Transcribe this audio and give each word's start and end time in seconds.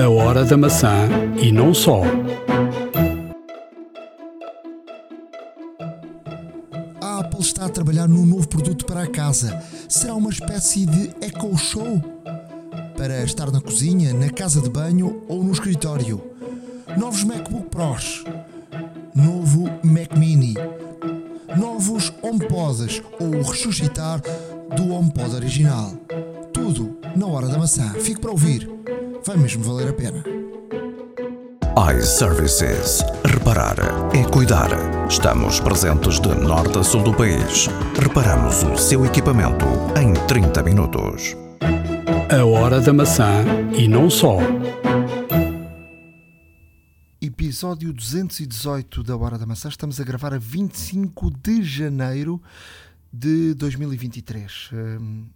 A 0.00 0.08
hora 0.08 0.46
da 0.46 0.56
maçã 0.56 1.10
e 1.42 1.52
não 1.52 1.74
só. 1.74 2.00
A 7.02 7.18
Apple 7.18 7.42
está 7.42 7.66
a 7.66 7.68
trabalhar 7.68 8.08
num 8.08 8.24
novo 8.24 8.48
produto 8.48 8.86
para 8.86 9.02
a 9.02 9.06
casa. 9.06 9.62
Será 9.90 10.14
uma 10.14 10.30
espécie 10.30 10.86
de 10.86 11.10
Echo 11.20 11.54
Show? 11.58 12.00
Para 12.96 13.22
estar 13.24 13.50
na 13.50 13.60
cozinha, 13.60 14.14
na 14.14 14.30
casa 14.30 14.62
de 14.62 14.70
banho 14.70 15.22
ou 15.28 15.44
no 15.44 15.52
escritório. 15.52 16.18
Novos 16.96 17.22
MacBook 17.22 17.68
Pros. 17.68 18.24
Novo 19.14 19.64
Mac 19.84 20.16
Mini. 20.16 20.54
Novos 21.58 22.10
HomePods 22.22 23.02
ou 23.20 23.42
ressuscitar 23.42 24.22
do 24.74 24.92
HomePod 24.94 25.34
original. 25.34 25.92
Tudo 26.54 26.96
na 27.14 27.26
hora 27.26 27.48
da 27.48 27.58
maçã. 27.58 27.90
Fique 28.00 28.18
para 28.18 28.30
ouvir. 28.30 28.80
Vai 29.26 29.36
mesmo 29.36 29.62
valer 29.62 29.90
a 29.90 29.92
pena. 29.92 30.24
iServices. 31.98 33.02
Reparar 33.24 33.76
é 34.14 34.24
cuidar. 34.30 34.70
Estamos 35.08 35.60
presentes 35.60 36.18
de 36.20 36.28
norte 36.28 36.78
a 36.78 36.82
sul 36.82 37.02
do 37.02 37.14
país. 37.14 37.68
Reparamos 38.00 38.62
o 38.62 38.78
seu 38.78 39.04
equipamento 39.04 39.66
em 40.00 40.14
30 40.26 40.62
minutos. 40.62 41.36
A 42.30 42.44
hora 42.46 42.80
da 42.80 42.94
maçã 42.94 43.44
e 43.76 43.86
não 43.86 44.08
só. 44.08 44.38
Episódio 47.20 47.92
218 47.92 49.02
da 49.02 49.16
Hora 49.16 49.36
da 49.36 49.44
Maçã. 49.44 49.68
Estamos 49.68 50.00
a 50.00 50.04
gravar 50.04 50.32
a 50.32 50.38
25 50.38 51.30
de 51.30 51.62
janeiro 51.62 52.40
de 53.12 53.52
2023. 53.54 54.70
Hum, 54.72 55.26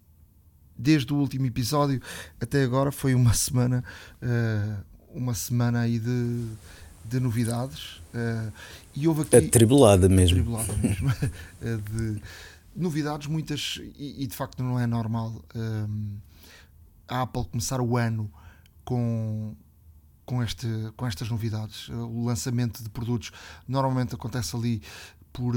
Desde 0.76 1.12
o 1.12 1.16
último 1.16 1.46
episódio 1.46 2.00
até 2.40 2.64
agora 2.64 2.90
foi 2.90 3.14
uma 3.14 3.32
semana, 3.32 3.84
uh, 4.22 4.84
uma 5.14 5.34
semana 5.34 5.80
aí 5.80 5.98
de, 5.98 6.46
de 7.04 7.20
novidades. 7.20 8.02
Uh, 8.12 8.52
e 8.94 9.06
houve 9.06 9.22
aqui. 9.22 9.36
Atribulada 9.36 10.08
mesmo. 10.08 10.38
Atribulada 10.38 10.72
mesmo. 10.76 11.08
uh, 11.08 11.82
de 11.90 12.22
novidades, 12.74 13.28
muitas, 13.28 13.80
e, 13.96 14.24
e, 14.24 14.26
de 14.26 14.34
facto 14.34 14.62
não 14.62 14.78
é 14.80 14.86
normal 14.86 15.44
a 17.06 17.22
Apple 17.22 17.44
começar 17.44 17.80
o 17.80 17.96
ano 17.96 18.28
com, 18.84 19.54
com, 20.26 20.42
este, 20.42 20.66
com 20.96 21.06
estas 21.06 21.30
novidades. 21.30 21.88
O 21.88 22.24
lançamento 22.24 22.82
de 22.82 22.90
produtos 22.90 23.30
normalmente 23.68 24.14
acontece 24.14 24.56
ali 24.56 24.82
por, 25.32 25.54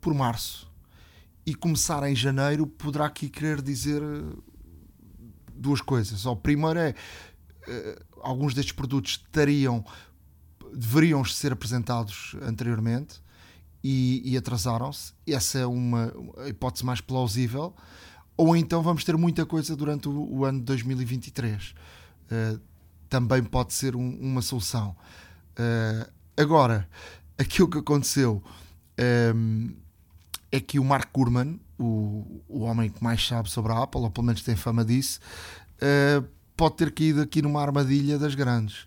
por 0.00 0.12
março, 0.12 0.69
e 1.46 1.54
começar 1.54 2.08
em 2.08 2.14
janeiro 2.14 2.66
poderá 2.66 3.06
aqui 3.06 3.28
querer 3.28 3.62
dizer 3.62 4.02
eh, 4.02 4.36
duas 5.54 5.80
coisas. 5.80 6.26
O 6.26 6.36
primeiro 6.36 6.78
é 6.78 6.90
uh, 7.68 8.04
alguns 8.22 8.54
destes 8.54 8.72
produtos 8.72 9.12
estariam 9.12 9.84
deveriam 10.72 11.24
ser 11.24 11.52
apresentados 11.52 12.36
anteriormente 12.42 13.20
e, 13.82 14.22
e 14.24 14.36
atrasaram-se. 14.36 15.12
Essa 15.26 15.58
é 15.58 15.66
uma 15.66 16.12
hipótese 16.46 16.84
mais 16.84 17.00
plausível. 17.00 17.74
Ou 18.36 18.56
então 18.56 18.82
vamos 18.82 19.04
ter 19.04 19.16
muita 19.16 19.44
coisa 19.44 19.76
durante 19.76 20.08
o, 20.08 20.12
o 20.12 20.44
ano 20.44 20.60
de 20.60 20.64
2023. 20.66 21.70
Uh, 21.70 21.74
eh, 22.30 22.58
também 23.08 23.42
pode 23.42 23.74
ser 23.74 23.96
um, 23.96 24.18
uma 24.20 24.40
solução. 24.40 24.96
Uh, 25.58 26.10
agora, 26.36 26.88
aquilo 27.36 27.68
que 27.68 27.78
aconteceu. 27.78 28.42
Um, 29.34 29.74
é 30.52 30.60
que 30.60 30.78
o 30.78 30.84
Mark 30.84 31.10
Gurman, 31.12 31.58
o, 31.78 32.42
o 32.48 32.60
homem 32.60 32.90
que 32.90 33.02
mais 33.02 33.26
sabe 33.26 33.50
sobre 33.50 33.72
a 33.72 33.82
Apple, 33.82 34.00
ou 34.00 34.10
pelo 34.10 34.26
menos 34.26 34.42
tem 34.42 34.56
fama 34.56 34.84
disso, 34.84 35.20
uh, 35.76 36.26
pode 36.56 36.76
ter 36.76 36.92
caído 36.92 37.20
aqui 37.20 37.40
numa 37.40 37.62
armadilha 37.62 38.18
das 38.18 38.34
grandes. 38.34 38.86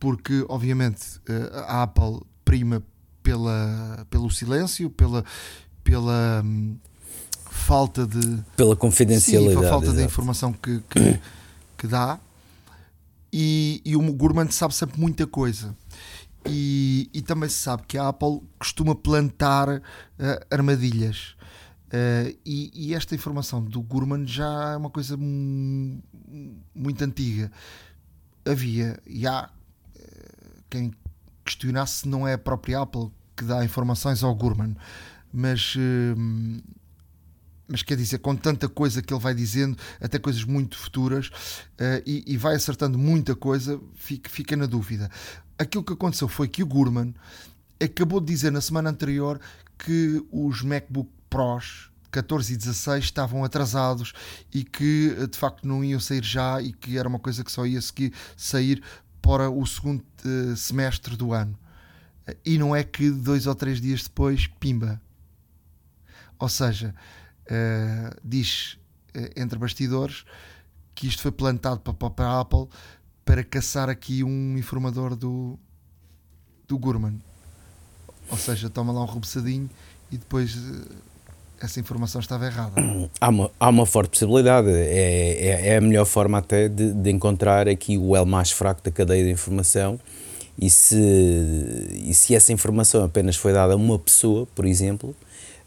Porque, 0.00 0.44
obviamente, 0.48 1.18
uh, 1.28 1.58
a 1.66 1.82
Apple 1.82 2.20
prima 2.44 2.82
pela, 3.22 4.06
pelo 4.08 4.30
silêncio, 4.30 4.88
pela, 4.88 5.24
pela 5.84 6.42
um, 6.44 6.76
falta 7.50 8.06
de. 8.06 8.42
Pela 8.56 8.74
confidencialidade. 8.74 9.54
Sim, 9.54 9.60
pela 9.60 9.70
falta 9.70 9.92
de 9.92 10.02
informação 10.02 10.52
que, 10.52 10.80
que, 10.88 11.20
que 11.76 11.86
dá. 11.86 12.18
E, 13.30 13.82
e 13.84 13.94
o 13.94 14.12
Gurman 14.12 14.50
sabe 14.50 14.74
sempre 14.74 14.98
muita 14.98 15.26
coisa. 15.26 15.76
E, 16.46 17.10
e, 17.12 17.20
também 17.20 17.48
se 17.48 17.56
sabe 17.56 17.82
que 17.86 17.98
a 17.98 18.08
Apple 18.08 18.40
costuma 18.58 18.94
plantar 18.94 19.68
uh, 19.68 19.82
armadilhas. 20.50 21.36
Uh, 21.88 22.36
e, 22.44 22.70
e, 22.74 22.94
esta 22.94 23.14
informação 23.14 23.62
do 23.62 23.82
Gurman 23.82 24.26
já 24.26 24.72
é 24.72 24.76
uma 24.76 24.90
coisa 24.90 25.16
muito 25.16 27.02
antiga. 27.02 27.50
Havia 28.46 28.98
e 29.06 29.26
há 29.26 29.50
uh, 29.96 30.62
quem 30.70 30.92
questionasse 31.44 32.00
se 32.00 32.08
não 32.08 32.26
é 32.26 32.34
a 32.34 32.38
própria 32.38 32.80
Apple 32.80 33.10
que 33.36 33.44
dá 33.44 33.64
informações 33.64 34.22
ao 34.22 34.34
Gurman, 34.34 34.76
mas 35.32 35.76
mas 37.68 37.82
quer 37.82 37.96
dizer, 37.96 38.18
com 38.18 38.34
tanta 38.34 38.66
coisa 38.66 39.02
que 39.02 39.12
ele 39.12 39.20
vai 39.20 39.34
dizendo, 39.34 39.76
até 40.00 40.18
coisas 40.18 40.42
muito 40.42 40.78
futuras, 40.78 41.26
uh, 41.28 42.02
e, 42.06 42.24
e, 42.26 42.36
vai 42.38 42.56
acertando 42.56 42.98
muita 42.98 43.36
coisa, 43.36 43.78
fica, 43.94 44.30
fica 44.30 44.56
na 44.56 44.64
dúvida. 44.64 45.10
Aquilo 45.58 45.84
que 45.84 45.92
aconteceu 45.92 46.28
foi 46.28 46.48
que 46.48 46.62
o 46.62 46.66
Gurman 46.66 47.14
acabou 47.82 48.20
de 48.20 48.26
dizer 48.26 48.52
na 48.52 48.60
semana 48.60 48.90
anterior 48.90 49.40
que 49.76 50.24
os 50.30 50.62
MacBook 50.62 51.10
Pros 51.28 51.90
14 52.10 52.54
e 52.54 52.56
16 52.56 53.04
estavam 53.04 53.44
atrasados 53.44 54.12
e 54.52 54.64
que 54.64 55.14
de 55.30 55.36
facto 55.36 55.66
não 55.66 55.84
iam 55.84 56.00
sair 56.00 56.24
já 56.24 56.60
e 56.60 56.72
que 56.72 56.96
era 56.96 57.08
uma 57.08 57.18
coisa 57.18 57.44
que 57.44 57.52
só 57.52 57.66
ia 57.66 57.80
seguir, 57.80 58.12
sair 58.36 58.82
para 59.20 59.50
o 59.50 59.66
segundo 59.66 60.02
uh, 60.24 60.56
semestre 60.56 61.16
do 61.16 61.32
ano. 61.32 61.58
E 62.44 62.58
não 62.58 62.74
é 62.74 62.82
que 62.82 63.10
dois 63.10 63.46
ou 63.46 63.54
três 63.54 63.80
dias 63.80 64.02
depois, 64.02 64.46
pimba. 64.46 65.00
Ou 66.38 66.48
seja, 66.48 66.94
uh, 67.44 68.16
diz 68.24 68.78
uh, 69.14 69.40
entre 69.40 69.58
bastidores 69.58 70.24
que 70.94 71.06
isto 71.06 71.22
foi 71.22 71.30
plantado 71.30 71.80
para, 71.80 72.10
para 72.10 72.26
a 72.26 72.40
Apple 72.40 72.68
para 73.28 73.44
caçar 73.44 73.90
aqui 73.90 74.24
um 74.24 74.56
informador 74.56 75.14
do, 75.14 75.58
do 76.66 76.78
Gurman. 76.78 77.20
Ou 78.30 78.38
seja, 78.38 78.70
toma 78.70 78.90
lá 78.90 79.02
um 79.02 79.06
rebuçadinho 79.06 79.68
e 80.10 80.16
depois 80.16 80.56
uh, 80.56 80.86
essa 81.60 81.78
informação 81.78 82.22
estava 82.22 82.46
errada. 82.46 82.72
Há 83.20 83.28
uma, 83.28 83.50
há 83.60 83.68
uma 83.68 83.84
forte 83.84 84.12
possibilidade. 84.12 84.70
É, 84.70 85.46
é, 85.46 85.68
é 85.74 85.76
a 85.76 85.80
melhor 85.82 86.06
forma 86.06 86.38
até 86.38 86.70
de, 86.70 86.90
de, 86.94 87.10
encontrar 87.10 87.68
aqui 87.68 87.98
o 87.98 88.16
elo 88.16 88.24
mais 88.24 88.50
fraco 88.50 88.82
da 88.82 88.90
cadeia 88.90 89.22
de 89.22 89.30
informação. 89.30 90.00
E 90.58 90.70
se, 90.70 90.96
e 90.96 92.14
se 92.14 92.34
essa 92.34 92.50
informação 92.50 93.04
apenas 93.04 93.36
foi 93.36 93.52
dada 93.52 93.74
a 93.74 93.76
uma 93.76 93.98
pessoa, 93.98 94.48
por 94.54 94.64
exemplo, 94.64 95.14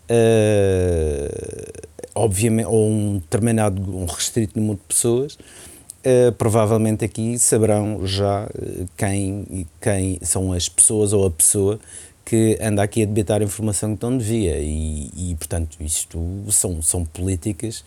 uh, 0.09 1.81
obviamente, 2.15 2.65
ou 2.65 2.89
um 2.89 3.19
determinado, 3.19 3.79
um 3.95 4.05
restrito 4.05 4.59
número 4.59 4.79
de 4.79 4.85
pessoas, 4.87 5.37
uh, 6.05 6.31
provavelmente 6.33 7.05
aqui 7.05 7.37
saberão 7.37 8.05
já 8.05 8.49
eh, 8.55 8.85
quem, 8.97 9.67
quem 9.79 10.19
são 10.21 10.53
as 10.53 10.67
pessoas 10.67 11.13
ou 11.13 11.25
a 11.25 11.31
pessoa 11.31 11.79
que 12.25 12.57
anda 12.61 12.83
aqui 12.83 13.03
a 13.03 13.05
debitar 13.05 13.41
informação 13.41 13.95
que 13.95 14.03
não 14.03 14.17
devia. 14.17 14.57
E, 14.59 15.09
e 15.15 15.35
portanto 15.35 15.77
isto 15.79 16.19
são, 16.49 16.81
são 16.81 17.05
políticas 17.05 17.83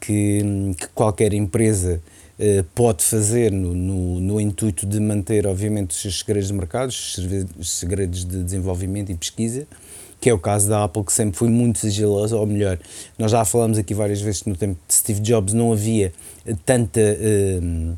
que, 0.00 0.42
que 0.78 0.88
qualquer 0.88 1.32
empresa 1.32 2.00
uh, 2.38 2.64
pode 2.74 3.04
fazer 3.04 3.50
no, 3.50 3.74
no, 3.74 4.20
no, 4.20 4.40
intuito 4.40 4.86
de 4.86 5.00
manter 5.00 5.46
obviamente 5.46 5.90
os 5.90 6.02
seus 6.02 6.18
segredos 6.18 6.48
de 6.48 6.54
mercado, 6.54 6.90
os 6.90 7.70
segredos 7.70 8.24
de 8.24 8.42
desenvolvimento 8.42 9.10
e 9.10 9.14
pesquisa 9.14 9.66
que 10.20 10.30
é 10.30 10.34
o 10.34 10.38
caso 10.38 10.68
da 10.68 10.84
Apple, 10.84 11.04
que 11.04 11.12
sempre 11.12 11.38
foi 11.38 11.48
muito 11.48 11.78
sigilosa, 11.78 12.36
ou 12.36 12.46
melhor, 12.46 12.78
nós 13.18 13.30
já 13.30 13.44
falamos 13.44 13.78
aqui 13.78 13.94
várias 13.94 14.20
vezes 14.20 14.42
que 14.42 14.48
no 14.48 14.56
tempo 14.56 14.78
de 14.86 14.94
Steve 14.94 15.20
Jobs 15.20 15.52
não 15.52 15.72
havia 15.72 16.12
tanta, 16.64 17.00
uh, 17.00 17.96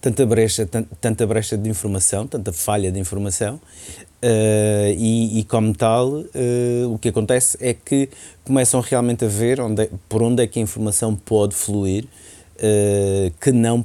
tanta, 0.00 0.26
brecha, 0.26 0.68
tanta 1.00 1.26
brecha 1.26 1.56
de 1.56 1.68
informação, 1.68 2.26
tanta 2.26 2.52
falha 2.52 2.90
de 2.90 2.98
informação, 2.98 3.54
uh, 3.56 4.92
e, 4.96 5.38
e, 5.38 5.44
como 5.44 5.74
tal, 5.74 6.08
uh, 6.08 6.26
o 6.92 6.98
que 6.98 7.08
acontece 7.08 7.56
é 7.60 7.72
que 7.72 8.08
começam 8.44 8.80
realmente 8.80 9.24
a 9.24 9.28
ver 9.28 9.60
onde, 9.60 9.82
é, 9.82 9.90
por 10.08 10.22
onde 10.22 10.42
é 10.42 10.46
que 10.46 10.58
a 10.58 10.62
informação 10.62 11.14
pode 11.14 11.54
fluir, 11.54 12.06
que, 13.40 13.50
não, 13.50 13.84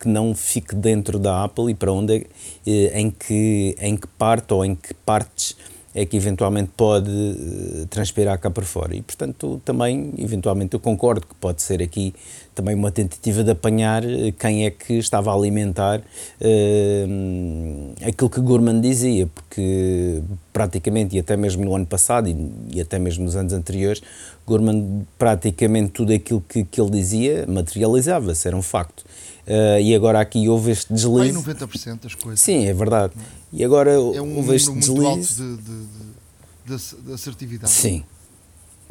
que 0.00 0.08
não 0.08 0.34
fique 0.34 0.74
dentro 0.74 1.20
da 1.20 1.44
Apple 1.44 1.70
e 1.70 1.74
para 1.74 1.92
onde 1.92 2.26
é, 2.66 3.00
em, 3.00 3.10
que, 3.12 3.76
em 3.78 3.96
que 3.96 4.08
parte 4.08 4.52
ou 4.52 4.64
em 4.64 4.74
que 4.74 4.92
partes 4.92 5.54
é 5.94 6.04
que 6.04 6.16
eventualmente 6.16 6.70
pode 6.76 7.10
uh, 7.10 7.86
transpirar 7.86 8.38
cá 8.38 8.50
para 8.50 8.64
fora. 8.64 8.94
E, 8.94 9.02
portanto, 9.02 9.60
também, 9.64 10.12
eventualmente, 10.18 10.74
eu 10.74 10.80
concordo 10.80 11.26
que 11.26 11.34
pode 11.34 11.62
ser 11.62 11.82
aqui 11.82 12.14
também 12.54 12.74
uma 12.74 12.90
tentativa 12.90 13.44
de 13.44 13.52
apanhar 13.52 14.04
eh, 14.04 14.32
quem 14.36 14.66
é 14.66 14.70
que 14.70 14.94
estava 14.94 15.30
a 15.30 15.34
alimentar 15.34 16.00
uh, 16.00 17.94
aquilo 18.06 18.28
que 18.28 18.40
Gurman 18.40 18.80
dizia, 18.80 19.28
porque 19.28 20.20
praticamente, 20.52 21.14
e 21.16 21.20
até 21.20 21.36
mesmo 21.36 21.64
no 21.64 21.74
ano 21.76 21.86
passado 21.86 22.28
e, 22.28 22.52
e 22.72 22.80
até 22.80 22.98
mesmo 22.98 23.24
nos 23.24 23.36
anos 23.36 23.52
anteriores, 23.52 24.02
Gurman 24.44 25.06
praticamente 25.16 25.92
tudo 25.92 26.12
aquilo 26.12 26.42
que, 26.48 26.64
que 26.64 26.80
ele 26.80 26.90
dizia 26.90 27.46
materializava-se, 27.46 28.48
era 28.48 28.56
um 28.56 28.62
facto. 28.62 29.04
Uh, 29.46 29.80
e 29.80 29.94
agora 29.94 30.20
aqui 30.20 30.46
houve 30.46 30.72
este 30.72 30.92
deslize. 30.92 31.32
Vai 31.40 31.54
90% 31.54 32.02
das 32.02 32.14
coisas. 32.14 32.40
Sim, 32.40 32.66
é 32.66 32.74
verdade. 32.74 33.14
E 33.52 33.64
agora 33.64 33.92
é 33.92 33.98
um 33.98 34.36
houve 34.36 34.54
este 34.54 34.70
muito 34.70 34.80
deslize. 34.80 35.42
alto 35.42 35.62
de, 35.62 36.76
de, 36.76 36.76
de, 36.76 37.02
de 37.06 37.12
assertividade. 37.12 37.70
Sim, 37.70 38.04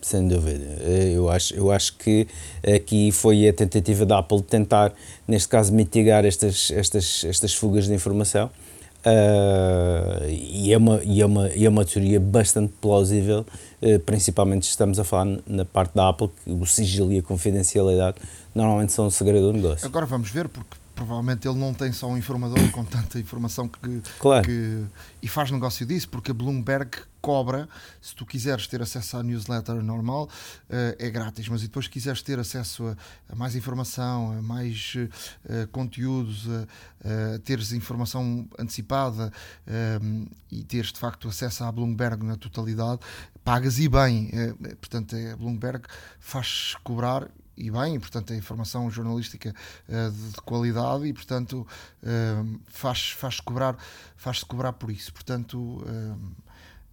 sem 0.01 0.27
dúvida. 0.27 0.65
Eu 1.13 1.29
acho, 1.29 1.53
eu 1.53 1.71
acho 1.71 1.95
que 1.97 2.27
aqui 2.75 3.11
foi 3.11 3.47
a 3.47 3.53
tentativa 3.53 4.05
da 4.05 4.19
Apple 4.19 4.37
de 4.37 4.47
tentar, 4.47 4.93
neste 5.27 5.47
caso, 5.47 5.73
mitigar 5.73 6.25
estas, 6.25 6.71
estas, 6.71 7.23
estas 7.25 7.53
fugas 7.53 7.85
de 7.85 7.93
informação. 7.93 8.49
Uh, 9.05 10.27
e, 10.27 10.73
é 10.73 10.77
uma, 10.77 11.01
e, 11.03 11.21
é 11.21 11.25
uma, 11.25 11.49
e 11.49 11.65
é 11.65 11.69
uma 11.69 11.85
teoria 11.85 12.19
bastante 12.19 12.73
plausível, 12.81 13.45
uh, 13.81 13.99
principalmente 13.99 14.65
se 14.65 14.71
estamos 14.71 14.99
a 14.99 15.03
falar 15.03 15.39
na 15.47 15.63
parte 15.63 15.95
da 15.95 16.09
Apple, 16.09 16.29
que 16.43 16.51
o 16.51 16.65
sigilo 16.65 17.13
e 17.13 17.19
a 17.19 17.21
confidencialidade 17.21 18.17
normalmente 18.53 18.91
são 18.91 19.05
o 19.05 19.11
segredo 19.11 19.51
do 19.51 19.53
negócio. 19.53 19.85
Agora 19.85 20.05
vamos 20.05 20.29
ver, 20.29 20.49
porque 20.49 20.75
provavelmente 20.97 21.47
ele 21.47 21.59
não 21.59 21.75
tem 21.75 21.91
só 21.91 22.07
um 22.09 22.17
informador 22.17 22.71
com 22.71 22.83
tanta 22.83 23.19
informação 23.19 23.67
que, 23.67 24.01
claro. 24.19 24.43
que, 24.43 24.83
e 25.21 25.27
faz 25.27 25.51
negócio 25.51 25.85
disso, 25.85 26.09
porque 26.09 26.31
a 26.31 26.33
Bloomberg 26.33 26.89
cobra, 27.21 27.69
se 28.01 28.15
tu 28.15 28.25
quiseres 28.25 28.65
ter 28.65 28.81
acesso 28.81 29.17
à 29.17 29.23
newsletter 29.23 29.75
normal, 29.83 30.25
uh, 30.25 30.95
é 30.97 31.09
grátis, 31.11 31.47
mas 31.49 31.61
depois 31.61 31.87
quiseres 31.87 32.23
ter 32.23 32.39
acesso 32.39 32.87
a, 32.87 32.95
a 33.31 33.35
mais 33.35 33.55
informação, 33.55 34.31
a 34.31 34.41
mais 34.41 34.95
uh, 34.95 35.67
conteúdos, 35.67 36.47
a, 36.49 37.35
a, 37.35 37.39
teres 37.39 37.71
informação 37.73 38.47
antecipada 38.57 39.31
um, 40.01 40.25
e 40.51 40.63
teres 40.63 40.91
de 40.91 40.99
facto 40.99 41.27
acesso 41.27 41.63
à 41.63 41.71
Bloomberg 41.71 42.25
na 42.25 42.37
totalidade, 42.37 43.01
pagas 43.43 43.77
e 43.77 43.87
bem. 43.87 44.31
portanto, 44.79 45.15
a 45.15 45.35
Bloomberg 45.35 45.85
faz 46.19 46.75
cobrar 46.83 47.29
e 47.57 47.71
bem, 47.71 47.99
portanto, 47.99 48.31
a 48.31 48.35
informação 48.35 48.89
jornalística 48.91 49.53
uh, 49.89 50.11
de, 50.11 50.29
de, 50.33 50.41
qualidade 50.41 51.07
e, 51.07 51.13
portanto, 51.13 51.65
uh, 52.03 52.59
faz, 52.67 53.09
faz 53.09 53.39
cobrar, 53.39 53.75
faz-se 54.15 54.45
cobrar 54.45 54.73
por 54.73 54.91
isso. 54.91 55.11
Portanto, 55.11 55.57
uh, 55.57 56.17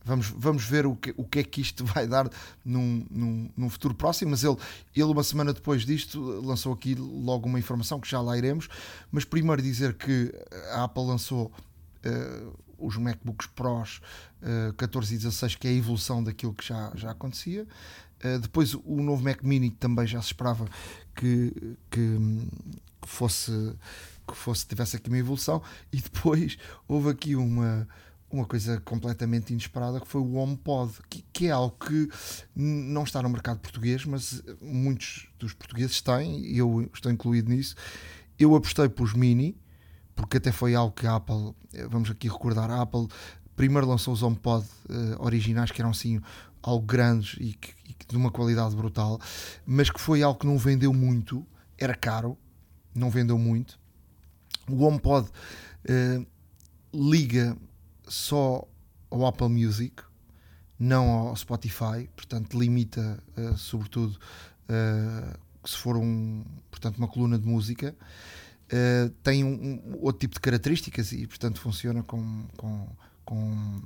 vamos, 0.04 0.28
vamos 0.28 0.64
ver 0.64 0.86
o 0.86 0.96
que, 0.96 1.12
o 1.16 1.24
que 1.24 1.40
é 1.40 1.44
que 1.44 1.60
isto 1.60 1.84
vai 1.86 2.06
dar 2.06 2.30
num, 2.64 3.06
num, 3.10 3.50
num, 3.54 3.68
futuro 3.68 3.94
próximo. 3.94 4.30
Mas 4.30 4.42
ele, 4.42 4.56
ele, 4.96 5.04
uma 5.04 5.22
semana 5.22 5.52
depois 5.52 5.84
disto, 5.84 6.18
lançou 6.40 6.72
aqui 6.72 6.94
logo 6.94 7.46
uma 7.46 7.58
informação 7.58 8.00
que 8.00 8.08
já 8.08 8.20
lá 8.20 8.36
iremos. 8.38 8.68
Mas 9.12 9.24
primeiro 9.24 9.60
dizer 9.60 9.94
que 9.94 10.34
a 10.72 10.84
Apple 10.84 11.04
lançou 11.04 11.52
os 12.78 12.96
MacBooks 12.96 13.46
Pros 13.48 14.00
uh, 14.42 14.72
14 14.74 15.14
e 15.14 15.18
16, 15.18 15.56
que 15.56 15.68
é 15.68 15.70
a 15.70 15.74
evolução 15.74 16.22
daquilo 16.22 16.54
que 16.54 16.66
já, 16.66 16.92
já 16.94 17.10
acontecia. 17.10 17.66
Uh, 18.22 18.38
depois 18.38 18.74
o 18.74 19.02
novo 19.02 19.22
Mac 19.22 19.42
Mini 19.42 19.70
também 19.70 20.06
já 20.06 20.20
se 20.20 20.28
esperava 20.28 20.66
que, 21.14 21.52
que, 21.90 22.18
que, 23.00 23.08
fosse 23.08 23.50
que 24.26 24.34
fosse 24.34 24.66
tivesse 24.66 24.96
aqui 24.96 25.08
uma 25.08 25.18
evolução 25.18 25.62
e 25.92 26.00
depois 26.00 26.56
houve 26.88 27.10
aqui 27.10 27.36
uma 27.36 27.86
uma 28.34 28.44
coisa 28.44 28.80
completamente 28.80 29.52
inesperada 29.52 30.00
que 30.00 30.08
foi 30.08 30.20
o 30.20 30.34
HomePod, 30.34 30.92
que, 31.08 31.24
que 31.32 31.46
é 31.46 31.50
algo 31.50 31.76
que 31.78 32.08
não 32.54 33.04
está 33.04 33.22
no 33.22 33.28
mercado 33.28 33.60
português, 33.60 34.04
mas 34.04 34.42
muitos 34.60 35.28
dos 35.38 35.52
portugueses 35.52 36.02
têm, 36.02 36.40
e 36.44 36.58
eu 36.58 36.90
estou 36.92 37.12
incluído 37.12 37.48
nisso. 37.48 37.76
Eu 38.38 38.54
apostei 38.56 38.88
para 38.88 39.04
os 39.04 39.14
Mini, 39.14 39.56
porque 40.16 40.38
até 40.38 40.50
foi 40.50 40.74
algo 40.74 40.92
que 40.92 41.06
a 41.06 41.16
Apple, 41.16 41.54
eh, 41.72 41.86
vamos 41.86 42.10
aqui 42.10 42.28
recordar, 42.28 42.70
a 42.70 42.82
Apple 42.82 43.06
primeiro 43.54 43.86
lançou 43.86 44.12
os 44.12 44.22
HomePod 44.22 44.66
uh, 44.88 45.24
originais, 45.24 45.70
que 45.70 45.80
eram 45.80 45.90
assim 45.90 46.20
algo 46.60 46.84
grandes 46.84 47.36
e, 47.38 47.52
que, 47.52 47.72
de 48.08 48.16
uma 48.16 48.30
qualidade 48.30 48.74
brutal, 48.74 49.20
mas 49.66 49.90
que 49.90 50.00
foi 50.00 50.22
algo 50.22 50.38
que 50.38 50.46
não 50.46 50.58
vendeu 50.58 50.92
muito, 50.92 51.46
era 51.78 51.94
caro, 51.94 52.36
não 52.94 53.10
vendeu 53.10 53.38
muito. 53.38 53.78
O 54.68 54.82
HomePod 54.82 55.28
uh, 55.28 56.26
liga 56.92 57.56
só 58.06 58.66
ao 59.10 59.26
Apple 59.26 59.48
Music, 59.48 60.02
não 60.78 61.08
ao 61.10 61.36
Spotify, 61.36 62.08
portanto 62.14 62.58
limita 62.58 63.22
uh, 63.36 63.56
sobretudo 63.56 64.18
uh, 64.68 65.38
se 65.68 65.76
for 65.76 65.96
um, 65.96 66.44
portanto, 66.70 66.98
uma 66.98 67.08
coluna 67.08 67.38
de 67.38 67.46
música. 67.46 67.94
Uh, 68.66 69.10
tem 69.22 69.44
um, 69.44 69.54
um, 69.54 69.98
outro 70.00 70.20
tipo 70.20 70.34
de 70.34 70.40
características 70.40 71.12
e 71.12 71.26
portanto 71.26 71.60
funciona 71.60 72.02
com, 72.02 72.46
com, 72.56 72.88
com 73.24 73.82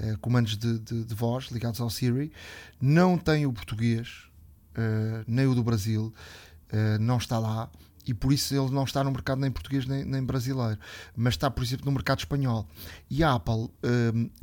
uh, 0.00 0.18
comandos 0.18 0.56
de, 0.56 0.78
de, 0.78 1.04
de, 1.04 1.14
voz 1.14 1.46
ligados 1.50 1.80
ao 1.80 1.90
Siri. 1.90 2.32
Não 2.80 3.18
tem 3.18 3.46
o 3.46 3.52
português, 3.52 4.24
uh, 4.72 5.24
nem 5.26 5.46
o 5.46 5.54
do 5.54 5.62
Brasil, 5.62 6.12
uh, 6.72 6.98
não 7.00 7.18
está 7.18 7.38
lá 7.38 7.70
e 8.06 8.14
por 8.14 8.32
isso 8.32 8.54
ele 8.54 8.70
não 8.70 8.84
está 8.84 9.02
no 9.02 9.10
mercado 9.10 9.40
nem 9.40 9.50
português 9.50 9.84
nem, 9.84 10.04
nem 10.04 10.22
brasileiro, 10.22 10.78
mas 11.16 11.34
está, 11.34 11.50
por 11.50 11.64
exemplo, 11.64 11.86
no 11.86 11.92
mercado 11.92 12.20
espanhol. 12.20 12.68
E 13.10 13.24
a 13.24 13.34
Apple, 13.34 13.68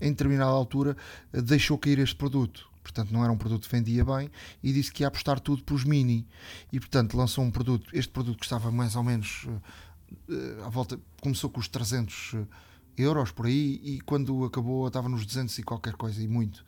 em 0.01 0.09
determinada 0.09 0.51
altura, 0.51 0.97
deixou 1.31 1.77
cair 1.77 1.97
este 1.99 2.13
produto. 2.13 2.69
Portanto, 2.83 3.13
não 3.13 3.23
era 3.23 3.31
um 3.31 3.37
produto 3.37 3.63
que 3.63 3.73
vendia 3.73 4.03
bem 4.03 4.29
e 4.61 4.73
disse 4.73 4.91
que 4.91 5.03
ia 5.03 5.07
apostar 5.07 5.39
tudo 5.39 5.63
para 5.63 5.75
os 5.75 5.85
mini. 5.85 6.27
E, 6.73 6.79
portanto, 6.81 7.15
lançou 7.15 7.41
um 7.41 7.49
produto. 7.49 7.89
Este 7.93 8.11
produto 8.11 8.39
custava 8.39 8.69
mais 8.69 8.97
ou 8.97 9.03
menos 9.03 9.47
à 10.65 10.69
volta, 10.69 10.99
começou 11.21 11.49
com 11.49 11.61
os 11.61 11.69
300 11.69 12.35
euros 12.97 13.31
por 13.31 13.45
aí 13.45 13.79
e 13.83 14.01
quando 14.01 14.45
acabou 14.45 14.87
estava 14.87 15.09
nos 15.09 15.25
200 15.25 15.57
e 15.57 15.63
qualquer 15.63 15.93
coisa 15.93 16.21
e 16.21 16.27
muito. 16.27 16.63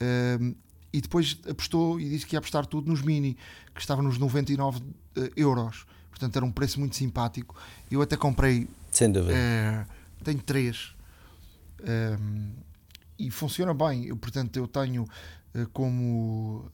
Um, 0.00 0.54
e 0.92 1.00
depois 1.00 1.38
apostou 1.48 2.00
e 2.00 2.08
disse 2.08 2.26
que 2.26 2.34
ia 2.34 2.38
apostar 2.38 2.66
tudo 2.66 2.90
nos 2.90 3.02
Mini, 3.02 3.36
que 3.74 3.80
estava 3.80 4.02
nos 4.02 4.18
99 4.18 4.78
uh, 4.78 4.82
eh, 5.16 5.30
euros. 5.36 5.86
Portanto, 6.10 6.36
era 6.36 6.44
um 6.44 6.50
preço 6.50 6.80
muito 6.80 6.96
simpático. 6.96 7.54
Eu 7.90 8.00
até 8.00 8.16
comprei. 8.16 8.68
Sem 8.90 9.12
dúvida. 9.12 9.34
Uh, 9.34 10.24
tenho 10.24 10.42
três. 10.42 10.94
Um, 12.20 12.52
e 13.18 13.30
funciona 13.30 13.74
bem. 13.74 14.06
Eu, 14.06 14.16
portanto, 14.16 14.56
eu 14.56 14.66
tenho 14.66 15.04
uh, 15.04 15.68
como 15.72 16.70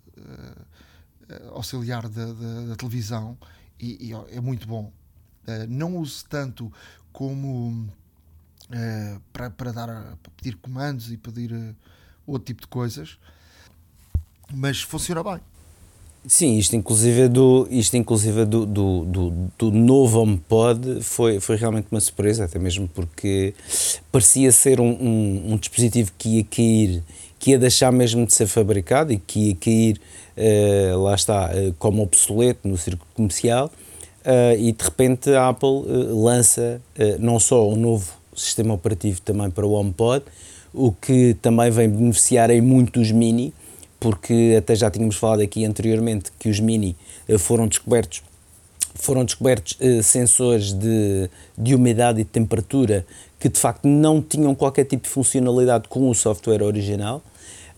auxiliar 1.53 2.07
da, 2.09 2.27
da, 2.27 2.61
da 2.67 2.77
televisão 2.77 3.37
e, 3.81 4.11
e, 4.11 4.13
é 4.31 4.41
muito 4.41 4.69
bom. 4.69 4.93
não 5.69 5.97
uso 5.97 6.25
tanto 6.29 6.71
como 7.11 7.91
uh, 8.71 9.21
para, 9.33 9.51
para, 9.51 9.73
dar, 9.73 9.87
para 10.23 10.33
pedir 10.37 10.57
comandos 10.57 11.11
e 11.11 11.17
pedir 11.17 11.53
uh, 11.53 11.75
outro 12.27 12.47
tipo 12.47 12.63
de 12.63 12.69
coisas, 12.69 13.19
mas 14.53 14.81
funciona 14.81 15.23
bem. 15.23 15.41
Sim, 16.27 16.57
isto 16.57 16.75
inclusive 16.75 17.29
do, 17.29 17.69
isto 17.71 17.99
inclusive 17.99 18.47
do, 18.47 18.65
do, 18.65 19.05
do, 19.05 19.31
do 19.59 19.71
novo 19.71 20.21
HomePod 20.21 21.03
foi, 21.03 21.39
foi 21.39 21.57
realmente 21.57 21.89
uma 21.91 22.01
surpresa, 22.01 22.47
até 22.47 22.59
mesmo 22.59 22.89
porque 22.89 23.53
parecia 24.11 24.51
ser 24.51 24.81
um, 24.81 24.89
um, 24.89 25.53
um, 25.53 25.57
dispositivo 25.59 26.13
que 26.17 26.39
ia 26.39 26.45
cair, 26.45 27.03
que 27.39 27.51
ia 27.51 27.59
deixar 27.59 27.93
mesmo 27.93 28.25
de 28.25 28.33
ser 28.33 28.47
fabricado 28.47 29.13
e 29.13 29.19
que 29.19 29.49
ia 29.51 29.55
cair, 29.55 30.01
uh, 30.95 31.03
lá 31.03 31.15
está, 31.15 31.51
uh, 31.51 31.75
como 31.75 32.03
obsoleto 32.03 32.67
no 32.67 32.79
circuito 32.79 33.13
comercial, 33.13 33.71
uh, 34.25 34.59
e 34.59 34.73
de 34.73 34.83
repente 34.83 35.29
a 35.29 35.51
Apple 35.51 35.83
lança 36.09 36.81
não 37.21 37.39
só 37.39 37.69
um 37.69 37.77
novo 37.77 38.11
sistema 38.37 38.75
operativo 38.75 39.21
também 39.21 39.51
para 39.51 39.67
o 39.67 39.73
HomePod, 39.73 40.25
o 40.73 40.93
que 40.93 41.35
também 41.41 41.71
vem 41.71 41.89
beneficiar 41.89 42.51
em 42.51 42.61
muito 42.61 43.01
os 43.01 43.11
Mini, 43.11 43.53
porque 44.01 44.57
até 44.59 44.75
já 44.75 44.91
tínhamos 44.91 45.17
falado 45.17 45.41
aqui 45.41 45.65
anteriormente 45.65 46.33
que 46.39 46.49
os 46.49 46.61
Mini 46.61 46.97
eh, 47.29 47.39
foram 47.39 47.67
descobertos 47.67 48.23
foram 48.97 49.25
descobertos 49.25 49.77
eh, 49.81 50.03
sensores 50.03 50.73
de, 50.73 51.29
de 51.59 51.75
umidade 51.75 52.21
e 52.21 52.25
de 52.25 52.31
temperatura 52.31 53.05
que 53.41 53.49
de 53.49 53.59
facto 53.59 53.87
não 53.87 54.23
tinham 54.23 54.55
qualquer 54.55 54.85
tipo 54.85 55.03
de 55.03 55.09
funcionalidade 55.09 55.89
com 55.89 56.09
o 56.09 56.15
software 56.15 56.63
original. 56.63 57.23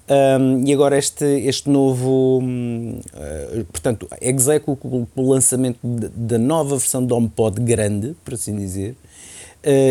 Um, 0.08 0.64
e 0.64 0.72
agora 0.72 0.96
este, 0.96 1.24
este 1.24 1.68
novo, 1.68 2.40
uh, 2.40 3.64
portanto, 3.72 4.06
execo 4.20 4.78
o 5.16 5.32
lançamento 5.32 5.80
da 5.82 6.38
nova 6.38 6.76
versão 6.76 7.04
do 7.04 7.12
HomePod 7.16 7.60
grande, 7.60 8.14
por 8.24 8.34
assim 8.34 8.56
dizer, 8.56 8.94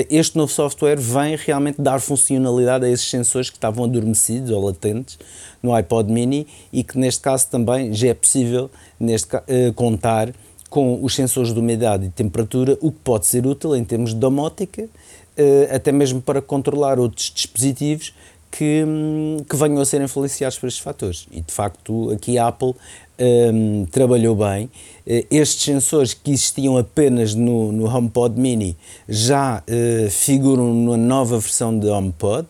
este 0.10 0.38
novo 0.38 0.51
software 0.51 0.98
vem 0.98 1.36
realmente 1.36 1.82
dar 1.82 2.00
funcionalidade 2.00 2.86
a 2.86 2.89
esses 2.89 3.10
sensores 3.10 3.50
que 3.50 3.58
estavam 3.58 3.84
adormecidos 3.84 4.50
ou 4.51 4.65
latentes 4.65 5.17
no 5.62 5.74
iPod 5.74 6.12
mini 6.12 6.48
e 6.72 6.84
que 6.84 6.98
neste 6.98 7.22
caso 7.22 7.50
também 7.50 7.94
já 7.94 8.10
é 8.10 8.13
possível 8.13 8.70
neste, 9.00 9.36
uh, 9.36 9.74
contar 9.74 10.34
com 10.70 11.03
os 11.03 11.15
sensores 11.15 11.53
de 11.53 11.60
umidade 11.60 12.05
e 12.05 12.10
temperatura, 12.10 12.77
o 12.82 12.91
que 12.91 13.00
pode 13.03 13.25
ser 13.25 13.46
útil 13.46 13.75
em 13.75 13.84
termos 13.84 14.12
de 14.12 14.20
domótica, 14.20 14.84
uh, 14.84 15.75
até 15.75 15.91
mesmo 15.91 16.22
para 16.22 16.41
controlar 16.41 17.00
outros 17.00 17.32
dispositivos 17.34 18.13
que, 18.51 18.84
hum, 18.86 19.38
que 19.50 19.55
venham 19.55 19.82
a 19.82 19.86
ser 19.86 20.01
influenciados 20.01 20.58
por 20.58 20.67
estes 20.67 20.84
fatores. 20.84 21.27
E 21.32 21.41
de 21.41 21.53
facto, 21.53 22.12
aqui 22.12 22.38
a 22.38 22.48
Apple 22.48 22.74
um, 23.20 23.86
trabalhou 23.86 24.36
bem. 24.36 24.70
Uh, 25.05 25.25
estes 25.29 25.63
sensores 25.63 26.13
que 26.13 26.31
existiam 26.31 26.77
apenas 26.77 27.35
no, 27.35 27.71
no 27.71 27.85
HomePod 27.85 28.39
Mini 28.39 28.75
já 29.07 29.62
uh, 29.62 30.09
figuram 30.09 30.74
na 30.74 30.97
nova 30.97 31.38
versão 31.39 31.77
de 31.77 31.88
HomePod. 31.88 32.47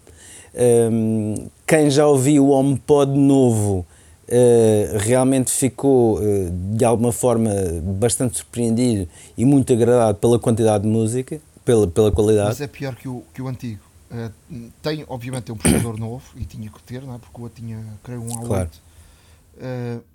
Um, 0.91 1.49
quem 1.67 1.89
já 1.89 2.07
ouviu 2.07 2.47
o 2.47 2.49
HomePod 2.51 3.11
novo 3.11 3.85
Uh, 4.25 4.97
realmente 4.97 5.51
ficou 5.51 6.17
uh, 6.17 6.51
de 6.75 6.83
alguma 6.83 7.11
forma 7.11 7.51
bastante 7.83 8.37
surpreendido 8.37 9.07
e 9.37 9.45
muito 9.45 9.71
agradado 9.71 10.17
pela 10.17 10.39
quantidade 10.39 10.83
de 10.83 10.89
música, 10.89 11.39
pela, 11.63 11.87
pela 11.87 12.11
qualidade. 12.11 12.47
Mas 12.47 12.61
é 12.61 12.65
pior 12.65 12.95
que 12.95 13.07
o, 13.07 13.23
que 13.31 13.39
o 13.39 13.47
antigo. 13.47 13.83
Uh, 14.09 14.71
tem, 14.81 15.05
obviamente, 15.07 15.51
um 15.51 15.55
processador 15.55 15.99
novo 15.99 16.23
e 16.35 16.43
tinha 16.43 16.71
que 16.71 16.81
ter, 16.81 17.03
não 17.03 17.13
é? 17.13 17.19
porque 17.19 17.39
o 17.39 17.49
tinha, 17.49 17.85
creio, 18.03 18.21
um 18.21 18.29
A8. 18.29 18.47
Claro. 18.47 18.69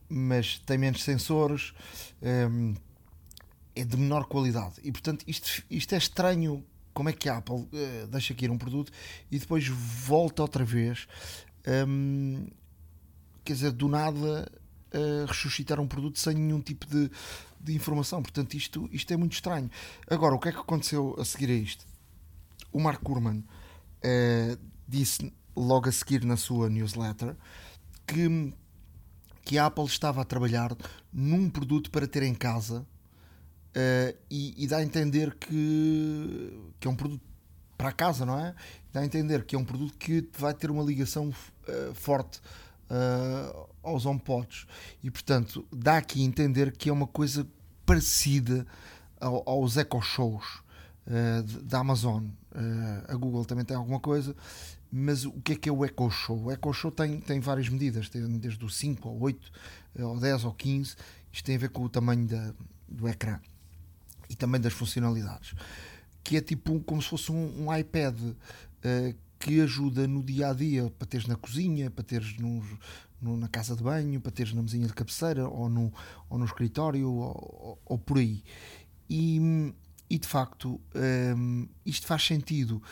mas 0.08 0.60
tem 0.66 0.76
menos 0.76 1.04
sensores, 1.04 1.72
um, 2.22 2.74
é 3.74 3.84
de 3.84 3.96
menor 3.96 4.26
qualidade 4.26 4.74
e, 4.82 4.90
portanto, 4.90 5.24
isto, 5.26 5.62
isto 5.70 5.94
é 5.94 5.98
estranho. 5.98 6.64
Como 6.92 7.08
é 7.08 7.12
que 7.12 7.28
a 7.28 7.36
Apple 7.36 7.68
deixa 8.10 8.32
aqui 8.32 8.48
um 8.50 8.58
produto 8.58 8.90
e 9.30 9.38
depois 9.38 9.66
volta 9.68 10.42
outra 10.42 10.64
vez 10.64 11.06
um, 11.86 12.46
quer 13.44 13.52
dizer, 13.52 13.72
do 13.72 13.88
nada 13.88 14.50
uh, 14.94 15.26
ressuscitar 15.26 15.80
um 15.80 15.86
produto 15.86 16.18
sem 16.18 16.34
nenhum 16.34 16.60
tipo 16.60 16.86
de, 16.86 17.10
de 17.60 17.74
informação. 17.74 18.22
Portanto, 18.22 18.54
isto, 18.54 18.88
isto 18.92 19.12
é 19.12 19.16
muito 19.16 19.32
estranho. 19.32 19.70
Agora, 20.08 20.34
o 20.34 20.38
que 20.38 20.48
é 20.48 20.52
que 20.52 20.58
aconteceu 20.58 21.14
a 21.18 21.24
seguir 21.24 21.50
a 21.50 21.54
isto? 21.54 21.84
O 22.72 22.80
Mark 22.80 23.02
Kurman 23.02 23.38
uh, 23.38 23.44
eh, 24.02 24.58
disse 24.86 25.32
logo 25.56 25.88
a 25.88 25.92
seguir 25.92 26.24
na 26.24 26.36
sua 26.36 26.68
newsletter 26.68 27.36
que, 28.06 28.52
que 29.50 29.58
a 29.58 29.66
Apple 29.66 29.84
estava 29.84 30.22
a 30.22 30.24
trabalhar 30.24 30.76
num 31.12 31.50
produto 31.50 31.90
para 31.90 32.06
ter 32.06 32.22
em 32.22 32.32
casa 32.32 32.86
uh, 33.74 34.16
e, 34.30 34.54
e, 34.56 34.64
dá 34.68 34.76
a 34.76 34.82
entender 34.84 35.34
que, 35.34 36.56
que 36.78 36.86
é 36.86 36.90
um 36.90 36.94
produto 36.94 37.20
para 37.76 37.90
casa, 37.90 38.24
não 38.24 38.38
é? 38.38 38.54
Dá 38.92 39.00
a 39.00 39.04
entender 39.04 39.42
que 39.44 39.56
é 39.56 39.58
um 39.58 39.64
produto 39.64 39.98
que 39.98 40.24
vai 40.38 40.54
ter 40.54 40.70
uma 40.70 40.84
ligação 40.84 41.30
uh, 41.30 41.94
forte 41.94 42.40
uh, 42.88 43.68
aos 43.82 44.06
HomePods. 44.06 44.68
E 45.02 45.10
portanto, 45.10 45.66
dá 45.72 45.96
aqui 45.96 46.22
a 46.22 46.24
entender 46.24 46.70
que 46.70 46.88
é 46.88 46.92
uma 46.92 47.08
coisa 47.08 47.44
parecida 47.84 48.64
ao, 49.20 49.42
aos 49.50 49.76
Echo 49.76 50.00
Shows 50.00 50.62
da 51.64 51.80
Amazon. 51.80 52.26
A 53.08 53.16
Google 53.16 53.44
também 53.44 53.64
tem 53.64 53.76
alguma 53.76 53.98
coisa, 53.98 54.36
mas 54.90 55.24
o 55.24 55.32
que 55.40 55.52
é 55.52 55.56
que 55.56 55.68
é 55.68 55.72
o 55.72 55.84
Echo 55.84 56.10
Show? 56.10 56.44
O 56.44 56.52
Echo 56.52 56.72
Show 56.72 56.90
tem, 56.90 57.20
tem 57.20 57.40
várias 57.40 57.68
medidas, 57.68 58.08
tem 58.08 58.26
desde 58.38 58.64
o 58.64 58.68
5 58.68 59.08
ao 59.08 59.18
8, 59.18 59.52
ou 60.00 60.18
10 60.18 60.44
ou 60.44 60.52
15. 60.52 60.96
Isto 61.32 61.44
tem 61.44 61.56
a 61.56 61.58
ver 61.58 61.70
com 61.70 61.84
o 61.84 61.88
tamanho 61.88 62.26
da, 62.26 62.52
do 62.88 63.08
ecrã 63.08 63.38
e 64.28 64.34
também 64.34 64.60
das 64.60 64.72
funcionalidades. 64.72 65.54
Que 66.24 66.36
é 66.36 66.40
tipo 66.40 66.80
como 66.80 67.00
se 67.00 67.08
fosse 67.08 67.30
um, 67.30 67.66
um 67.66 67.76
iPad 67.76 68.18
uh, 68.20 69.14
que 69.38 69.60
ajuda 69.60 70.06
no 70.06 70.22
dia 70.22 70.50
a 70.50 70.52
dia 70.52 70.90
para 70.98 71.06
teres 71.06 71.26
na 71.26 71.36
cozinha, 71.36 71.90
para 71.90 72.04
teres 72.04 72.36
no, 72.38 72.62
no, 73.20 73.36
na 73.36 73.48
casa 73.48 73.76
de 73.76 73.82
banho, 73.82 74.20
para 74.20 74.30
teres 74.30 74.52
na 74.52 74.62
mesinha 74.62 74.86
de 74.86 74.92
cabeceira 74.92 75.48
ou 75.48 75.68
no, 75.68 75.92
ou 76.28 76.38
no 76.38 76.44
escritório 76.44 77.10
ou, 77.10 77.20
ou, 77.20 77.78
ou 77.86 77.98
por 77.98 78.18
aí. 78.18 78.42
E, 79.08 79.72
e 80.08 80.18
de 80.18 80.28
facto, 80.28 80.80
um, 81.36 81.66
isto 81.86 82.06
faz 82.06 82.24
sentido. 82.24 82.82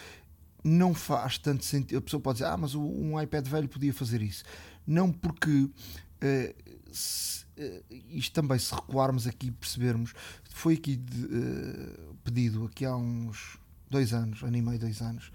Não 0.69 0.93
faz 0.93 1.39
tanto 1.39 1.65
sentido. 1.65 1.99
A 1.99 2.03
pessoa 2.03 2.21
pode 2.21 2.39
dizer, 2.39 2.51
ah, 2.51 2.57
mas 2.57 2.75
um 2.75 3.21
iPad 3.21 3.47
velho 3.47 3.69
podia 3.69 3.93
fazer 3.93 4.23
isso. 4.23 4.45
Não 4.87 5.13
porque. 5.13 5.51
Uh, 5.51 6.79
se, 6.91 7.45
uh, 7.59 7.85
isto 8.11 8.33
também, 8.33 8.59
se 8.59 8.75
recuarmos 8.75 9.27
aqui 9.27 9.51
percebermos, 9.51 10.13
foi 10.51 10.75
aqui 10.75 10.97
de, 10.97 11.25
uh, 11.27 12.17
pedido, 12.25 12.65
aqui 12.65 12.85
há 12.85 12.97
uns 12.97 13.59
dois 13.91 14.13
anos, 14.13 14.43
ano 14.43 14.57
e 14.57 14.63
meio, 14.63 14.79
dois 14.79 15.01
anos, 15.01 15.31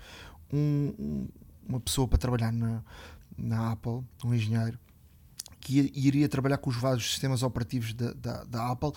um, 0.51 1.27
uma 1.67 1.79
pessoa 1.79 2.07
para 2.07 2.17
trabalhar 2.17 2.51
na, 2.51 2.83
na 3.37 3.71
Apple, 3.71 4.03
um 4.23 4.33
engenheiro, 4.33 4.77
que 5.59 5.91
iria 5.95 6.27
trabalhar 6.27 6.57
com 6.57 6.69
os 6.69 6.75
vários 6.75 7.09
sistemas 7.09 7.41
operativos 7.41 7.93
da, 7.93 8.11
da, 8.13 8.43
da 8.43 8.71
Apple 8.71 8.91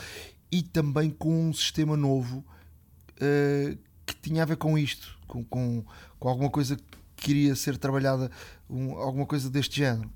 e 0.50 0.62
também 0.62 1.10
com 1.10 1.48
um 1.48 1.52
sistema 1.52 1.96
novo 1.96 2.38
uh, 2.38 3.78
que 4.04 4.14
tinha 4.16 4.42
a 4.42 4.46
ver 4.46 4.56
com 4.56 4.76
isto, 4.76 5.18
com, 5.26 5.44
com, 5.44 5.84
com 6.18 6.28
alguma 6.28 6.50
coisa 6.50 6.76
que 7.16 7.30
iria 7.30 7.56
ser 7.56 7.78
trabalhada, 7.78 8.30
um, 8.68 8.92
alguma 8.96 9.24
coisa 9.24 9.48
deste 9.48 9.76
género. 9.76 10.10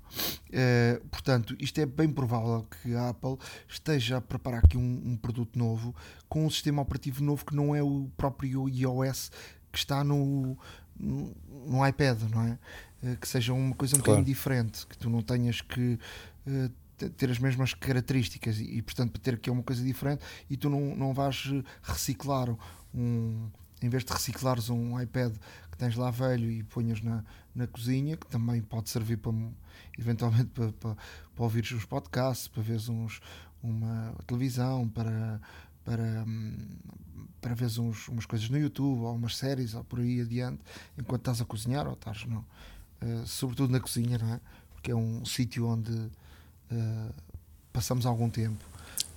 Uh, 0.49 1.05
portanto, 1.07 1.55
isto 1.59 1.79
é 1.79 1.85
bem 1.85 2.09
provável 2.09 2.67
que 2.69 2.93
a 2.93 3.09
Apple 3.09 3.37
esteja 3.67 4.17
a 4.17 4.21
preparar 4.21 4.63
aqui 4.63 4.77
um, 4.77 5.01
um, 5.05 5.17
produto 5.17 5.57
novo 5.57 5.95
com 6.29 6.45
um 6.45 6.49
sistema 6.49 6.81
operativo 6.81 7.23
novo 7.23 7.43
que 7.45 7.55
não 7.55 7.75
é 7.75 7.81
o 7.81 8.09
próprio 8.15 8.69
iOS 8.69 9.31
que 9.71 9.79
está 9.79 10.03
no, 10.03 10.57
no 10.99 11.87
iPad, 11.87 12.21
não 12.29 12.43
é? 12.43 12.59
Eh, 13.03 13.15
que 13.19 13.27
seja 13.27 13.53
uma 13.53 13.73
coisa 13.75 13.95
um 13.95 13.99
claro. 13.99 14.19
bocadinho 14.19 14.35
diferente, 14.35 14.85
que 14.85 14.97
tu 14.97 15.09
não 15.09 15.21
tenhas 15.21 15.61
que 15.61 15.97
uh, 16.45 17.09
ter 17.17 17.31
as 17.31 17.39
mesmas 17.39 17.73
características 17.73 18.59
e, 18.59 18.77
e, 18.77 18.81
portanto, 18.81 19.11
para 19.11 19.21
ter 19.21 19.33
aqui 19.35 19.49
uma 19.49 19.63
coisa 19.63 19.83
diferente 19.83 20.23
e 20.49 20.55
tu 20.55 20.69
não, 20.69 20.95
não 20.95 21.13
vais 21.13 21.51
reciclar 21.81 22.55
um. 22.93 23.49
Em 23.81 23.89
vez 23.89 24.05
de 24.05 24.13
reciclares 24.13 24.69
um 24.69 25.01
iPad 25.01 25.33
tens 25.81 25.95
lá 25.95 26.11
velho 26.11 26.51
e 26.51 26.61
ponhas 26.61 27.01
na, 27.01 27.23
na 27.55 27.65
cozinha, 27.65 28.15
que 28.15 28.27
também 28.27 28.61
pode 28.61 28.87
servir 28.87 29.17
para 29.17 29.33
eventualmente 29.97 30.49
para, 30.53 30.71
para, 30.73 30.95
para 30.95 31.43
ouvir 31.43 31.63
uns 31.73 31.85
podcasts, 31.85 32.47
para 32.47 32.61
ver 32.61 32.79
uns, 32.87 33.19
uma 33.63 34.13
televisão, 34.27 34.87
para, 34.87 35.41
para, 35.83 36.23
hum, 36.27 36.67
para 37.41 37.55
ver 37.55 37.65
uns, 37.79 38.07
umas 38.07 38.27
coisas 38.27 38.47
no 38.47 38.59
YouTube 38.59 38.99
ou 38.99 39.15
umas 39.15 39.35
séries 39.35 39.73
ou 39.73 39.83
por 39.83 39.99
aí 39.99 40.21
adiante, 40.21 40.61
enquanto 40.95 41.21
estás 41.21 41.41
a 41.41 41.45
cozinhar 41.45 41.87
ou 41.87 41.93
estás, 41.93 42.25
não, 42.27 42.45
uh, 43.01 43.25
sobretudo 43.25 43.71
na 43.71 43.79
cozinha, 43.79 44.19
não 44.19 44.35
é? 44.35 44.39
Porque 44.75 44.91
é 44.91 44.95
um 44.95 45.25
sítio 45.25 45.65
onde 45.65 45.91
uh, 45.91 47.13
passamos 47.73 48.05
algum 48.05 48.29
tempo. 48.29 48.63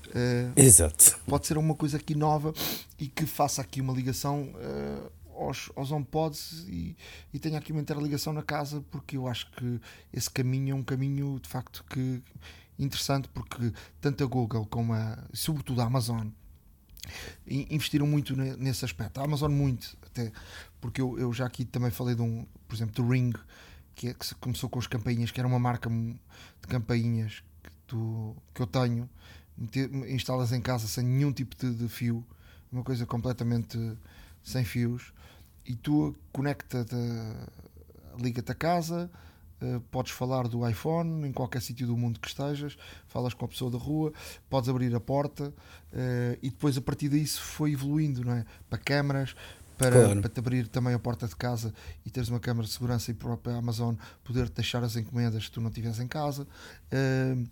Uh, 0.06 0.58
Exato. 0.58 1.20
Pode 1.26 1.46
ser 1.46 1.58
uma 1.58 1.74
coisa 1.74 1.98
aqui 1.98 2.14
nova 2.14 2.54
e 2.98 3.06
que 3.06 3.26
faça 3.26 3.60
aqui 3.60 3.82
uma 3.82 3.92
ligação 3.92 4.48
aos, 5.36 5.70
aos 5.76 5.90
HomePods 5.90 6.66
e, 6.68 6.96
e 7.32 7.38
tenha 7.38 7.58
aqui 7.58 7.72
uma 7.72 7.80
interligação 7.80 8.32
na 8.32 8.42
casa, 8.42 8.84
porque 8.90 9.16
eu 9.16 9.26
acho 9.28 9.50
que 9.52 9.80
esse 10.12 10.30
caminho 10.30 10.72
é 10.72 10.74
um 10.74 10.82
caminho 10.82 11.38
de 11.40 11.48
facto 11.48 11.84
que 11.88 12.22
interessante, 12.78 13.28
porque 13.28 13.72
tanto 14.00 14.24
a 14.24 14.26
Google 14.26 14.66
como 14.66 14.92
a, 14.92 15.18
sobretudo 15.32 15.80
a 15.80 15.84
Amazon 15.84 16.28
investiram 17.46 18.06
muito 18.06 18.34
nesse 18.36 18.84
aspecto. 18.84 19.20
A 19.20 19.24
Amazon 19.24 19.52
muito, 19.52 19.96
até 20.06 20.32
porque 20.80 21.00
eu, 21.00 21.18
eu 21.18 21.32
já 21.32 21.46
aqui 21.46 21.64
também 21.64 21.90
falei 21.90 22.14
de 22.14 22.22
um, 22.22 22.46
por 22.66 22.74
exemplo, 22.74 22.94
do 22.94 23.08
Ring, 23.08 23.32
que, 23.94 24.08
é, 24.08 24.14
que 24.14 24.34
começou 24.36 24.68
com 24.68 24.78
as 24.78 24.86
campainhas, 24.86 25.30
que 25.30 25.40
era 25.40 25.46
uma 25.46 25.58
marca 25.58 25.88
de 25.90 26.68
campainhas 26.68 27.42
que, 27.62 27.70
tu, 27.86 28.36
que 28.52 28.62
eu 28.62 28.66
tenho, 28.66 29.08
instalas 30.08 30.52
em 30.52 30.60
casa 30.60 30.86
sem 30.88 31.04
nenhum 31.04 31.32
tipo 31.32 31.54
de, 31.56 31.74
de 31.74 31.88
fio, 31.88 32.24
uma 32.72 32.82
coisa 32.82 33.06
completamente 33.06 33.78
sem 34.42 34.64
fios, 34.64 35.12
e 35.66 35.74
tu 35.74 36.14
conecta-te, 36.32 36.96
liga-te 38.18 38.52
a 38.52 38.54
casa, 38.54 39.10
Uh, 39.62 39.80
podes 39.82 40.12
falar 40.12 40.48
do 40.48 40.68
iPhone 40.68 41.26
em 41.26 41.32
qualquer 41.32 41.62
sítio 41.62 41.86
do 41.86 41.96
mundo 41.96 42.18
que 42.18 42.26
estejas, 42.26 42.76
falas 43.06 43.32
com 43.32 43.44
a 43.44 43.48
pessoa 43.48 43.70
da 43.70 43.78
rua, 43.78 44.12
podes 44.50 44.68
abrir 44.68 44.94
a 44.94 45.00
porta 45.00 45.44
uh, 45.48 46.38
e 46.42 46.50
depois 46.50 46.76
a 46.76 46.82
partir 46.82 47.08
disso 47.08 47.40
foi 47.40 47.72
evoluindo, 47.72 48.24
não 48.24 48.32
é? 48.32 48.44
Para 48.68 48.78
câmaras, 48.78 49.34
para, 49.78 50.02
claro. 50.02 50.20
para 50.20 50.28
te 50.28 50.38
abrir 50.38 50.66
também 50.68 50.92
a 50.92 50.98
porta 50.98 51.26
de 51.26 51.36
casa 51.36 51.72
e 52.04 52.10
teres 52.10 52.28
uma 52.28 52.40
câmara 52.40 52.66
de 52.66 52.72
segurança 52.72 53.10
e 53.12 53.14
própria 53.14 53.56
Amazon 53.56 53.94
poder 54.24 54.50
deixar 54.50 54.82
as 54.82 54.96
encomendas 54.96 55.44
se 55.44 55.50
tu 55.52 55.60
não 55.60 55.68
estiveres 55.68 56.00
em 56.00 56.08
casa. 56.08 56.46
Uh, 56.92 57.48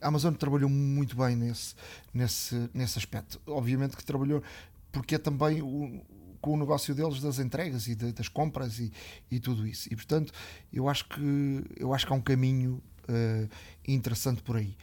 a 0.00 0.08
Amazon 0.08 0.32
trabalhou 0.34 0.70
muito 0.70 1.14
bem 1.14 1.36
nesse, 1.36 1.74
nesse, 2.12 2.70
nesse 2.72 2.98
aspecto. 2.98 3.40
Obviamente 3.46 3.96
que 3.96 4.04
trabalhou 4.04 4.42
porque 4.90 5.16
é 5.16 5.18
também 5.18 5.60
o, 5.60 6.02
com 6.44 6.52
o 6.52 6.58
negócio 6.58 6.94
deles 6.94 7.22
das 7.22 7.38
entregas 7.38 7.86
e 7.86 7.94
de, 7.94 8.12
das 8.12 8.28
compras 8.28 8.78
e, 8.78 8.92
e 9.30 9.40
tudo 9.40 9.66
isso. 9.66 9.88
E 9.90 9.96
portanto, 9.96 10.30
eu 10.70 10.90
acho 10.90 11.08
que, 11.08 11.64
eu 11.74 11.94
acho 11.94 12.06
que 12.06 12.12
há 12.12 12.16
um 12.16 12.20
caminho 12.20 12.82
uh, 13.08 13.48
interessante 13.88 14.42
por 14.42 14.58
aí. 14.58 14.76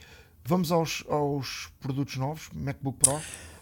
Vamos 0.44 0.72
aos, 0.72 1.04
aos 1.08 1.70
produtos 1.80 2.16
novos, 2.16 2.50
MacBook 2.52 2.98
Pro. 2.98 3.20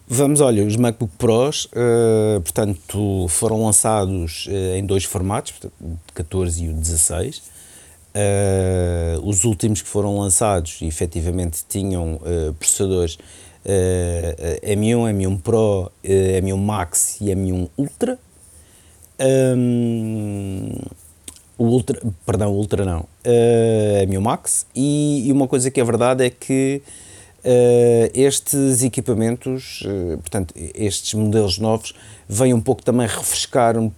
Vamos, 0.08 0.40
olha, 0.40 0.64
os 0.64 0.76
MacBook 0.76 1.12
Pros, 1.18 1.66
uh, 1.66 2.40
portanto, 2.40 3.28
foram 3.28 3.62
lançados 3.66 4.46
uh, 4.46 4.76
em 4.76 4.86
dois 4.86 5.04
formatos, 5.04 5.52
o 5.78 5.98
14 6.14 6.64
e 6.64 6.68
o 6.70 6.72
16. 6.72 7.38
Uh, 7.38 9.28
os 9.28 9.44
últimos 9.44 9.82
que 9.82 9.88
foram 9.88 10.18
lançados, 10.18 10.80
efetivamente, 10.80 11.62
tinham 11.68 12.18
processadores 12.58 13.18
uh, 13.64 14.66
M1, 14.66 15.14
M1 15.14 15.40
Pro, 15.42 15.84
uh, 15.84 15.90
M1 16.04 16.56
Max 16.56 17.20
e 17.20 17.26
M1 17.26 17.68
Ultra. 17.76 18.18
Um, 19.20 20.72
o 21.58 21.64
Ultra, 21.64 22.00
perdão, 22.24 22.52
o 22.52 22.56
Ultra 22.56 22.84
não, 22.84 23.00
uh, 23.00 24.06
M1 24.06 24.20
Max. 24.20 24.66
E, 24.74 25.28
e, 25.28 25.32
uma 25.32 25.46
coisa 25.46 25.70
que 25.70 25.80
é 25.80 25.84
verdade 25.84 26.24
é 26.24 26.30
que 26.30 26.80
uh, 27.44 28.10
estes 28.14 28.82
equipamentos, 28.82 29.82
uh, 29.82 30.16
portanto, 30.18 30.54
estes 30.56 31.14
modelos 31.14 31.58
novos, 31.58 31.94
vêm 32.28 32.54
um 32.54 32.60
pouco 32.60 32.82
também 32.82 33.06
refrescar 33.06 33.76
uh, 33.76 33.90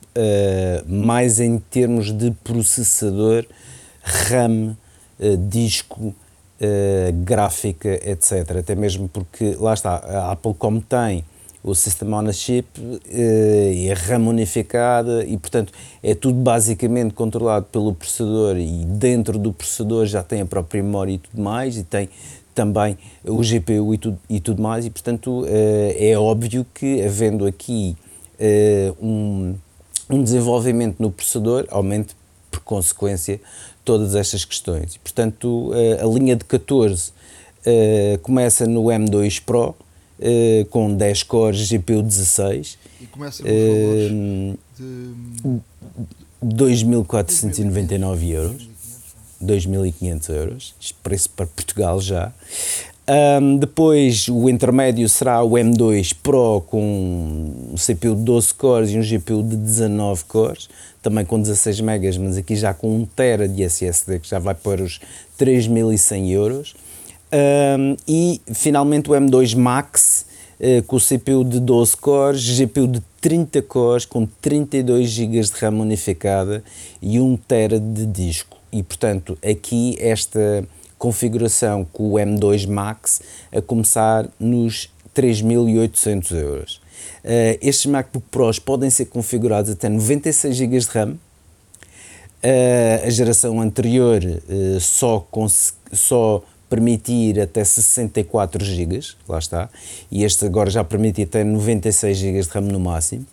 mais 0.89 1.39
em 1.39 1.59
termos 1.59 2.11
de 2.13 2.31
processador, 2.43 3.47
RAM, 4.03 4.77
disco, 5.49 6.13
gráfica, 7.25 7.89
etc. 8.09 8.59
Até 8.59 8.75
mesmo 8.75 9.09
porque, 9.09 9.57
lá 9.59 9.75
está, 9.75 9.97
a 9.97 10.33
Apple 10.33 10.55
como 10.55 10.81
tem 10.81 11.25
o 11.63 11.75
System 11.75 12.13
on 12.13 12.29
a 12.29 12.33
Chip 12.33 12.67
é 13.09 13.95
RAM 13.95 14.29
unificada 14.29 15.25
e, 15.25 15.37
portanto, 15.37 15.73
é 16.03 16.15
tudo 16.15 16.35
basicamente 16.35 17.15
controlado 17.15 17.67
pelo 17.67 17.95
processador 17.95 18.57
e 18.57 18.85
dentro 18.85 19.39
do 19.39 19.53
processador 19.53 20.07
já 20.07 20.23
tem 20.23 20.41
a 20.41 20.47
própria 20.47 20.83
memória 20.83 21.13
e 21.13 21.19
tudo 21.19 21.41
mais 21.41 21.77
e 21.77 21.85
tem 21.85 22.09
também 22.55 22.99
o 23.25 23.39
GPU 23.39 23.95
e 23.95 23.99
tudo, 23.99 24.19
e 24.29 24.41
tudo 24.41 24.61
mais 24.61 24.85
e, 24.85 24.91
portanto, 24.91 25.45
é 25.49 26.19
óbvio 26.19 26.67
que 26.75 27.03
havendo 27.03 27.47
aqui 27.47 27.97
um, 29.01 29.55
um 30.11 30.23
desenvolvimento 30.23 30.97
no 30.99 31.11
processador, 31.11 31.65
aumente 31.71 32.17
por 32.51 32.61
consequência 32.61 33.41
todas 33.85 34.15
estas 34.15 34.45
questões. 34.45 34.97
Portanto, 34.97 35.73
a 36.01 36.07
linha 36.07 36.37
de 36.37 36.45
14 36.45 37.13
começa 38.23 38.67
no 38.67 38.85
M2 38.85 39.43
Pro, 39.45 39.75
uh, 40.23 40.65
com 40.71 40.95
10 40.95 41.23
cores 41.25 41.69
GPU 41.71 42.03
16. 42.03 42.79
E 43.01 43.07
começa 43.07 43.43
com 43.43 43.49
uh, 43.49 44.59
de 44.79 46.55
2.499 46.57 48.29
euros. 48.31 48.73
2.500 49.43 50.31
euros, 50.31 50.75
preço 51.03 51.29
para 51.31 51.47
Portugal 51.47 52.01
já. 52.01 52.33
Um, 53.09 53.57
depois 53.57 54.29
o 54.29 54.49
intermédio 54.49 55.09
será 55.09 55.43
o 55.43 55.51
M2 55.51 56.15
Pro 56.23 56.63
com 56.69 56.81
um 57.73 57.75
CPU 57.75 58.15
de 58.15 58.23
12 58.23 58.55
cores 58.55 58.91
e 58.91 58.99
um 58.99 59.03
GPU 59.03 59.43
de 59.43 59.57
19 59.57 60.25
cores, 60.25 60.69
também 61.03 61.25
com 61.25 61.41
16 61.41 61.81
megas, 61.81 62.17
mas 62.17 62.37
aqui 62.37 62.55
já 62.55 62.73
com 62.73 62.95
1 62.95 63.07
tera 63.07 63.49
de 63.49 63.65
SSD 63.65 64.21
que 64.21 64.29
já 64.29 64.39
vai 64.39 64.55
para 64.55 64.85
os 64.85 65.01
3.100 65.37 66.31
euros. 66.31 66.75
Um, 67.33 67.97
e 68.07 68.41
finalmente 68.53 69.11
o 69.11 69.15
M2 69.15 69.57
Max 69.57 70.27
uh, 70.61 70.83
com 70.85 70.97
o 70.97 71.01
CPU 71.01 71.45
de 71.45 71.59
12 71.59 71.97
cores, 71.97 72.61
GPU 72.61 72.87
de 72.87 73.03
30 73.21 73.63
cores 73.63 74.05
com 74.05 74.27
32 74.27 75.09
GB 75.09 75.41
de 75.41 75.53
RAM 75.53 75.81
unificada 75.81 76.63
e 77.01 77.19
1 77.19 77.37
TB 77.37 77.81
de 77.81 78.07
disco. 78.07 78.59
E 78.71 78.83
portanto, 78.83 79.37
aqui 79.43 79.97
esta 79.99 80.65
configuração 81.03 81.85
com 81.93 82.13
o 82.13 82.13
M2 82.13 82.69
Max 82.69 83.21
a 83.51 83.61
começar 83.61 84.29
nos 84.39 84.89
3.800 85.13 86.37
euros. 86.37 86.81
Uh, 87.25 87.59
estes 87.61 87.87
MacBook 87.87 88.25
Pros 88.31 88.61
podem 88.61 88.89
ser 88.89 89.07
configurados 89.07 89.73
até 89.73 89.89
96 89.89 90.55
GB 90.55 90.79
de 90.79 90.87
RAM. 90.87 91.11
Uh, 91.11 93.05
a 93.05 93.11
geração 93.11 93.61
anterior 93.61 94.23
uh, 94.23 94.81
só, 94.81 95.27
só 95.93 96.41
permitir 96.71 97.41
até 97.41 97.65
64 97.65 98.65
GB, 98.65 99.01
lá 99.29 99.41
está, 99.41 99.69
e 100.09 100.23
este 100.23 100.45
agora 100.45 100.71
já 100.71 100.85
permite 100.85 101.23
até 101.23 101.43
96 101.43 102.17
GB 102.17 102.43
de 102.43 102.49
RAM 102.49 102.61
no 102.63 102.79
máximo. 102.79 103.27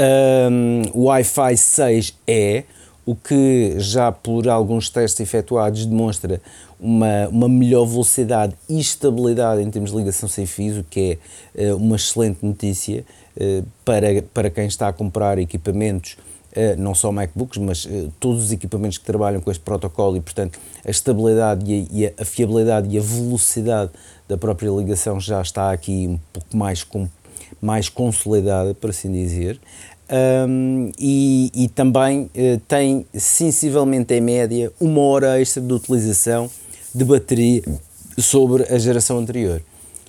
Um, 0.00 0.82
o 0.94 1.04
Wi-Fi 1.04 1.54
6E, 1.54 2.64
o 3.08 3.14
que 3.14 3.76
já 3.78 4.12
por 4.12 4.46
alguns 4.48 4.90
testes 4.90 5.20
efetuados 5.20 5.86
demonstra 5.86 6.42
uma, 6.78 7.26
uma 7.28 7.48
melhor 7.48 7.86
velocidade 7.86 8.54
e 8.68 8.78
estabilidade 8.78 9.62
em 9.62 9.70
termos 9.70 9.92
de 9.92 9.96
ligação 9.96 10.28
sem 10.28 10.44
fios, 10.44 10.76
o 10.76 10.84
que 10.84 11.18
é 11.56 11.72
uh, 11.72 11.76
uma 11.76 11.96
excelente 11.96 12.44
notícia 12.44 13.06
uh, 13.34 13.66
para, 13.82 14.20
para 14.34 14.50
quem 14.50 14.66
está 14.66 14.88
a 14.88 14.92
comprar 14.92 15.38
equipamentos 15.38 16.18
eh, 16.52 16.76
não 16.76 16.94
só 16.94 17.12
MacBooks, 17.12 17.58
mas 17.58 17.86
eh, 17.88 18.08
todos 18.18 18.44
os 18.44 18.52
equipamentos 18.52 18.96
que 18.96 19.04
trabalham 19.04 19.40
com 19.40 19.50
este 19.50 19.62
protocolo 19.62 20.16
e, 20.16 20.20
portanto, 20.20 20.58
a 20.84 20.90
estabilidade 20.90 21.64
e 21.66 22.06
a, 22.06 22.24
fiabilidade 22.24 22.88
e 22.88 22.98
a 22.98 23.02
velocidade 23.02 23.90
da 24.26 24.36
própria 24.38 24.70
ligação 24.70 25.20
já 25.20 25.42
está 25.42 25.70
aqui 25.70 26.08
um 26.08 26.18
pouco 26.32 26.56
mais, 26.56 26.82
com, 26.82 27.06
mais 27.60 27.88
consolidada, 27.88 28.74
por 28.74 28.90
assim 28.90 29.12
dizer. 29.12 29.60
Um, 30.10 30.90
e, 30.98 31.50
e, 31.54 31.68
também 31.68 32.22
uh, 32.22 32.58
tem 32.66 33.04
sensivelmente 33.12 34.14
em 34.14 34.22
média 34.22 34.72
uma 34.80 35.02
hora 35.02 35.38
extra 35.38 35.62
de 35.62 35.70
utilização 35.70 36.50
de 36.94 37.04
bateria 37.04 37.62
sobre 38.16 38.62
a 38.72 38.78
geração 38.78 39.18
anterior. 39.18 39.60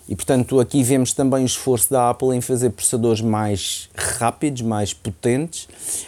E 0.07 0.15
portanto, 0.15 0.59
aqui 0.59 0.81
vemos 0.81 1.13
também 1.13 1.43
o 1.43 1.45
esforço 1.45 1.91
da 1.91 2.09
Apple 2.09 2.35
em 2.35 2.41
fazer 2.41 2.71
processadores 2.71 3.21
mais 3.21 3.89
rápidos, 3.93 4.61
mais 4.63 4.93
potentes, 4.93 5.67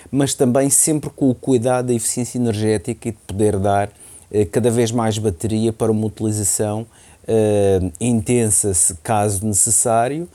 mas 0.10 0.34
também 0.34 0.70
sempre 0.70 1.10
com 1.10 1.30
o 1.30 1.36
cuidado 1.36 1.88
da 1.88 1.94
eficiência 1.94 2.40
energética 2.40 3.10
e 3.10 3.12
de 3.12 3.18
poder 3.28 3.60
dar 3.60 3.92
eh, 4.32 4.46
cada 4.46 4.72
vez 4.72 4.92
mais 4.92 5.20
bateria 5.20 5.72
para 5.72 5.92
uma 5.92 6.08
utilização 6.08 6.88
Uh, 7.22 7.92
intensa, 8.00 8.74
se 8.74 8.96
caso 8.96 9.46
necessário, 9.46 10.28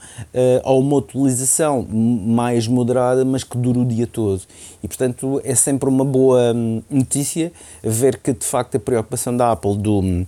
uh, 0.63 0.71
uma 0.71 0.95
utilização 0.95 1.85
mais 1.85 2.65
moderada, 2.65 3.25
mas 3.25 3.43
que 3.43 3.57
dure 3.57 3.79
o 3.79 3.85
dia 3.85 4.07
todo. 4.07 4.41
E, 4.81 4.87
portanto, 4.87 5.41
é 5.43 5.53
sempre 5.53 5.89
uma 5.89 6.05
boa 6.05 6.53
hum, 6.55 6.81
notícia 6.89 7.51
ver 7.83 8.17
que, 8.17 8.31
de 8.31 8.45
facto, 8.45 8.75
a 8.75 8.79
preocupação 8.79 9.35
da 9.35 9.51
Apple 9.51 9.77
do 9.77 10.25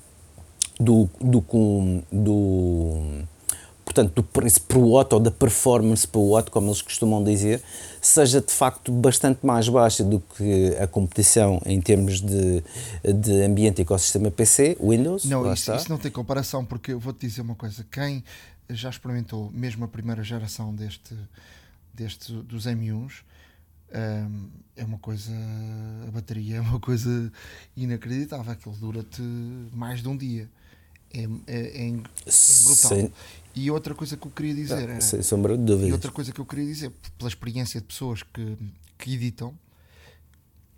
do, 0.79 1.09
do, 1.19 1.43
do, 2.11 3.03
portanto, 3.89 4.13
do 4.13 4.23
preço 4.23 4.61
por 4.61 4.77
watt 4.77 5.15
ou 5.15 5.19
da 5.19 5.31
performance 5.31 6.07
por 6.07 6.21
watt, 6.21 6.51
como 6.51 6.67
eles 6.67 6.79
costumam 6.79 7.23
dizer, 7.23 7.59
seja 7.99 8.39
de 8.39 8.53
facto 8.53 8.91
bastante 8.91 9.43
mais 9.43 9.67
baixa 9.67 10.03
do 10.03 10.19
que 10.19 10.75
a 10.79 10.85
competição 10.85 11.59
em 11.65 11.81
termos 11.81 12.21
de, 12.21 12.63
de 13.03 13.41
ambiente 13.41 13.79
e 13.79 13.81
ecossistema 13.81 14.29
PC, 14.29 14.77
Windows. 14.79 15.25
Não, 15.25 15.51
isso, 15.51 15.73
isso, 15.73 15.89
não 15.89 15.97
tem 15.97 16.11
comparação, 16.11 16.63
porque 16.63 16.93
eu 16.93 16.99
vou-te 16.99 17.25
dizer 17.25 17.41
uma 17.41 17.55
coisa: 17.55 17.83
quem 17.91 18.23
já 18.69 18.91
experimentou 18.91 19.49
mesmo 19.51 19.83
a 19.85 19.87
primeira 19.87 20.23
geração 20.23 20.73
deste, 20.73 21.15
deste 21.91 22.31
dos 22.33 22.65
M1s. 22.67 23.23
Um, 23.91 24.49
é 24.75 24.85
uma 24.85 24.99
coisa, 24.99 25.33
a 26.07 26.11
bateria 26.11 26.57
é 26.57 26.61
uma 26.61 26.79
coisa 26.79 27.31
inacreditável, 27.75 28.51
aquilo 28.51 28.75
dura-te 28.75 29.23
mais 29.73 30.03
de 30.03 30.07
um 30.07 30.15
dia 30.15 30.47
é, 31.13 31.23
é, 31.47 31.87
é, 31.87 31.91
brutal. 31.91 32.75
Sem... 32.75 33.11
E 33.55 33.69
outra 33.71 33.95
coisa 33.95 34.15
que 34.15 34.25
eu 34.25 34.31
queria 34.31 34.53
dizer 34.53 34.89
era, 34.89 35.01
sem 35.01 35.21
sombra 35.21 35.57
de 35.57 35.63
dúvidas. 35.63 35.89
E 35.89 35.91
outra 35.91 36.11
coisa 36.11 36.31
que 36.31 36.39
eu 36.39 36.45
queria 36.45 36.65
dizer, 36.65 36.91
pela 37.17 37.27
experiência 37.27 37.81
de 37.81 37.87
pessoas 37.87 38.23
que, 38.23 38.57
que 38.97 39.13
editam, 39.13 39.57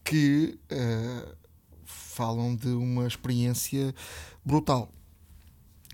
que 0.04 0.58
uh, 0.72 1.36
falam 1.86 2.56
de 2.56 2.70
uma 2.70 3.08
experiência 3.08 3.94
brutal 4.44 4.92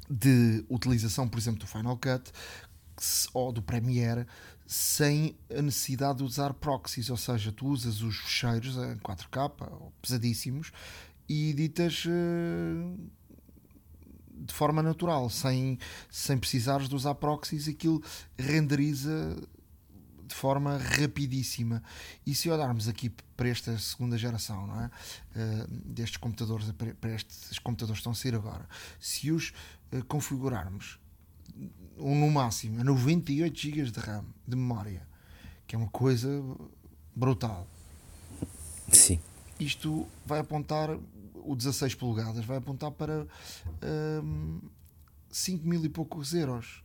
de 0.10 0.64
utilização, 0.70 1.28
por 1.28 1.38
exemplo, 1.38 1.60
do 1.60 1.68
Final 1.68 1.98
Cut 1.98 2.32
ou 3.34 3.52
do 3.52 3.62
Premiere 3.62 4.26
sem 4.66 5.36
a 5.56 5.62
necessidade 5.62 6.18
de 6.18 6.24
usar 6.26 6.54
proxies, 6.54 7.10
ou 7.10 7.16
seja, 7.16 7.52
tu 7.54 7.68
usas 7.68 8.02
os 8.02 8.18
fecheiros 8.18 8.76
em 8.76 8.98
4K 8.98 9.52
pesadíssimos 10.02 10.74
e 11.30 11.50
editas 11.52 12.04
uh, 12.06 13.10
de 14.46 14.54
forma 14.54 14.82
natural, 14.84 15.30
sem, 15.30 15.78
sem 16.10 16.38
precisares 16.38 16.88
de 16.88 16.96
usar 16.96 17.16
proxies, 17.16 17.68
aquilo 17.68 18.02
renderiza 18.38 19.36
de 20.28 20.36
forma 20.36 20.78
rapidíssima. 20.78 21.82
E 22.26 22.36
se 22.36 22.50
olharmos 22.50 22.88
aqui 22.88 23.10
para 23.36 23.50
esta 23.50 23.78
segunda 23.78 24.18
geração, 24.18 24.68
não 24.68 24.82
é? 24.82 24.86
Uh, 24.88 25.68
destes 25.86 26.18
computadores, 26.18 26.72
para 27.00 27.16
estes 27.16 27.58
computadores 27.60 28.00
que 28.00 28.02
estão 28.02 28.12
a 28.12 28.16
ser 28.16 28.36
agora, 28.36 28.68
se 29.00 29.32
os 29.32 29.54
uh, 29.94 30.04
configurarmos 30.06 31.00
um, 31.98 32.20
no 32.20 32.30
máximo 32.30 32.82
a 32.82 32.84
98 32.84 33.60
GB 33.60 33.92
de 33.92 34.00
RAM, 34.00 34.26
de 34.48 34.56
memória, 34.56 35.08
que 35.66 35.76
é 35.76 35.78
uma 35.80 35.90
coisa 35.90 36.30
brutal. 37.16 37.68
Sim. 38.92 39.20
Isto 39.60 40.08
vai 40.26 40.40
apontar 40.40 40.98
o 41.48 41.56
16 41.56 41.96
polegadas 41.96 42.46
vai 42.46 42.58
apontar 42.58 42.92
para 42.92 43.26
um, 44.24 44.60
5 45.30 45.68
mil 45.68 45.84
e 45.86 45.90
poucos 45.90 46.34
euros. 46.34 46.84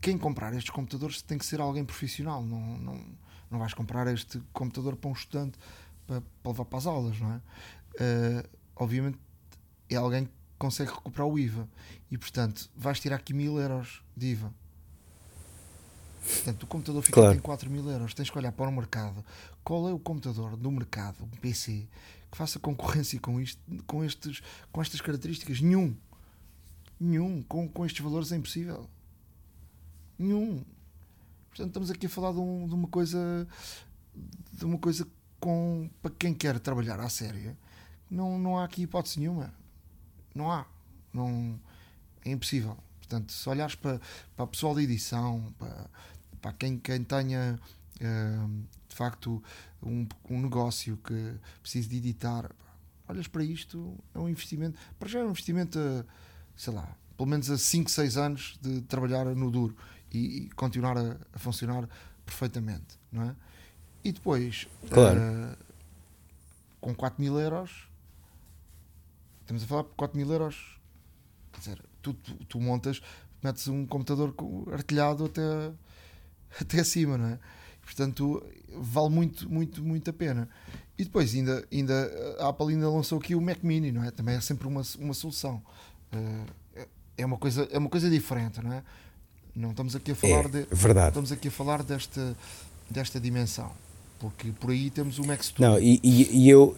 Quem 0.00 0.16
comprar 0.16 0.54
estes 0.54 0.70
computadores 0.70 1.20
tem 1.22 1.36
que 1.36 1.44
ser 1.44 1.60
alguém 1.60 1.84
profissional, 1.84 2.42
não, 2.42 2.78
não, 2.78 3.04
não 3.50 3.58
vais 3.58 3.74
comprar 3.74 4.06
este 4.06 4.40
computador 4.52 4.96
para 4.96 5.10
um 5.10 5.12
estudante 5.12 5.58
para, 6.06 6.22
para 6.42 6.52
levar 6.52 6.64
para 6.64 6.78
as 6.78 6.86
aulas, 6.86 7.18
não 7.20 7.32
é? 7.32 7.36
Uh, 7.36 8.48
obviamente 8.76 9.18
é 9.90 9.96
alguém 9.96 10.26
que 10.26 10.32
consegue 10.56 10.90
recuperar 10.90 11.26
o 11.26 11.38
IVA 11.38 11.68
e 12.10 12.16
portanto 12.16 12.70
vais 12.76 13.00
tirar 13.00 13.16
aqui 13.16 13.34
mil 13.34 13.58
euros 13.58 14.02
de 14.16 14.28
IVA. 14.28 14.52
Portanto, 16.28 16.62
o 16.64 16.66
computador 16.66 17.02
fica 17.02 17.20
claro. 17.20 17.36
em 17.36 17.40
4 17.40 17.70
mil 17.70 17.88
euros. 17.90 18.12
Tens 18.12 18.28
que 18.28 18.36
olhar 18.36 18.52
para 18.52 18.68
o 18.68 18.72
mercado. 18.72 19.24
Qual 19.64 19.88
é 19.88 19.92
o 19.92 19.98
computador 19.98 20.56
do 20.56 20.70
mercado, 20.70 21.24
um 21.24 21.28
PC, 21.28 21.88
que 22.30 22.36
faça 22.36 22.58
concorrência 22.58 23.18
com, 23.20 23.40
isto, 23.40 23.60
com, 23.86 24.04
estes, 24.04 24.42
com 24.70 24.80
estas 24.80 25.00
características. 25.00 25.60
Nenhum. 25.60 25.96
Nenhum. 27.00 27.42
Com, 27.42 27.68
com 27.68 27.86
estes 27.86 28.02
valores 28.02 28.32
é 28.32 28.36
impossível. 28.36 28.88
Nenhum. 30.18 30.64
Portanto, 31.48 31.68
estamos 31.68 31.90
aqui 31.90 32.06
a 32.06 32.10
falar 32.10 32.32
de, 32.32 32.38
um, 32.38 32.68
de 32.68 32.74
uma 32.74 32.88
coisa. 32.88 33.46
De 34.52 34.64
uma 34.64 34.78
coisa 34.78 35.06
com. 35.40 35.88
Para 36.02 36.10
quem 36.12 36.34
quer 36.34 36.58
trabalhar 36.58 37.00
à 37.00 37.08
séria, 37.08 37.56
não, 38.10 38.38
não 38.38 38.58
há 38.58 38.64
aqui 38.64 38.82
hipótese 38.82 39.20
nenhuma. 39.20 39.52
Não 40.34 40.50
há. 40.50 40.66
Não, 41.12 41.58
é 42.24 42.30
impossível. 42.30 42.76
Portanto, 42.98 43.32
se 43.32 43.48
olhares 43.48 43.74
para, 43.74 44.00
para 44.36 44.44
o 44.44 44.48
pessoal 44.48 44.74
da 44.74 44.82
edição, 44.82 45.52
para, 45.58 45.90
para 46.42 46.52
quem, 46.52 46.78
quem 46.78 47.02
tenha 47.02 47.58
de 47.98 48.77
facto 48.98 49.42
um, 49.82 50.06
um 50.28 50.40
negócio 50.40 50.96
que 50.98 51.34
precise 51.62 51.88
de 51.88 51.96
editar, 51.96 52.50
olhas 53.08 53.28
para 53.28 53.44
isto, 53.44 53.96
é 54.14 54.18
um 54.18 54.28
investimento. 54.28 54.78
Para 54.98 55.08
já 55.08 55.20
é 55.20 55.24
um 55.24 55.30
investimento, 55.30 55.78
a, 55.78 56.04
sei 56.56 56.72
lá, 56.74 56.96
pelo 57.16 57.28
menos 57.28 57.50
a 57.50 57.56
5, 57.56 57.90
6 57.90 58.16
anos 58.16 58.58
de 58.60 58.82
trabalhar 58.82 59.24
no 59.24 59.50
duro 59.50 59.76
e, 60.12 60.18
e 60.18 60.50
continuar 60.50 60.96
a, 60.98 61.16
a, 61.32 61.38
funcionar 61.38 61.88
perfeitamente, 62.24 62.98
não 63.10 63.22
é? 63.22 63.36
E 64.04 64.12
depois, 64.12 64.68
claro. 64.90 65.18
uh, 65.20 65.56
com 66.80 66.94
4 66.94 67.20
mil 67.20 67.38
euros, 67.38 67.88
estamos 69.40 69.62
a 69.62 69.66
falar 69.66 69.84
por 69.84 69.94
4 69.94 70.16
mil 70.16 70.30
euros, 70.30 70.78
quer 71.52 71.58
dizer, 71.58 71.84
tu, 72.02 72.14
tu, 72.14 72.34
tu 72.44 72.60
montas, 72.60 73.00
metes 73.42 73.66
um 73.68 73.86
computador 73.86 74.34
artilhado 74.72 75.24
até, 75.24 75.72
até 76.60 76.80
acima, 76.80 77.18
não 77.18 77.28
é? 77.28 77.38
Portanto, 77.82 78.44
vale 78.76 79.10
muito, 79.10 79.48
muito, 79.50 79.82
muito 79.82 80.10
a 80.10 80.12
pena. 80.12 80.48
E 80.98 81.04
depois 81.04 81.34
ainda, 81.34 81.64
ainda 81.72 82.36
a 82.40 82.48
Apple 82.48 82.68
ainda 82.68 82.90
lançou 82.90 83.18
aqui 83.18 83.34
o 83.34 83.40
Mac 83.40 83.62
Mini, 83.62 83.92
não 83.92 84.02
é? 84.02 84.10
Também 84.10 84.34
é 84.34 84.40
sempre 84.40 84.66
uma, 84.66 84.82
uma 84.98 85.14
solução. 85.14 85.62
Uh, 86.12 86.86
é 87.16 87.26
uma 87.26 87.36
coisa 87.36 87.68
é 87.70 87.78
uma 87.78 87.88
coisa 87.88 88.08
diferente, 88.08 88.62
não 88.62 88.72
é? 88.72 88.82
Não 89.54 89.70
estamos 89.70 89.96
aqui 89.96 90.12
a 90.12 90.14
falar 90.14 90.44
é, 90.44 90.48
de 90.48 90.66
verdade. 90.70 91.08
estamos 91.08 91.32
aqui 91.32 91.48
a 91.48 91.50
falar 91.50 91.82
desta 91.82 92.36
desta 92.88 93.20
dimensão, 93.20 93.70
porque 94.18 94.50
por 94.52 94.70
aí 94.70 94.88
temos 94.88 95.18
o 95.18 95.26
Mac 95.26 95.42
Studio. 95.42 95.68
Não, 95.68 95.78
e, 95.78 96.00
e, 96.02 96.44
e 96.44 96.48
eu 96.48 96.76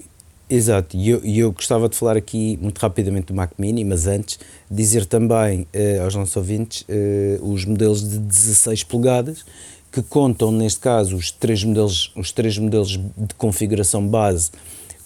Exato, 0.53 0.97
e 0.97 1.09
eu, 1.09 1.25
eu 1.25 1.53
gostava 1.53 1.89
de 1.89 1.95
falar 1.95 2.17
aqui 2.17 2.59
muito 2.61 2.77
rapidamente 2.79 3.29
do 3.29 3.35
Mac 3.35 3.53
Mini, 3.57 3.85
mas 3.85 4.09
antes 4.09 4.37
dizer 4.69 5.07
também 5.07 5.61
uh, 5.63 6.03
aos 6.03 6.17
nossos 6.17 6.37
ouvintes 6.37 6.85
uh, 6.89 7.53
os 7.53 7.65
modelos 7.65 8.03
de 8.03 8.19
16 8.19 8.83
polegadas 8.83 9.45
que 9.93 10.03
contam 10.03 10.53
neste 10.53 10.81
caso 10.81 11.17
os 11.17 11.31
três 11.31 11.65
modelos, 11.65 12.13
os 12.17 12.33
três 12.33 12.57
modelos 12.59 12.91
de 12.91 13.35
configuração 13.37 14.07
base. 14.07 14.51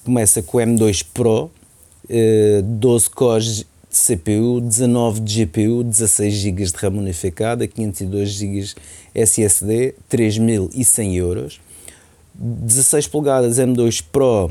Começa 0.04 0.42
com 0.42 0.58
o 0.58 0.60
M2 0.60 1.04
Pro, 1.14 1.50
uh, 2.10 2.62
12 2.62 3.10
cores 3.10 3.56
de 3.56 3.66
CPU, 3.90 4.60
19 4.60 5.20
de 5.20 5.46
GPU, 5.46 5.82
16 5.82 6.34
GB 6.34 6.64
de 6.64 6.72
RAM 6.76 6.98
unificada, 6.98 7.66
502 7.66 8.28
GB 8.28 8.74
SSD, 9.14 9.94
3.100 10.10 11.14
euros. 11.14 11.60
16 12.34 13.06
polegadas 13.06 13.58
M2 13.58 14.04
Pro 14.10 14.50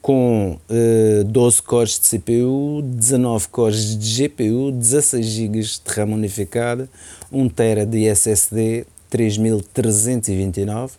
com 0.00 0.58
uh, 0.70 1.24
12 1.24 1.62
cores 1.62 1.98
de 1.98 2.18
CPU, 2.18 2.82
19 2.82 3.48
cores 3.48 3.98
de 3.98 4.28
GPU, 4.28 4.70
16 4.70 5.26
GB 5.26 5.60
de 5.60 5.80
RAM 5.86 6.14
unificada, 6.14 6.88
1 7.32 7.48
TB 7.48 7.86
de 7.86 8.06
SSD, 8.06 8.86
3329 9.10 10.94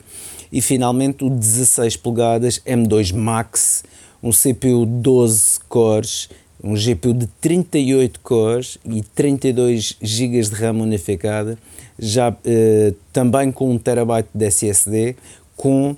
e 0.52 0.62
finalmente 0.62 1.24
o 1.24 1.30
16 1.30 1.98
polegadas 1.98 2.60
M2 2.65 3.13
Max, 3.13 3.84
um 4.22 4.32
CPU 4.32 4.86
12 4.86 5.60
cores, 5.69 6.30
um 6.63 6.74
GPU 6.74 7.13
de 7.13 7.28
38 7.39 8.19
cores 8.19 8.78
e 8.84 9.02
32 9.02 9.95
GB 10.02 10.41
de 10.41 10.56
RAM 10.56 10.82
unificada, 10.82 11.58
já 11.98 12.30
uh, 12.30 12.95
também 13.13 13.52
com 13.52 13.72
1 13.72 13.78
TB 13.78 14.26
de 14.34 14.45
SSD, 14.45 15.15
com 15.56 15.95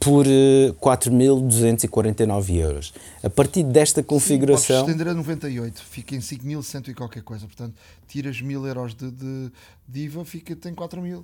por 0.00 0.24
4.249 0.24 2.48
eh, 2.48 2.54
euros. 2.54 2.94
A 3.22 3.28
partir 3.28 3.62
desta 3.62 4.02
configuração. 4.02 4.86
Sim, 4.86 4.92
estender 4.92 5.08
a 5.08 5.14
98, 5.14 5.84
fica 5.84 6.16
em 6.16 6.20
5.100 6.20 6.88
e 6.88 6.94
qualquer 6.94 7.22
coisa. 7.22 7.46
Portanto, 7.46 7.74
tiras 8.08 8.40
1.000 8.40 8.66
euros 8.66 8.94
de, 8.94 9.10
de, 9.10 9.52
de 9.86 10.00
IVA, 10.00 10.24
fica, 10.24 10.56
tem 10.56 10.74
4.000. 10.74 11.22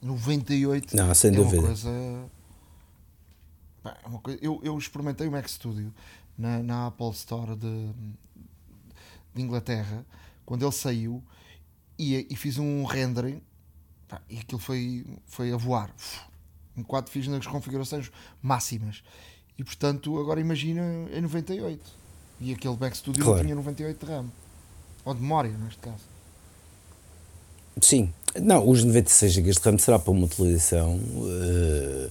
98 0.00 0.96
Não, 0.96 1.14
sem 1.14 1.30
é 1.30 1.34
dúvida. 1.34 1.58
Uma 1.58 1.66
coisa, 1.66 1.90
é 3.84 4.06
uma 4.06 4.18
coisa, 4.18 4.38
eu, 4.42 4.58
eu 4.62 4.78
experimentei 4.78 5.26
o 5.26 5.30
Mac 5.30 5.46
Studio 5.48 5.92
na, 6.36 6.62
na 6.62 6.88
Apple 6.88 7.10
Store 7.10 7.56
de, 7.56 7.90
de 9.34 9.42
Inglaterra 9.42 10.04
quando 10.44 10.62
ele 10.64 10.72
saiu 10.72 11.22
e, 11.98 12.26
e 12.28 12.36
fiz 12.36 12.58
um 12.58 12.84
rendering 12.84 13.40
pá, 14.06 14.20
e 14.28 14.38
aquilo 14.38 14.58
foi, 14.58 15.06
foi 15.26 15.52
a 15.52 15.56
voar. 15.56 15.90
Uf, 15.96 16.20
enquanto 16.76 17.10
fiz 17.10 17.26
nas 17.28 17.46
configurações 17.46 18.10
máximas. 18.42 19.02
E 19.58 19.64
portanto, 19.64 20.18
agora 20.18 20.40
imagina 20.40 20.82
em 21.12 21.20
98. 21.20 21.80
E 22.40 22.52
aquele 22.52 22.76
Back 22.76 22.96
Studio 22.96 23.24
claro. 23.24 23.42
tinha 23.42 23.54
98 23.54 24.04
de 24.04 24.12
RAM. 24.12 24.26
Ou 25.04 25.14
de 25.14 25.20
memória, 25.20 25.56
neste 25.56 25.78
caso. 25.78 26.14
Sim, 27.80 28.12
não, 28.40 28.68
os 28.68 28.82
96 28.82 29.32
GB 29.32 29.50
de 29.52 29.58
RAM 29.58 29.78
será 29.78 29.98
para 29.98 30.10
uma 30.10 30.26
utilização 30.26 30.96
uh, 30.96 32.10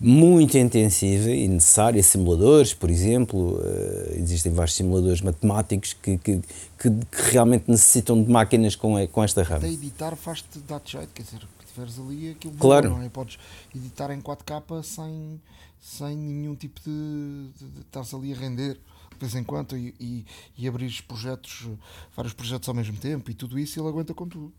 muito 0.00 0.56
intensiva 0.56 1.30
e 1.30 1.48
necessária. 1.48 2.02
Simuladores, 2.02 2.74
por 2.74 2.90
exemplo, 2.90 3.56
uh, 3.56 4.14
existem 4.14 4.52
vários 4.52 4.76
simuladores 4.76 5.20
matemáticos 5.20 5.94
que, 5.94 6.18
que, 6.18 6.40
que, 6.78 6.90
que, 6.90 7.22
realmente 7.30 7.64
necessitam 7.68 8.22
de 8.22 8.30
máquinas 8.30 8.76
com, 8.76 9.04
com 9.08 9.24
esta 9.24 9.42
RAM. 9.42 9.56
Até 9.56 9.68
editar 9.68 10.14
faz-te 10.16 10.58
dar 10.60 10.80
jeito, 10.84 11.08
quer 11.12 11.22
dizer, 11.22 11.40
tiveres 11.78 11.98
ali 11.98 12.30
aquilo 12.30 12.54
claro. 12.54 12.90
não 12.90 13.02
é? 13.02 13.08
Podes 13.08 13.38
editar 13.74 14.10
em 14.10 14.20
4K 14.20 14.82
sem, 14.82 15.40
sem 15.80 16.16
nenhum 16.16 16.54
tipo 16.54 16.80
de, 16.80 17.48
de, 17.58 17.70
de 17.70 17.80
estás 17.80 18.12
ali 18.12 18.32
a 18.32 18.36
render 18.36 18.74
de 18.74 19.20
vez 19.20 19.34
em 19.34 19.44
quando 19.44 19.76
e, 19.76 19.94
e, 19.98 20.24
e 20.56 20.68
abrir 20.68 21.02
projetos, 21.06 21.68
vários 22.14 22.34
projetos 22.34 22.68
ao 22.68 22.74
mesmo 22.74 22.96
tempo 22.96 23.30
e 23.30 23.34
tudo 23.34 23.58
isso 23.58 23.80
ele 23.80 23.88
aguenta 23.88 24.14
com 24.14 24.28
tudo. 24.28 24.52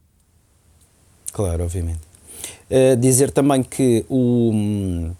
Claro, 1.32 1.64
obviamente. 1.64 2.02
Uh, 2.70 2.96
dizer 2.98 3.32
também 3.32 3.64
que 3.64 4.06
o, 4.10 5.12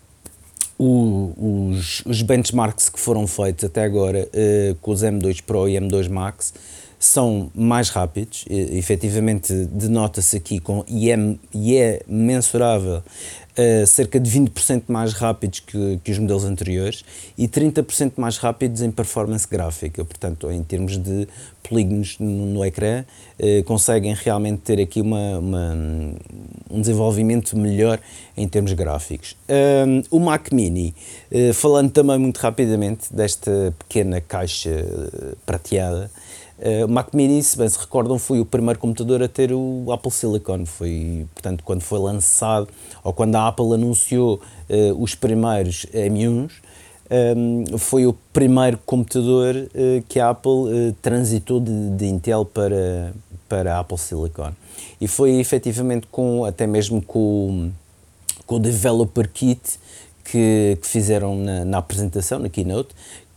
o, 0.78 1.70
os, 1.72 2.04
os, 2.06 2.22
benchmarks 2.22 2.90
que 2.90 3.00
foram 3.00 3.28
feitos 3.28 3.66
até 3.66 3.84
agora 3.84 4.28
uh, 4.28 4.76
com 4.76 4.92
os 4.92 5.04
M2 5.04 5.42
Pro 5.44 5.68
e 5.68 5.74
M2 5.74 6.10
Max 6.10 6.54
são 7.00 7.50
mais 7.56 7.90
rápidos, 7.90 8.44
e, 8.50 8.78
efetivamente 8.78 9.54
denota-se 9.72 10.36
aqui 10.36 10.60
com, 10.60 10.84
e, 10.86 11.10
é, 11.10 11.18
e 11.54 11.78
é 11.78 12.02
mensurável 12.06 12.98
uh, 12.98 13.88
cerca 13.88 14.20
de 14.20 14.30
20% 14.30 14.84
mais 14.90 15.14
rápidos 15.14 15.62
que, 15.62 16.00
que, 16.04 16.12
os 16.12 16.20
modelos 16.20 16.44
anteriores 16.44 17.06
e 17.38 17.48
30% 17.48 18.14
mais 18.18 18.38
rápidos 18.38 18.82
em 18.82 18.92
performance 18.92 19.48
gráfica, 19.50 20.04
portanto 20.04 20.52
em 20.52 20.62
termos 20.62 20.98
de 20.98 21.26
polígonos 21.64 22.18
no, 22.20 22.48
no 22.48 22.66
ecrã 22.66 23.06
uh, 23.40 23.64
conseguem 23.64 24.14
realmente 24.14 24.60
ter 24.60 24.82
aqui 24.82 25.00
uma, 25.00 25.40
uma, 25.40 25.78
um 26.70 26.82
desenvolvimento 26.82 27.58
melhor 27.58 27.98
em 28.36 28.48
termos 28.48 28.74
gráficos. 28.74 29.38
Um, 29.48 30.02
o 30.12 30.20
Mac 30.20 30.52
Mini, 30.52 30.94
uh, 31.32 31.54
falando 31.54 31.92
também 31.92 32.18
muito 32.18 32.38
rapidamente 32.40 33.14
desta 33.14 33.74
pequena 33.80 34.20
caixa 34.20 34.70
prateada, 35.46 36.12
Uh, 36.60 36.86
o 36.86 36.90
Mac 36.90 37.14
Mini, 37.14 37.42
se 37.42 37.58
bem 37.58 37.70
se 37.70 37.80
recordam, 37.80 38.20
foi 38.20 38.42
o 38.42 38.46
primeiro 38.46 38.78
computador 38.80 39.24
a 39.24 39.30
ter 39.30 39.54
o 39.54 39.92
Apple 39.94 40.12
Silicon. 40.12 40.66
Foi, 40.66 41.26
portanto, 41.34 41.64
quando 41.64 41.82
foi 41.82 42.00
lançado, 42.00 42.68
ou 43.02 43.14
quando 43.14 43.36
a 43.36 43.48
Apple 43.48 43.74
anunciou 43.74 44.42
uh, 44.70 45.02
os 45.02 45.16
primeiros 45.16 45.86
M1s, 45.94 46.52
um, 47.12 47.64
ehm, 47.70 47.78
foi 47.78 48.06
o 48.06 48.14
primeiro 48.34 48.78
computador 48.86 49.56
uh, 49.56 50.04
que 50.10 50.20
a 50.20 50.32
Apple 50.32 50.94
transitou 51.02 51.62
de, 51.62 51.92
de, 51.92 52.06
Intel 52.06 52.44
para, 52.44 53.14
para 53.48 53.78
a 53.78 53.80
Apple 53.80 53.98
Silicon. 53.98 54.52
E 55.00 55.08
foi 55.08 55.40
efetivamente 55.40 56.08
com, 56.12 56.44
até 56.44 56.68
mesmo 56.68 57.02
com, 57.02 57.72
com 58.46 58.56
o 58.56 58.60
Developer 58.60 59.30
Kit 59.32 59.80
que, 60.26 60.78
que 60.82 60.88
fizeram 60.88 61.36
na, 61.36 61.66
na 61.66 61.78
apresentação, 61.80 62.38
na 62.40 62.50
keynote, 62.50 62.90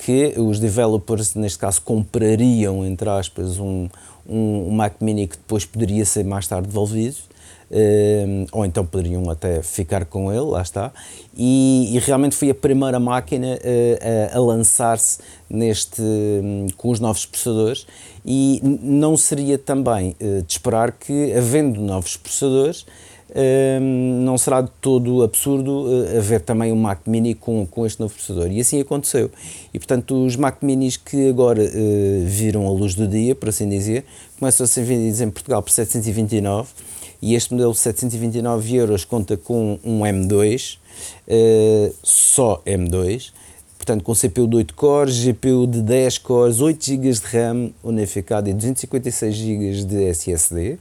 que 0.05 0.35
os 0.37 0.59
developers, 0.59 1.35
neste 1.35 1.59
caso, 1.59 1.81
comprariam, 1.83 2.85
entre 2.85 3.09
aspas, 3.09 3.59
um, 3.59 3.88
um, 4.29 4.71
Mac 4.71 4.95
Mini 5.01 5.29
que 5.29 5.37
depois 5.37 5.65
poderia 5.65 6.05
ser 6.05 6.25
mais 6.25 6.47
tarde 6.49 6.67
devolvido, 6.67 7.17
uh, 7.71 8.47
ou 8.51 8.67
então 8.67 8.85
poderiam 8.85 9.31
até 9.31 9.62
ficar 9.62 10.05
com 10.05 10.33
ele, 10.33 10.41
lá 10.41 10.61
está, 10.61 10.93
e, 11.37 11.95
e 11.95 11.99
realmente 12.01 12.35
foi 12.35 12.51
a 12.51 12.55
primeira 12.55 12.99
máquina 12.99 13.55
uh, 13.55 14.35
a, 14.35 14.37
a 14.37 14.41
lançar-se 14.41 15.21
neste, 15.49 16.03
um, 16.03 16.67
com 16.77 16.91
os 16.91 16.99
novos 16.99 17.25
processadores, 17.25 17.87
e 18.27 18.61
não 18.83 19.17
seria 19.17 19.57
também 19.57 20.17
uh, 20.21 20.43
de 20.43 20.53
esperar 20.53 20.91
que, 20.91 21.33
havendo 21.33 21.81
novos 21.81 22.17
processadores, 22.17 22.85
não 24.25 24.37
será 24.37 24.61
de 24.61 24.71
todo 24.81 25.23
absurdo 25.23 25.87
uh, 25.87 26.18
haver 26.18 26.40
também 26.40 26.73
um 26.73 26.77
Mac 26.77 27.01
Mini 27.07 27.35
com, 27.35 27.66
com 27.66 27.87
este 27.87 28.01
novo 28.01 28.12
processador. 28.12 28.51
E 28.51 28.61
assim 28.61 28.81
aconteceu. 28.81 29.31
E 29.73 29.79
portanto, 29.79 30.25
os 30.25 30.37
Mac 30.37 30.62
Minis 30.62 30.97
que 30.97 31.29
agora 31.29 31.62
uh, 31.62 32.27
viram 32.27 32.66
a 32.66 32.71
luz 32.71 32.95
do 32.95 33.09
dia, 33.09 33.35
por 33.35 33.49
assim 33.49 33.68
dizer, 33.68 34.05
começam 34.38 34.64
a 34.64 34.66
ser 34.66 34.85
vendidos 34.85 35.21
em 35.21 35.31
Portugal 35.31 35.62
por 35.62 35.71
729 35.71 36.68
e 37.23 37.35
este 37.35 37.53
modelo 37.53 37.73
de 37.73 37.79
729 37.79 38.75
euros 38.75 39.05
conta 39.05 39.37
com 39.37 39.79
um 39.85 40.01
M2, 40.01 40.77
uh, 41.29 41.95
só 42.03 42.61
M2, 42.66 43.31
portanto 43.79 44.03
com 44.03 44.12
CPU 44.12 44.47
de 44.47 44.57
8 44.57 44.75
cores, 44.75 45.25
GPU 45.25 45.66
de 45.66 45.81
10 45.81 46.18
cores, 46.18 46.61
8 46.61 46.85
GB 46.85 47.11
de 47.12 47.21
RAM 47.21 47.71
unificado 47.83 48.51
e 48.51 48.53
256 48.53 49.35
GB 49.35 49.85
de 49.85 50.05
SSD. 50.05 50.79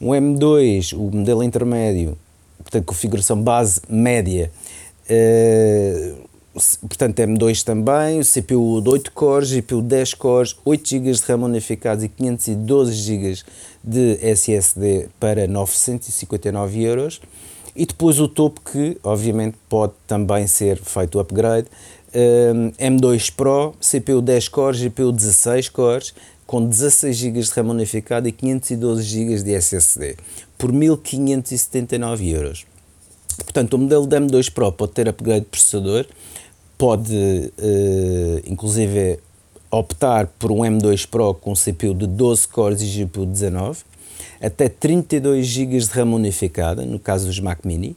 Um 0.00 0.10
M2, 0.10 0.92
o 0.96 1.10
modelo 1.14 1.42
intermédio, 1.42 2.16
portanto 2.58 2.84
configuração 2.84 3.42
base 3.42 3.80
média, 3.88 4.50
uh, 5.10 6.28
portanto 6.86 7.18
M2 7.18 7.62
também, 7.64 8.20
o 8.20 8.24
CPU 8.24 8.80
de 8.80 8.88
8 8.90 9.12
cores, 9.12 9.50
GPU 9.50 9.82
de 9.82 9.88
10 9.88 10.14
cores, 10.14 10.56
8 10.64 10.88
GB 10.88 11.12
de 11.12 11.22
RAM 11.22 11.44
unificados 11.44 12.04
e 12.04 12.08
512 12.08 12.92
GB 12.92 13.42
de 13.82 14.18
SSD 14.22 15.08
para 15.18 15.46
959 15.46 16.82
euros. 16.82 17.20
E 17.74 17.86
depois 17.86 18.18
o 18.18 18.26
topo 18.26 18.60
que, 18.60 18.98
obviamente, 19.04 19.56
pode 19.68 19.92
também 20.06 20.48
ser 20.48 20.78
feito 20.78 21.16
o 21.16 21.20
upgrade. 21.20 21.68
Um, 22.12 22.72
M2 22.72 23.32
Pro, 23.32 23.72
CPU 23.80 24.20
10 24.20 24.48
cores, 24.48 24.80
GPU 24.80 25.12
16 25.12 25.68
cores, 25.68 26.12
com 26.48 26.64
16 26.64 27.14
GB 27.14 27.40
de 27.42 27.50
RAM 27.50 27.68
unificado 27.68 28.26
e 28.26 28.32
512 28.32 29.02
GB 29.02 29.42
de 29.42 29.52
SSD, 29.52 30.16
por 30.56 30.72
1579 30.72 32.30
euros. 32.30 32.64
Portanto, 33.36 33.74
o 33.74 33.78
modelo 33.78 34.06
da 34.06 34.18
M2 34.18 34.50
Pro 34.50 34.72
pode 34.72 34.92
ter 34.92 35.06
upgrade 35.10 35.40
de 35.40 35.50
processador, 35.50 36.06
pode 36.78 37.14
uh, 37.14 38.50
inclusive 38.50 39.18
optar 39.70 40.26
por 40.38 40.50
um 40.50 40.60
M2 40.60 41.06
Pro 41.06 41.34
com 41.34 41.52
CPU 41.52 41.92
de 41.94 42.06
12 42.06 42.48
cores 42.48 42.80
e 42.80 42.86
GPU 42.86 43.26
de 43.26 43.32
19, 43.32 43.80
até 44.40 44.70
32 44.70 45.46
GB 45.46 45.78
de 45.78 45.86
RAM 45.90 46.14
unificada, 46.14 46.82
no 46.82 46.98
caso 46.98 47.26
dos 47.26 47.38
Mac 47.40 47.58
Mini. 47.62 47.94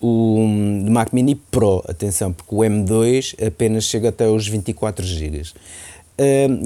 O 0.00 0.46
Mac 0.88 1.12
Mini 1.12 1.34
Pro, 1.34 1.82
atenção, 1.88 2.32
porque 2.32 2.54
o 2.54 2.58
M2 2.58 3.34
apenas 3.44 3.82
chega 3.82 4.10
até 4.10 4.28
os 4.28 4.46
24 4.46 5.04
GB. 5.04 5.42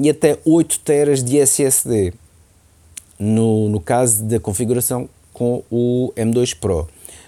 E 0.01 0.09
até 0.09 0.39
8 0.43 0.79
teras 0.79 1.23
de 1.23 1.37
SSD, 1.37 2.13
no, 3.19 3.69
no 3.69 3.79
caso 3.79 4.23
da 4.23 4.39
configuração 4.39 5.07
com 5.33 5.63
o 5.69 6.11
M2 6.15 6.55
Pro. 6.59 6.87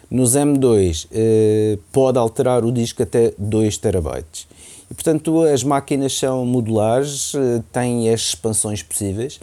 Nos 0.10 0.36
M2 0.36 1.06
uh, 1.06 1.80
pode 1.92 2.18
alterar 2.18 2.64
o 2.64 2.72
disco 2.72 3.02
até 3.02 3.34
2 3.38 3.78
terabytes. 3.78 4.48
E, 4.90 4.94
portanto, 4.94 5.42
as 5.42 5.64
máquinas 5.64 6.18
são 6.18 6.46
modulares, 6.46 7.34
uh, 7.34 7.64
têm 7.72 8.10
as 8.10 8.22
expansões 8.22 8.84
possíveis. 8.84 9.40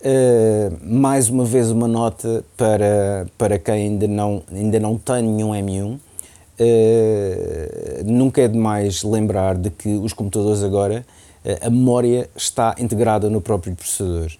Uh, 0.00 0.76
mais 0.82 1.28
uma 1.28 1.44
vez 1.44 1.70
uma 1.70 1.86
nota 1.86 2.44
para, 2.56 3.26
para 3.38 3.58
quem 3.58 3.74
ainda 3.74 4.08
não, 4.08 4.42
ainda 4.52 4.80
não 4.80 4.98
tem 4.98 5.22
nenhum 5.22 5.50
M1. 5.50 5.98
Uh, 6.58 8.04
nunca 8.04 8.42
é 8.42 8.48
demais 8.48 9.02
lembrar 9.02 9.56
de 9.56 9.70
que 9.70 9.88
os 9.88 10.12
computadores 10.12 10.62
agora, 10.62 11.06
a 11.62 11.70
memória 11.70 12.28
está 12.36 12.74
integrada 12.78 13.30
no 13.30 13.40
próprio 13.40 13.74
processador. 13.74 14.30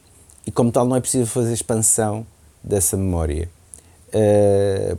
E 0.47 0.51
como 0.51 0.71
tal 0.71 0.87
não 0.87 0.97
é 0.97 1.01
preciso 1.01 1.27
fazer 1.27 1.53
expansão 1.53 2.27
dessa 2.63 2.97
memória. 2.97 3.49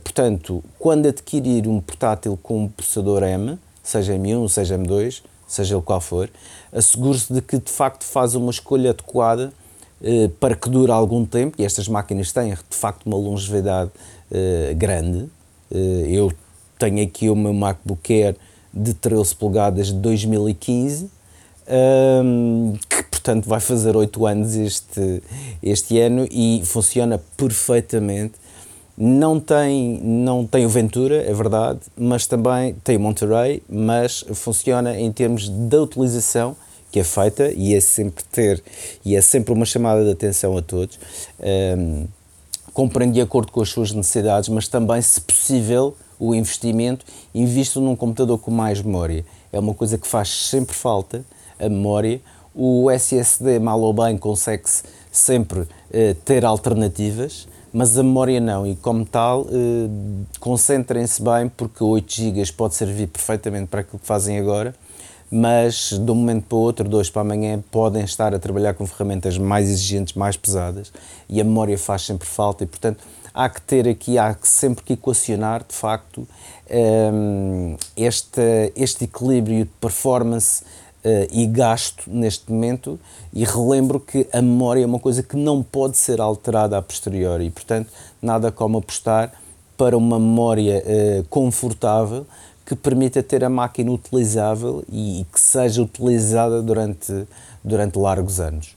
portanto, 0.02 0.64
quando 0.78 1.06
adquirir 1.06 1.68
um 1.68 1.80
portátil 1.80 2.38
com 2.42 2.64
um 2.64 2.68
processador 2.68 3.22
M, 3.22 3.58
seja 3.82 4.14
M1, 4.14 4.48
seja 4.48 4.76
M2, 4.76 5.22
seja 5.46 5.76
o 5.76 5.82
qual 5.82 6.00
for, 6.00 6.28
assegure-se 6.72 7.32
de 7.32 7.40
que 7.40 7.58
de 7.58 7.70
facto 7.70 8.04
faz 8.04 8.34
uma 8.34 8.50
escolha 8.50 8.90
adequada 8.90 9.52
eh, 10.04 10.28
para 10.40 10.56
que 10.56 10.68
dure 10.68 10.90
algum 10.90 11.24
tempo, 11.24 11.54
e 11.60 11.64
estas 11.64 11.86
máquinas 11.86 12.32
têm 12.32 12.50
de 12.50 12.76
facto 12.76 13.06
uma 13.06 13.16
longevidade 13.16 13.92
uh, 14.32 14.74
grande. 14.74 15.30
Uh, 15.70 16.04
eu 16.08 16.32
tenho 16.76 17.04
aqui 17.04 17.30
o 17.30 17.36
meu 17.36 17.54
MacBook 17.54 18.12
Air 18.12 18.36
de 18.74 18.94
13 18.94 19.36
polegadas 19.36 19.86
de 19.88 19.94
2015, 19.94 21.08
um, 21.68 22.74
que 22.88 23.02
portanto 23.04 23.48
vai 23.48 23.60
fazer 23.60 23.96
8 23.96 24.26
anos 24.26 24.54
este, 24.54 25.22
este 25.62 25.98
ano 25.98 26.26
e 26.30 26.62
funciona 26.64 27.20
perfeitamente. 27.36 28.34
Não 28.96 29.40
tem, 29.40 29.98
não 30.02 30.46
tem 30.46 30.66
o 30.66 30.68
Ventura, 30.68 31.22
é 31.22 31.32
verdade, 31.32 31.80
mas 31.96 32.26
também 32.26 32.74
tem 32.84 32.96
o 32.96 33.00
Monterey, 33.00 33.62
mas 33.68 34.24
funciona 34.34 34.98
em 34.98 35.10
termos 35.10 35.48
da 35.48 35.80
utilização 35.80 36.54
que 36.90 37.00
é 37.00 37.04
feita 37.04 37.50
e 37.50 37.74
é 37.74 37.80
sempre 37.80 38.22
ter 38.24 38.62
e 39.02 39.16
é 39.16 39.22
sempre 39.22 39.54
uma 39.54 39.64
chamada 39.64 40.04
de 40.04 40.10
atenção 40.10 40.56
a 40.58 40.62
todos. 40.62 41.00
Um, 41.40 42.06
compreende 42.72 43.14
de 43.14 43.20
acordo 43.20 43.50
com 43.50 43.62
as 43.62 43.70
suas 43.70 43.92
necessidades, 43.92 44.48
mas 44.48 44.68
também, 44.68 45.00
se 45.00 45.20
possível, 45.20 45.96
o 46.18 46.34
investimento, 46.34 47.04
invisto 47.34 47.80
num 47.80 47.96
computador 47.96 48.38
com 48.38 48.50
mais 48.50 48.80
memória. 48.80 49.24
É 49.52 49.58
uma 49.58 49.74
coisa 49.74 49.98
que 49.98 50.06
faz 50.06 50.28
sempre 50.28 50.74
falta, 50.74 51.24
a 51.62 51.68
memória. 51.68 52.20
O 52.54 52.90
SSD, 52.90 53.58
mal 53.58 53.80
ou 53.80 53.94
bem, 53.94 54.18
consegue-se 54.18 54.82
sempre 55.10 55.60
uh, 55.60 55.68
ter 56.24 56.44
alternativas, 56.44 57.48
mas 57.72 57.96
a 57.96 58.02
memória 58.02 58.40
não, 58.40 58.66
e 58.66 58.76
como 58.76 59.06
tal, 59.06 59.42
uh, 59.42 60.26
concentrem-se 60.38 61.22
bem, 61.22 61.48
porque 61.48 61.82
8 61.82 62.12
GB 62.12 62.52
pode 62.52 62.74
servir 62.74 63.06
perfeitamente 63.06 63.68
para 63.68 63.80
aquilo 63.80 63.98
que 63.98 64.06
fazem 64.06 64.38
agora, 64.38 64.74
mas 65.30 65.90
de 65.98 66.10
um 66.10 66.14
momento 66.14 66.44
para 66.46 66.56
o 66.56 66.60
outro, 66.60 66.86
dois 66.86 67.08
para 67.08 67.22
amanhã, 67.22 67.62
podem 67.70 68.04
estar 68.04 68.34
a 68.34 68.38
trabalhar 68.38 68.74
com 68.74 68.86
ferramentas 68.86 69.38
mais 69.38 69.70
exigentes, 69.70 70.12
mais 70.12 70.36
pesadas 70.36 70.92
e 71.26 71.40
a 71.40 71.44
memória 71.44 71.78
faz 71.78 72.02
sempre 72.02 72.28
falta 72.28 72.64
e, 72.64 72.66
portanto, 72.66 73.02
há 73.32 73.48
que 73.48 73.62
ter 73.62 73.88
aqui, 73.88 74.18
há 74.18 74.34
que 74.34 74.46
sempre 74.46 74.84
que 74.84 74.92
equacionar, 74.92 75.64
de 75.66 75.74
facto, 75.74 76.28
um, 76.70 77.76
este, 77.96 78.72
este 78.76 79.04
equilíbrio 79.04 79.64
de 79.64 79.70
performance 79.80 80.62
uh, 81.04 81.28
e 81.30 81.46
gasto 81.46 82.10
neste 82.10 82.50
momento 82.50 82.98
e 83.32 83.44
relembro 83.44 84.00
que 84.00 84.26
a 84.32 84.40
memória 84.40 84.82
é 84.82 84.86
uma 84.86 84.98
coisa 84.98 85.22
que 85.22 85.36
não 85.36 85.62
pode 85.62 85.96
ser 85.96 86.20
alterada 86.20 86.76
a 86.78 86.82
posteriori 86.82 87.46
e, 87.46 87.50
portanto, 87.50 87.90
nada 88.20 88.50
como 88.50 88.78
apostar 88.78 89.32
para 89.76 89.96
uma 89.96 90.18
memória 90.18 90.82
uh, 90.82 91.24
confortável 91.28 92.26
que 92.64 92.76
permita 92.76 93.22
ter 93.22 93.44
a 93.44 93.48
máquina 93.48 93.90
utilizável 93.90 94.84
e, 94.88 95.26
que 95.32 95.40
seja 95.40 95.82
utilizada 95.82 96.62
durante, 96.62 97.26
durante 97.62 97.98
largos 97.98 98.40
anos. 98.40 98.76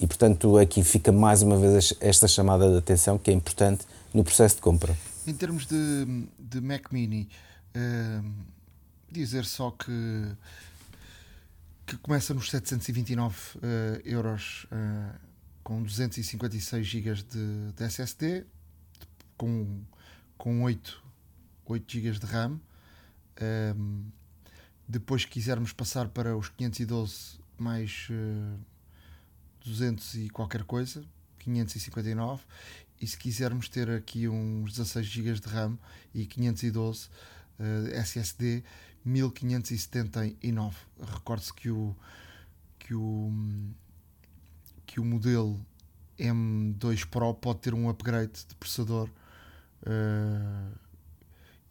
E, 0.00 0.06
portanto, 0.06 0.56
aqui 0.56 0.82
fica 0.82 1.12
mais 1.12 1.42
uma 1.42 1.56
vez 1.56 1.92
esta 2.00 2.26
chamada 2.26 2.70
de 2.70 2.78
atenção 2.78 3.18
que 3.18 3.30
é 3.30 3.34
importante 3.34 3.84
no 4.14 4.24
processo 4.24 4.56
de 4.56 4.62
compra. 4.62 4.96
Em 5.26 5.34
termos 5.34 5.66
de, 5.66 6.24
de 6.38 6.60
Mac 6.60 6.90
Mini, 6.90 7.28
uh, 7.76 8.24
dizer 9.10 9.44
só 9.44 9.70
que, 9.70 10.26
que 11.90 11.98
começa 11.98 12.32
nos 12.32 12.48
729 12.50 13.36
uh, 13.36 13.60
eh, 13.62 14.02
euros 14.04 14.64
uh, 14.66 15.18
com 15.64 15.82
256 15.82 16.86
GB 16.86 17.14
de, 17.24 17.72
de 17.72 17.84
SSD, 17.84 18.46
com, 19.36 19.82
com 20.38 20.62
8, 20.62 21.02
8 21.66 21.92
GB 21.92 22.18
de 22.20 22.26
RAM. 22.26 22.60
Um, 23.76 24.04
depois 24.86 25.24
quisermos 25.24 25.72
passar 25.72 26.08
para 26.08 26.36
os 26.36 26.48
512 26.50 27.40
mais 27.58 28.06
uh, 28.10 28.14
eh, 28.14 28.58
200 29.64 30.14
e 30.14 30.30
qualquer 30.30 30.62
coisa, 30.62 31.04
559, 31.40 32.44
e 33.00 33.06
se 33.06 33.18
quisermos 33.18 33.68
ter 33.68 33.90
aqui 33.90 34.28
uns 34.28 34.74
16 34.74 35.06
GB 35.06 35.40
de 35.40 35.48
RAM 35.48 35.76
e 36.14 36.24
512 36.24 37.08
uh, 37.58 37.88
SSD, 37.94 38.62
1579. 39.04 40.76
Recorde-se 41.00 41.52
que 41.54 41.70
o, 41.70 41.94
que 42.78 42.94
o 42.94 43.32
que 44.90 44.98
o 44.98 45.04
modelo 45.04 45.64
M2 46.18 47.06
Pro 47.06 47.32
pode 47.32 47.60
ter 47.60 47.74
um 47.74 47.88
upgrade 47.88 48.32
de 48.48 48.54
processador 48.56 49.08
uh, 49.86 50.78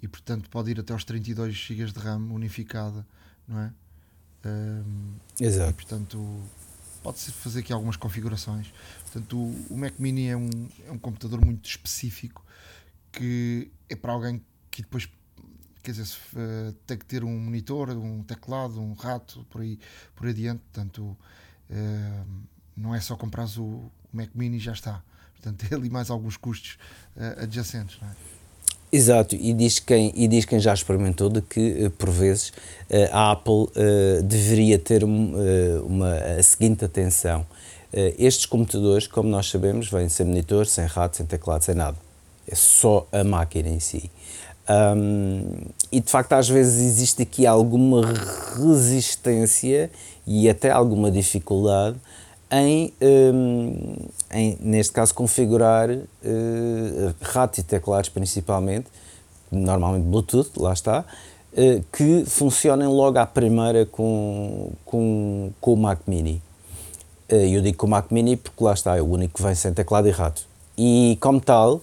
e 0.01 0.07
portanto 0.07 0.49
pode 0.49 0.71
ir 0.71 0.79
até 0.79 0.93
aos 0.93 1.03
32 1.03 1.53
GB 1.53 1.91
de 1.91 1.99
RAM 1.99 2.31
unificada, 2.31 3.05
não 3.45 3.59
é? 3.59 3.73
Um, 4.45 5.15
Exato. 5.37 5.71
E, 5.71 5.73
portanto, 5.73 6.43
pode-se 7.03 7.29
fazer 7.33 7.59
aqui 7.59 7.73
algumas 7.73 7.97
configurações. 7.97 8.73
Portanto, 9.01 9.37
o, 9.37 9.73
o, 9.73 9.77
Mac 9.77 9.99
Mini 9.99 10.27
é 10.27 10.37
um, 10.37 10.49
é 10.85 10.91
um 10.91 10.97
computador 10.97 11.43
muito 11.43 11.69
específico 11.69 12.45
que 13.11 13.69
é 13.89 13.97
para 13.97 14.13
alguém 14.13 14.41
que 14.71 14.81
depois 14.81 15.09
quer 15.83 15.91
dizer, 15.91 16.07
uh, 16.33 16.73
tem 16.85 16.97
que 16.97 17.05
ter 17.05 17.23
um 17.23 17.37
monitor, 17.37 17.89
um 17.89 18.23
teclado, 18.23 18.81
um 18.81 18.93
rato, 18.93 19.45
por 19.49 19.61
aí, 19.61 19.79
por 20.15 20.25
aí 20.25 20.31
adiante. 20.31 20.61
Portanto, 20.71 21.17
uh, 21.69 22.25
não 22.75 22.93
é 22.93 22.99
só 22.99 23.15
comprar 23.15 23.47
o, 23.57 23.63
o 23.63 23.91
Mac 24.11 24.29
Mini 24.33 24.57
e 24.57 24.59
já 24.59 24.73
está. 24.73 25.01
Portanto, 25.35 25.65
tem 25.67 25.77
ali 25.77 25.89
mais 25.89 26.09
alguns 26.09 26.37
custos 26.37 26.77
uh, 27.15 27.43
adjacentes. 27.43 27.97
Não 28.01 28.09
é? 28.09 28.11
Exato, 28.91 29.35
e 29.35 29.53
diz 29.53 29.77
quem, 29.77 30.11
e 30.15 30.27
diz 30.27 30.45
quem 30.45 30.59
já 30.59 30.73
experimentou 30.73 31.29
de 31.29 31.43
que, 31.43 31.91
por 31.95 32.09
vezes, 32.09 32.51
a 33.11 33.33
Apple 33.33 33.67
deveria 34.23 34.79
ter 34.79 35.03
uma, 35.03 36.11
a 36.39 36.41
seguinte 36.41 36.83
atenção. 36.83 37.45
Estes 37.93 38.47
computadores, 38.47 39.05
como 39.05 39.29
nós 39.29 39.47
sabemos, 39.47 39.87
vêm 39.91 40.09
sem 40.09 40.25
monitor, 40.25 40.65
sem 40.65 40.87
rato, 40.87 41.17
sem 41.17 41.25
teclado, 41.27 41.63
sem 41.63 41.75
nada. 41.75 41.95
É 42.47 42.55
só 42.55 43.07
a 43.11 43.23
máquina 43.23 43.69
em 43.69 43.79
si. 43.79 44.09
Um, 44.69 45.43
e 45.91 45.99
de 45.99 46.11
facto, 46.11 46.33
às 46.33 46.47
vezes 46.47 46.85
existe 46.85 47.23
aqui 47.23 47.47
alguma 47.47 48.01
resistência 48.55 49.89
e 50.27 50.47
até 50.47 50.69
alguma 50.69 51.09
dificuldade 51.09 51.97
em, 52.51 52.91
um, 53.01 53.95
em 54.31 54.57
neste 54.59 54.91
caso, 54.91 55.13
configurar 55.13 55.89
uh, 55.89 56.05
ratos 57.21 57.59
e 57.59 57.63
teclados 57.63 58.09
principalmente, 58.09 58.87
normalmente 59.51 60.03
Bluetooth, 60.03 60.51
lá 60.57 60.73
está, 60.73 61.05
uh, 61.53 61.83
que 61.91 62.25
funcionem 62.25 62.87
logo 62.87 63.19
à 63.19 63.25
primeira 63.25 63.85
com, 63.85 64.71
com, 64.83 65.51
com 65.61 65.73
o 65.73 65.77
Mac 65.77 65.99
Mini. 66.07 66.41
Uh, 67.31 67.35
eu 67.35 67.61
digo 67.61 67.77
com 67.77 67.87
o 67.87 67.89
Mac 67.89 68.11
Mini 68.11 68.35
porque 68.35 68.63
lá 68.63 68.73
está, 68.73 68.97
é 68.97 69.01
o 69.01 69.05
único 69.05 69.35
que 69.35 69.43
vem 69.43 69.53
sem 69.53 69.73
teclado 69.73 70.07
e 70.07 70.11
rato. 70.11 70.41
E 70.75 71.17
como 71.21 71.39
tal, 71.39 71.81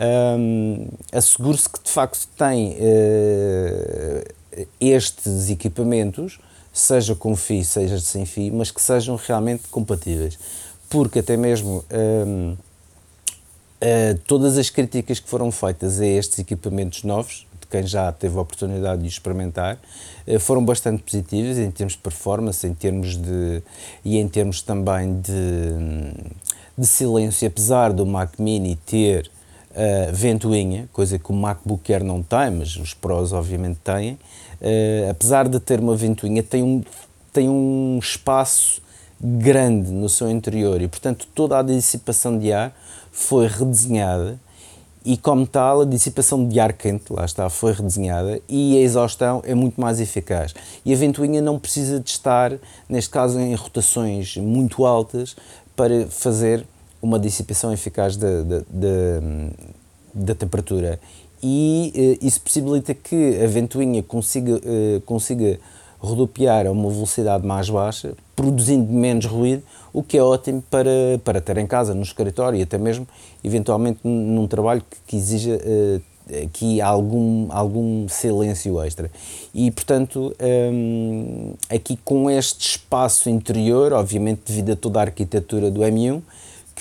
um, 0.00 0.88
assegure-se 1.12 1.68
que 1.68 1.82
de 1.84 1.90
facto 1.90 2.26
tem 2.36 2.72
uh, 2.72 4.66
estes 4.80 5.50
equipamentos, 5.50 6.40
seja 6.72 7.14
com 7.14 7.36
fio, 7.36 7.64
seja 7.64 8.00
sem 8.00 8.24
fio, 8.24 8.54
mas 8.54 8.70
que 8.70 8.80
sejam 8.80 9.16
realmente 9.16 9.64
compatíveis. 9.70 10.38
Porque 10.88 11.18
até 11.18 11.36
mesmo 11.36 11.84
um, 11.92 12.52
uh, 12.52 14.18
todas 14.26 14.56
as 14.56 14.70
críticas 14.70 15.20
que 15.20 15.28
foram 15.28 15.52
feitas 15.52 16.00
a 16.00 16.06
estes 16.06 16.38
equipamentos 16.38 17.04
novos, 17.04 17.46
de 17.60 17.66
quem 17.66 17.86
já 17.86 18.10
teve 18.10 18.38
a 18.38 18.40
oportunidade 18.40 19.02
de 19.02 19.08
experimentar, 19.08 19.78
uh, 20.26 20.40
foram 20.40 20.64
bastante 20.64 21.02
positivas 21.02 21.58
em 21.58 21.70
termos 21.70 21.92
de 21.92 21.98
performance, 21.98 22.66
em 22.66 22.72
termos 22.72 23.16
de 23.16 23.62
e 24.02 24.16
em 24.16 24.26
termos 24.26 24.62
também 24.62 25.20
de, 25.20 25.34
de 26.78 26.86
silêncio, 26.86 27.46
apesar 27.46 27.92
do 27.92 28.06
Mac 28.06 28.38
Mini 28.38 28.76
ter 28.76 29.30
uh, 29.80 30.12
ventoinha, 30.12 30.88
coisa 30.92 31.18
que 31.18 31.30
o 31.30 31.34
MacBook 31.34 31.92
Air 31.92 32.04
não 32.04 32.22
tem, 32.22 32.50
mas 32.50 32.76
os 32.76 32.92
Pros 32.92 33.32
obviamente 33.32 33.78
têm. 33.82 34.12
Uh, 34.60 35.10
apesar 35.10 35.48
de 35.48 35.58
ter 35.58 35.80
uma 35.80 35.96
ventoinha, 35.96 36.42
tem 36.42 36.62
um, 36.62 36.82
tem 37.32 37.48
um 37.48 37.98
espaço 37.98 38.82
grande 39.20 39.90
no 39.90 40.08
seu 40.08 40.30
interior 40.30 40.80
e, 40.80 40.88
portanto, 40.88 41.26
toda 41.34 41.58
a 41.58 41.62
dissipação 41.62 42.38
de 42.38 42.52
ar 42.52 42.74
foi 43.10 43.46
redesenhada 43.46 44.38
e, 45.04 45.16
como 45.16 45.46
tal, 45.46 45.80
a 45.80 45.84
dissipação 45.84 46.46
de 46.46 46.60
ar 46.60 46.74
quente, 46.74 47.10
lá 47.10 47.24
está, 47.24 47.48
foi 47.48 47.72
redesenhada 47.72 48.40
e 48.48 48.76
a 48.76 48.80
exaustão 48.80 49.42
é 49.46 49.54
muito 49.54 49.80
mais 49.80 49.98
eficaz. 49.98 50.54
E 50.84 50.92
a 50.92 50.96
ventoinha 50.96 51.40
não 51.40 51.58
precisa 51.58 51.98
de 51.98 52.10
estar, 52.10 52.52
neste 52.88 53.10
caso, 53.10 53.38
em 53.38 53.54
rotações 53.54 54.36
muito 54.36 54.84
altas 54.84 55.36
para 55.74 56.06
fazer 56.06 56.66
uma 57.02 57.18
dissipação 57.18 57.72
eficaz 57.72 58.16
da, 58.16 58.42
da, 60.14 60.34
temperatura. 60.34 61.00
E 61.42 62.18
uh, 62.22 62.26
isso 62.26 62.40
possibilita 62.40 62.94
que 62.94 63.42
a 63.42 63.46
ventoinha 63.46 64.02
consiga, 64.02 64.56
uh, 64.56 65.00
consiga 65.06 65.58
rodopiar 65.98 66.66
a 66.66 66.70
uma 66.70 66.90
velocidade 66.90 67.46
mais 67.46 67.70
baixa, 67.70 68.12
produzindo 68.36 68.92
menos 68.92 69.26
ruído, 69.26 69.62
o 69.92 70.02
que 70.02 70.18
é 70.18 70.22
ótimo 70.22 70.62
para, 70.70 70.90
para 71.24 71.40
ter 71.40 71.56
em 71.58 71.66
casa, 71.66 71.94
no 71.94 72.02
escritório 72.02 72.58
e 72.58 72.62
até 72.62 72.78
mesmo, 72.78 73.06
eventualmente, 73.42 74.00
num 74.04 74.46
trabalho 74.46 74.82
que, 74.88 74.96
que 75.06 75.16
exija 75.16 75.56
uh, 75.56 76.02
aqui 76.44 76.80
algum, 76.80 77.48
algum 77.50 78.08
silêncio 78.08 78.80
extra. 78.82 79.10
E, 79.54 79.70
portanto, 79.70 80.34
um, 80.72 81.54
aqui 81.68 81.98
com 82.04 82.30
este 82.30 82.70
espaço 82.70 83.28
interior, 83.28 83.92
obviamente 83.92 84.42
devido 84.46 84.72
a 84.72 84.76
toda 84.76 85.00
a 85.00 85.02
arquitetura 85.02 85.70
do 85.70 85.80
M1, 85.80 86.22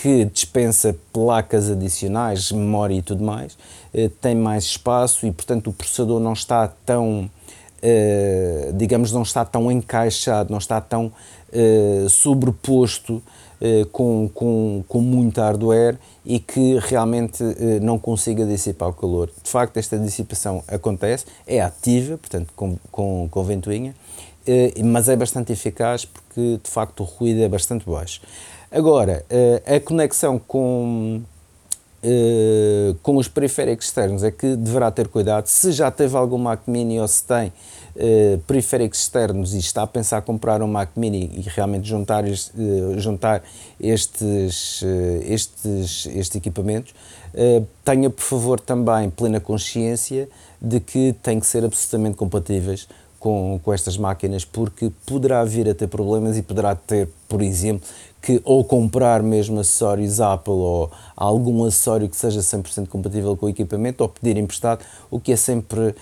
que 0.02 0.24
dispensa 0.26 0.96
placas 1.12 1.70
adicionais, 1.70 2.52
memória 2.52 2.96
e 2.96 3.02
tudo 3.02 3.24
mais, 3.24 3.58
eh, 3.94 4.10
tem 4.22 4.34
mais 4.34 4.64
espaço 4.64 5.28
e, 5.28 5.32
portanto, 5.32 5.70
o 5.70 5.74
processador 5.74 6.22
não 6.22 6.32
está 6.32 6.70
tão, 6.86 7.30
eh, 7.82 8.72
digamos, 8.76 9.12
não 9.12 9.24
está 9.24 9.44
tão 9.44 9.70
encaixado, 9.70 10.52
não 10.52 10.58
está 10.58 10.80
tão 10.80 11.12
eh, 11.52 12.06
sobreposto 12.10 13.22
com, 13.92 14.30
com, 14.34 14.86
com 14.88 15.02
muito 15.02 15.42
hardware 15.42 15.98
e 16.26 16.40
que 16.40 16.80
realmente 16.80 17.44
não 17.82 18.00
consiga 18.00 18.46
dissipar 18.46 18.88
o 18.88 18.94
calor. 18.94 19.30
De 19.44 19.50
facto, 19.50 19.76
esta 19.76 20.00
dissipação 20.00 20.64
acontece, 20.66 21.26
é 21.46 21.60
ativa, 21.60 22.18
portanto, 22.18 22.54
com, 22.56 22.78
com, 22.90 23.28
com 23.30 23.44
ventoinha, 23.44 23.94
mas 24.82 25.10
é 25.10 25.16
bastante 25.18 25.52
eficaz 25.52 26.06
porque, 26.06 26.58
de 26.64 26.72
facto, 26.72 27.02
o 27.02 27.04
ruído 27.04 27.42
é 27.42 27.50
bastante 27.50 27.84
baixo. 27.86 28.22
Agora, 28.72 29.26
uh, 29.32 29.76
a 29.76 29.80
conexão 29.80 30.38
com, 30.38 31.22
uh, 32.04 32.96
com 33.02 33.18
os 33.18 33.28
periféricos 33.28 33.88
externos 33.88 34.24
é 34.24 34.30
que 34.30 34.56
deverá 34.56 34.92
ter 34.92 35.08
cuidado. 35.08 35.48
Se 35.48 35.72
já 35.72 35.90
teve 35.90 36.16
algum 36.16 36.38
Mac 36.38 36.62
Mini 36.68 37.00
ou 37.00 37.08
se 37.08 37.24
tem 37.24 37.48
uh, 37.48 38.38
periféricos 38.46 39.00
externos 39.00 39.56
e 39.56 39.58
está 39.58 39.82
a 39.82 39.88
pensar 39.88 40.22
comprar 40.22 40.62
um 40.62 40.68
Mac 40.68 40.92
Mini 40.96 41.32
e 41.34 41.42
realmente 41.50 41.90
juntar, 41.90 42.24
juntar 42.98 43.42
estes, 43.80 44.84
estes, 45.24 46.06
estes 46.06 46.36
equipamentos, 46.36 46.94
tenha 47.84 48.10
por 48.10 48.22
favor 48.22 48.60
também 48.60 49.10
plena 49.10 49.40
consciência 49.40 50.30
de 50.62 50.80
que 50.80 51.16
têm 51.24 51.40
que 51.40 51.48
ser 51.48 51.66
absolutamente 51.66 52.18
compatíveis 52.18 52.88
com, 53.20 53.60
com 53.62 53.74
estas 53.74 53.98
máquinas, 53.98 54.46
porque 54.46 54.92
poderá 55.06 55.44
vir 55.44 55.68
a 55.70 55.76
ter 55.76 55.88
problemas 55.88 56.38
e 56.38 56.42
poderá 56.42 56.74
ter, 56.74 57.10
por 57.28 57.42
exemplo, 57.42 57.88
que 58.22 58.42
ou 58.44 58.64
comprar 58.64 59.24
mesmo 59.24 59.60
acessórios 59.60 60.20
Apple 60.20 60.54
ou 60.54 60.92
algum 61.16 61.64
acessório 61.64 62.10
que 62.10 62.16
seja 62.16 62.42
100% 62.42 62.88
compatível 62.88 63.36
com 63.38 63.46
o 63.46 63.50
equipamento 63.50 64.04
ou 64.04 64.10
pedir 64.10 64.38
emprestado, 64.38 64.86
o 65.10 65.20
que 65.20 65.32
é 65.32 65.36
sempre 65.36 65.90
uh, 65.90 65.96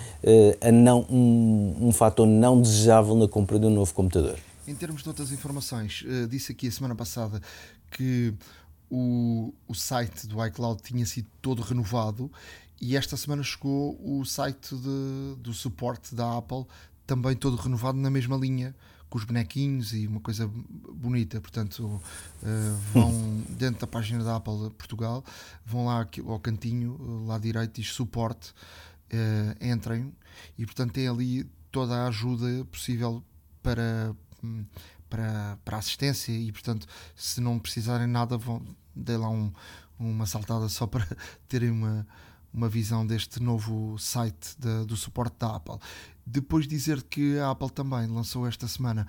a 0.62 0.72
não, 0.72 1.06
um, 1.10 1.88
um 1.88 1.92
fator 1.92 2.26
não 2.26 2.62
desejável 2.62 3.16
na 3.16 3.28
compra 3.28 3.60
de 3.60 3.66
um 3.66 3.70
novo 3.70 3.94
computador. 3.94 4.38
Em 4.68 4.76
termos 4.76 5.04
de 5.04 5.10
outras 5.10 5.32
informações, 5.32 6.04
uh, 6.04 6.28
disse 6.28 6.52
aqui 6.52 6.68
a 6.68 6.72
semana 6.72 6.96
passada 6.96 7.42
que 7.92 8.34
o, 8.90 9.54
o 9.68 9.74
site 9.74 10.28
do 10.28 10.44
iCloud 10.46 10.82
tinha 10.82 11.06
sido 11.06 11.28
todo 11.42 11.62
renovado 11.62 12.32
e 12.80 12.96
esta 12.96 13.18
semana 13.18 13.44
chegou 13.44 14.00
o 14.04 14.24
site 14.26 14.76
de, 14.76 15.36
do 15.42 15.54
suporte 15.54 16.14
da 16.14 16.38
Apple 16.38 16.66
também 17.08 17.36
todo 17.36 17.56
renovado 17.56 17.98
na 17.98 18.10
mesma 18.10 18.36
linha, 18.36 18.76
com 19.10 19.18
os 19.18 19.24
bonequinhos 19.24 19.94
e 19.94 20.08
uma 20.08 20.20
coisa 20.20 20.50
bonita. 20.94 21.40
Portanto, 21.42 21.84
uh, 21.84 22.76
vão 22.94 23.12
dentro 23.50 23.82
da 23.82 23.88
página 23.88 24.24
da 24.24 24.36
Apple 24.36 24.72
Portugal, 24.78 25.24
vão 25.66 25.86
lá 25.86 26.08
ao 26.26 26.40
cantinho, 26.40 27.26
lá 27.26 27.38
direito, 27.38 27.76
diz 27.82 27.92
suporte, 27.92 28.52
uh, 29.14 29.66
entrem 29.66 30.14
e, 30.58 30.66
portanto, 30.66 30.94
tem 30.94 31.08
ali 31.08 31.44
toda 31.72 31.96
a 31.96 32.08
ajuda 32.08 32.66
possível 32.66 33.24
para. 33.62 34.16
Para, 35.10 35.58
para 35.64 35.78
assistência 35.78 36.34
e 36.34 36.52
portanto 36.52 36.86
se 37.16 37.40
não 37.40 37.58
precisarem 37.58 38.08
nada 38.08 38.38
vão 38.38 38.62
dê 38.94 39.16
lá 39.16 39.30
um, 39.30 39.54
uma 39.98 40.26
saltada 40.26 40.68
só 40.68 40.86
para 40.86 41.08
terem 41.48 41.72
uma, 41.72 42.06
uma 42.58 42.68
visão 42.68 43.06
deste 43.06 43.42
novo 43.42 43.98
site 44.00 44.56
de, 44.58 44.86
do 44.86 44.98
suporte 44.98 45.36
da 45.38 45.56
Apple. 45.56 45.78
Depois 46.26 46.68
dizer 46.68 47.04
que 47.04 47.38
a 47.38 47.52
Apple 47.52 47.70
também 47.70 48.08
lançou 48.08 48.48
esta 48.48 48.68
semana 48.68 49.08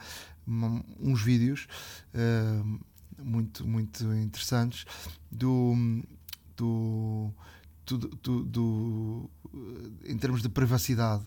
uns 1.00 1.22
vídeos 1.22 1.66
uh, 2.14 2.78
muito, 3.22 3.66
muito 3.66 4.04
interessantes 4.14 4.84
do, 5.32 5.74
do, 6.56 7.32
do, 7.86 7.98
do, 7.98 8.44
do, 8.44 9.30
em 10.04 10.16
termos 10.18 10.42
de 10.42 10.48
privacidade 10.48 11.24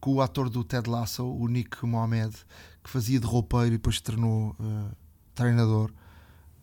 com 0.00 0.14
o 0.14 0.20
ator 0.20 0.50
do 0.50 0.64
Ted 0.64 0.88
Lasso, 0.88 1.24
o 1.24 1.46
Nick 1.46 1.84
Mohamed, 1.86 2.34
que 2.82 2.90
fazia 2.90 3.20
de 3.20 3.26
roupeiro 3.26 3.68
e 3.68 3.78
depois 3.78 3.96
se 3.96 4.02
tornou 4.02 4.56
uh, 4.58 4.96
treinador. 5.34 5.92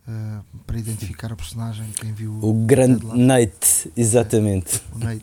Uh, 0.08 0.42
para 0.66 0.78
identificar 0.78 1.30
a 1.30 1.36
personagem, 1.36 1.92
quem 1.92 2.14
viu 2.14 2.42
o 2.42 2.64
grande 2.64 3.06
Nate, 3.06 3.92
exatamente. 3.94 4.80
o 4.94 4.98
Nate. 4.98 5.22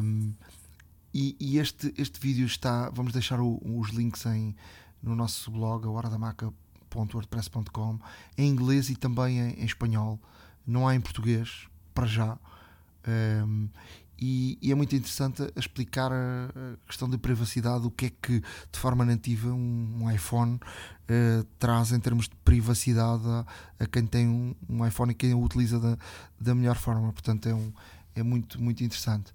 Um, 0.00 0.32
e, 1.12 1.34
e, 1.40 1.58
este, 1.58 1.92
este 1.98 2.20
vídeo 2.20 2.46
está. 2.46 2.88
Vamos 2.90 3.12
deixar 3.12 3.40
o, 3.40 3.60
os 3.64 3.90
links 3.90 4.24
em, 4.26 4.54
no 5.02 5.16
nosso 5.16 5.50
blog, 5.50 5.84
a 5.84 5.90
horadamaca.wordpress.com, 5.90 7.98
em 8.38 8.48
inglês 8.48 8.88
e 8.88 8.94
também 8.94 9.40
em, 9.40 9.60
em, 9.60 9.64
espanhol. 9.64 10.20
Não 10.64 10.86
há 10.86 10.94
em 10.94 11.00
português, 11.00 11.66
para 11.92 12.06
já. 12.06 12.38
Um, 13.44 13.68
e, 14.22 14.56
e, 14.62 14.70
é 14.70 14.74
muito 14.76 14.94
interessante 14.94 15.42
explicar 15.56 16.12
a, 16.12 16.14
a, 16.14 16.86
questão 16.86 17.10
da 17.10 17.18
privacidade, 17.18 17.84
o 17.84 17.90
que 17.90 18.06
é 18.06 18.10
que 18.22 18.38
de 18.38 18.78
forma 18.78 19.04
nativa 19.04 19.48
um, 19.48 19.98
um 20.00 20.10
iPhone 20.12 20.54
uh, 20.54 21.44
traz 21.58 21.90
em 21.90 21.98
termos 21.98 22.28
de 22.28 22.36
privacidade 22.44 23.26
a, 23.26 23.44
a 23.80 23.86
quem 23.86 24.06
tem 24.06 24.28
um, 24.28 24.54
um, 24.70 24.86
iPhone 24.86 25.10
e 25.10 25.14
quem 25.16 25.34
o 25.34 25.42
utiliza 25.42 25.80
da, 25.80 25.98
da 26.40 26.54
melhor 26.54 26.76
forma. 26.76 27.12
Portanto, 27.12 27.48
é, 27.48 27.54
um, 27.54 27.72
é 28.14 28.22
muito, 28.22 28.62
muito 28.62 28.84
interessante. 28.84 29.32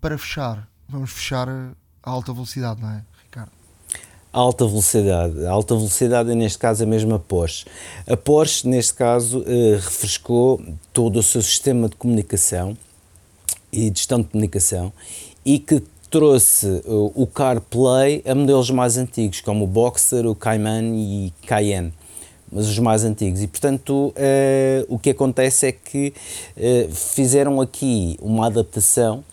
Para 0.00 0.18
fechar, 0.18 0.68
vamos 0.88 1.12
fechar 1.12 1.48
a 1.48 1.74
alta 2.02 2.32
velocidade, 2.32 2.82
não 2.82 2.90
é, 2.90 3.04
Ricardo? 3.22 3.52
Alta 4.32 4.66
velocidade. 4.66 5.46
A 5.46 5.50
alta 5.52 5.76
velocidade 5.76 6.32
é, 6.32 6.34
neste 6.34 6.58
caso, 6.58 6.82
a 6.82 6.86
mesma 6.86 7.20
Porsche. 7.20 7.66
A 8.04 8.16
Porsche, 8.16 8.66
neste 8.66 8.94
caso, 8.94 9.44
eh, 9.46 9.76
refrescou 9.76 10.60
todo 10.92 11.20
o 11.20 11.22
seu 11.22 11.40
sistema 11.40 11.88
de 11.88 11.94
comunicação 11.94 12.76
e 13.74 13.90
de 13.90 13.98
gestão 13.98 14.20
de 14.20 14.28
comunicação 14.28 14.92
e 15.44 15.58
que 15.58 15.82
trouxe 16.10 16.82
o, 16.86 17.22
o 17.22 17.26
CarPlay 17.26 18.22
a 18.24 18.34
modelos 18.34 18.70
mais 18.70 18.96
antigos, 18.96 19.40
como 19.40 19.64
o 19.64 19.66
Boxer, 19.66 20.26
o 20.26 20.34
Cayman 20.34 20.94
e 20.94 21.32
Cayenne 21.46 21.92
mas 22.54 22.68
os 22.68 22.78
mais 22.78 23.02
antigos. 23.02 23.42
E, 23.42 23.48
portanto, 23.48 23.92
uh, 23.92 24.14
o 24.88 24.96
que 24.96 25.10
acontece 25.10 25.66
é 25.66 25.72
que 25.72 26.14
uh, 26.56 26.94
fizeram 26.94 27.60
aqui 27.60 28.16
uma 28.22 28.46
adaptação 28.46 29.24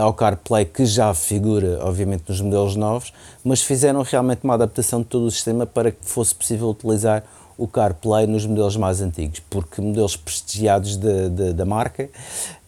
ao 0.00 0.14
CarPlay 0.14 0.64
que 0.64 0.86
já 0.86 1.12
figura, 1.12 1.78
obviamente, 1.82 2.24
nos 2.26 2.40
modelos 2.40 2.74
novos, 2.74 3.12
mas 3.44 3.60
fizeram 3.60 4.00
realmente 4.00 4.42
uma 4.42 4.54
adaptação 4.54 5.00
de 5.00 5.04
todo 5.04 5.26
o 5.26 5.30
sistema 5.30 5.66
para 5.66 5.90
que 5.90 5.98
fosse 6.00 6.34
possível 6.34 6.70
utilizar 6.70 7.22
o 7.58 7.68
CarPlay 7.68 8.26
nos 8.26 8.46
modelos 8.46 8.78
mais 8.78 9.02
antigos, 9.02 9.42
porque 9.50 9.82
modelos 9.82 10.16
prestigiados 10.16 10.96
da 10.96 11.66
marca, 11.66 12.08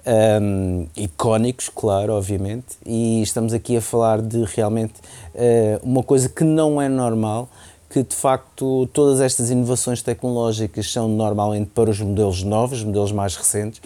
um, 0.07 0.87
icónicos, 0.97 1.69
claro, 1.69 2.13
obviamente, 2.13 2.77
e 2.85 3.23
estamos 3.23 3.53
aqui 3.53 3.77
a 3.77 3.81
falar 3.81 4.23
de 4.23 4.45
realmente 4.45 4.95
uh, 5.35 5.81
uma 5.83 6.03
coisa 6.03 6.29
que 6.29 6.45
não 6.45 6.81
é 6.81 6.89
normal, 6.89 7.49
que 7.91 8.03
de 8.03 8.15
facto 8.15 8.89
todas 8.93 9.21
estas 9.21 9.51
inovações 9.51 10.03
tecnológicas 10.03 10.93
são 10.93 11.09
normalmente 11.09 11.71
para 11.75 11.91
os 11.91 12.01
modelos 12.01 12.43
novos, 12.43 12.83
modelos 12.85 13.13
mais 13.13 13.37
recentes, 13.37 13.81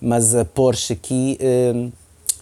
mas 0.00 0.34
a 0.34 0.44
Porsche 0.44 0.94
aqui 0.94 1.38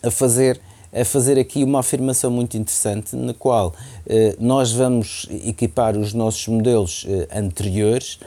a 0.02 0.10
fazer 0.10 0.60
a 0.92 1.04
fazer 1.04 1.38
aqui 1.38 1.64
uma 1.64 1.80
afirmação 1.80 2.30
muito 2.30 2.56
interessante, 2.56 3.14
na 3.14 3.34
qual 3.34 3.74
eh, 4.06 4.34
nós 4.40 4.72
vamos 4.72 5.28
equipar 5.44 5.96
os 5.96 6.14
nossos 6.14 6.48
modelos 6.48 7.04
eh, 7.06 7.28
anteriores, 7.38 8.18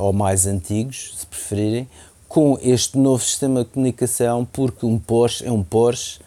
ou 0.00 0.12
mais 0.12 0.46
antigos, 0.46 1.14
se 1.16 1.26
preferirem, 1.26 1.88
com 2.30 2.56
este 2.62 2.96
novo 2.96 3.24
sistema 3.24 3.64
de 3.64 3.70
comunicação, 3.70 4.46
porque 4.52 4.86
um 4.86 5.00
Porsche 5.00 5.44
é 5.44 5.50
um 5.50 5.64
Porsche 5.64 6.20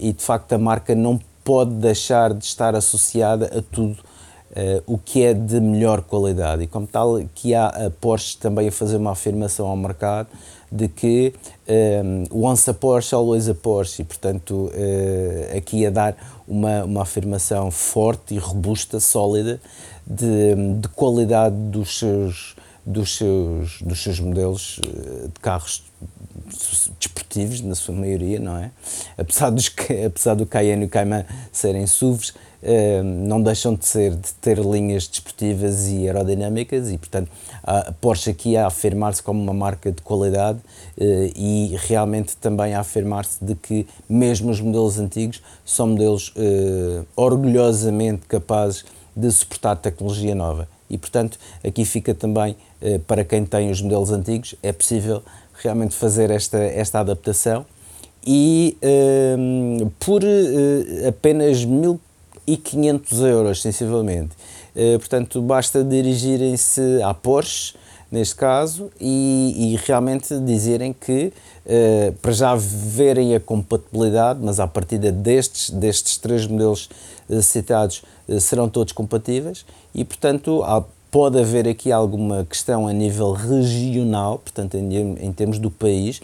e 0.00 0.12
de 0.12 0.24
facto 0.24 0.52
a 0.52 0.58
marca 0.58 0.92
não 0.92 1.20
pode 1.44 1.70
deixar 1.74 2.34
de 2.34 2.44
estar 2.44 2.74
associada 2.74 3.46
a 3.56 3.62
tudo 3.62 3.96
Uh, 4.48 4.82
o 4.86 4.96
que 4.96 5.22
é 5.22 5.34
de 5.34 5.60
melhor 5.60 6.00
qualidade. 6.00 6.62
E 6.62 6.66
como 6.66 6.86
tal, 6.86 7.20
que 7.34 7.54
há 7.54 7.66
a 7.66 7.90
Porsche 7.90 8.38
também 8.38 8.66
a 8.66 8.72
fazer 8.72 8.96
uma 8.96 9.12
afirmação 9.12 9.68
ao 9.68 9.76
mercado 9.76 10.28
de 10.72 10.88
que 10.88 11.34
um, 12.02 12.44
once 12.46 12.68
a 12.68 12.74
Porsche, 12.74 13.14
always 13.14 13.48
a 13.48 13.54
Porsche, 13.54 14.02
e 14.02 14.04
portanto 14.06 14.70
uh, 14.72 15.56
aqui 15.56 15.86
a 15.86 15.90
dar 15.90 16.16
uma, 16.48 16.82
uma 16.84 17.02
afirmação 17.02 17.70
forte 17.70 18.34
e 18.34 18.38
robusta, 18.38 18.98
sólida, 18.98 19.60
de, 20.06 20.54
de 20.80 20.88
qualidade 20.88 21.54
dos 21.54 21.98
seus, 21.98 22.56
dos 22.88 23.16
seus, 23.16 23.82
dos 23.82 24.02
seus 24.02 24.18
modelos 24.18 24.80
eh, 24.82 25.26
de 25.26 25.40
carros 25.42 25.84
desportivos, 26.98 27.60
na 27.60 27.74
sua 27.74 27.94
maioria, 27.94 28.40
não 28.40 28.56
é? 28.56 28.70
Apesar, 29.18 29.50
dos, 29.50 29.70
apesar 30.06 30.34
do 30.34 30.46
Cayenne 30.46 30.84
e 30.84 30.86
o 30.86 30.88
Cayman 30.88 31.26
serem 31.52 31.86
SUVs, 31.86 32.32
eh, 32.62 33.02
não 33.02 33.42
deixam 33.42 33.74
de 33.74 33.84
ser 33.84 34.14
de 34.14 34.32
ter 34.40 34.58
linhas 34.58 35.06
desportivas 35.06 35.86
e 35.88 36.06
aerodinâmicas 36.06 36.90
e 36.90 36.96
portanto 36.98 37.30
a 37.62 37.92
Porsche 37.92 38.30
aqui 38.30 38.56
a 38.56 38.66
afirmar-se 38.66 39.22
como 39.22 39.40
uma 39.40 39.54
marca 39.54 39.92
de 39.92 40.02
qualidade 40.02 40.58
eh, 40.98 41.30
e 41.36 41.76
realmente 41.78 42.36
também 42.38 42.74
a 42.74 42.80
afirmar-se 42.80 43.44
de 43.44 43.54
que 43.54 43.86
mesmo 44.08 44.50
os 44.50 44.60
modelos 44.60 44.98
antigos 44.98 45.42
são 45.64 45.88
modelos 45.88 46.32
orgulhosamente 47.14 48.26
capazes 48.26 48.84
de 49.14 49.30
suportar 49.30 49.76
tecnologia 49.76 50.34
nova 50.34 50.66
e 50.90 50.96
portanto 50.98 51.38
aqui 51.64 51.84
fica 51.84 52.14
também 52.14 52.56
para 53.06 53.24
quem 53.24 53.44
tem 53.44 53.70
os 53.70 53.82
modelos 53.82 54.10
antigos 54.10 54.54
é 54.62 54.72
possível 54.72 55.22
realmente 55.54 55.94
fazer 55.94 56.30
esta 56.30 56.58
esta 56.58 57.00
adaptação 57.00 57.66
e 58.26 58.76
por 59.98 60.22
apenas 61.06 61.64
mil 61.64 62.00
e 62.48 62.56
500 62.56 63.20
euros, 63.20 63.60
sensivelmente. 63.60 64.30
Uh, 64.74 64.98
portanto, 64.98 65.42
basta 65.42 65.84
dirigirem-se 65.84 67.02
à 67.02 67.12
Porsche, 67.12 67.74
neste 68.10 68.34
caso, 68.36 68.90
e, 68.98 69.74
e 69.74 69.76
realmente 69.86 70.38
dizerem 70.40 70.94
que, 70.94 71.30
para 72.22 72.32
já 72.32 72.54
verem 72.56 73.34
a 73.34 73.40
compatibilidade, 73.40 74.40
mas 74.42 74.58
à 74.58 74.66
partida 74.66 75.12
destes, 75.12 75.68
destes 75.68 76.16
três 76.16 76.46
modelos 76.46 76.88
citados, 77.42 78.02
serão 78.40 78.68
todos 78.68 78.92
compatíveis, 78.92 79.64
e 79.94 80.04
portanto 80.04 80.62
há, 80.64 80.82
pode 81.10 81.38
haver 81.38 81.66
aqui 81.66 81.90
alguma 81.90 82.44
questão 82.44 82.86
a 82.86 82.92
nível 82.92 83.32
regional, 83.32 84.38
portanto 84.38 84.76
em, 84.76 85.24
em 85.24 85.32
termos 85.32 85.58
do 85.58 85.70
país, 85.70 86.20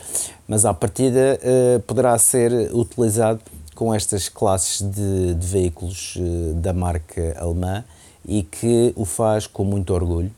mas 0.46 0.64
à 0.64 0.74
partida 0.74 1.40
poderá 1.86 2.16
ser 2.18 2.70
utilizado 2.74 3.40
com 3.74 3.92
estas 3.92 4.28
classes 4.28 4.80
de, 4.80 5.34
de 5.34 5.46
veículos 5.46 6.16
uh, 6.16 6.54
da 6.54 6.72
marca 6.72 7.36
alemã 7.38 7.84
e 8.26 8.42
que 8.42 8.92
o 8.96 9.04
faz 9.04 9.46
com 9.46 9.64
muito 9.64 9.92
orgulho, 9.92 10.30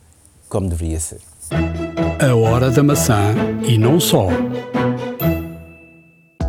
como 0.48 0.68
deveria 0.68 0.98
ser. 0.98 1.20
A 2.18 2.34
hora 2.34 2.70
da 2.70 2.82
maçã 2.82 3.34
e 3.68 3.78
não 3.78 4.00
só. 4.00 4.28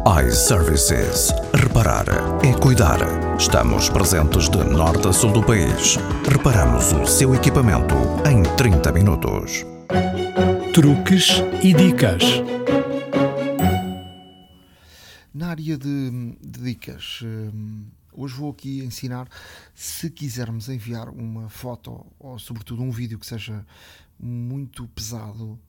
iServices. 0.07 1.33
Reparar 1.53 2.05
é 2.41 2.53
cuidar. 2.53 2.99
Estamos 3.37 3.89
presentes 3.89 4.47
de 4.47 4.63
norte 4.63 5.09
a 5.09 5.11
sul 5.11 5.33
do 5.33 5.43
país. 5.43 5.97
Reparamos 6.31 6.93
o 6.93 7.05
seu 7.05 7.35
equipamento 7.35 7.93
em 8.25 8.41
30 8.55 8.91
minutos. 8.93 9.65
Truques 10.73 11.43
e 11.61 11.73
dicas 11.73 12.23
na 15.33 15.49
área 15.49 15.77
de, 15.77 16.35
de 16.41 16.61
dicas, 16.61 17.19
hum, 17.23 17.85
hoje 18.11 18.33
vou 18.33 18.51
aqui 18.51 18.79
ensinar 18.79 19.27
se 19.75 20.09
quisermos 20.09 20.67
enviar 20.67 21.09
uma 21.09 21.47
foto 21.47 22.05
ou, 22.17 22.39
sobretudo, 22.39 22.81
um 22.81 22.89
vídeo 22.89 23.19
que 23.19 23.25
seja 23.25 23.63
muito 24.19 24.87
pesado 24.87 25.59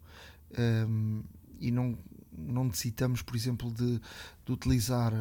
um, 0.59 1.23
e 1.61 1.71
não, 1.71 1.99
não 2.39 2.65
necessitamos, 2.65 3.23
por 3.23 3.37
exemplo, 3.37 3.73
de, 3.73 4.01
de 4.45 4.53
utilizar 4.53 5.13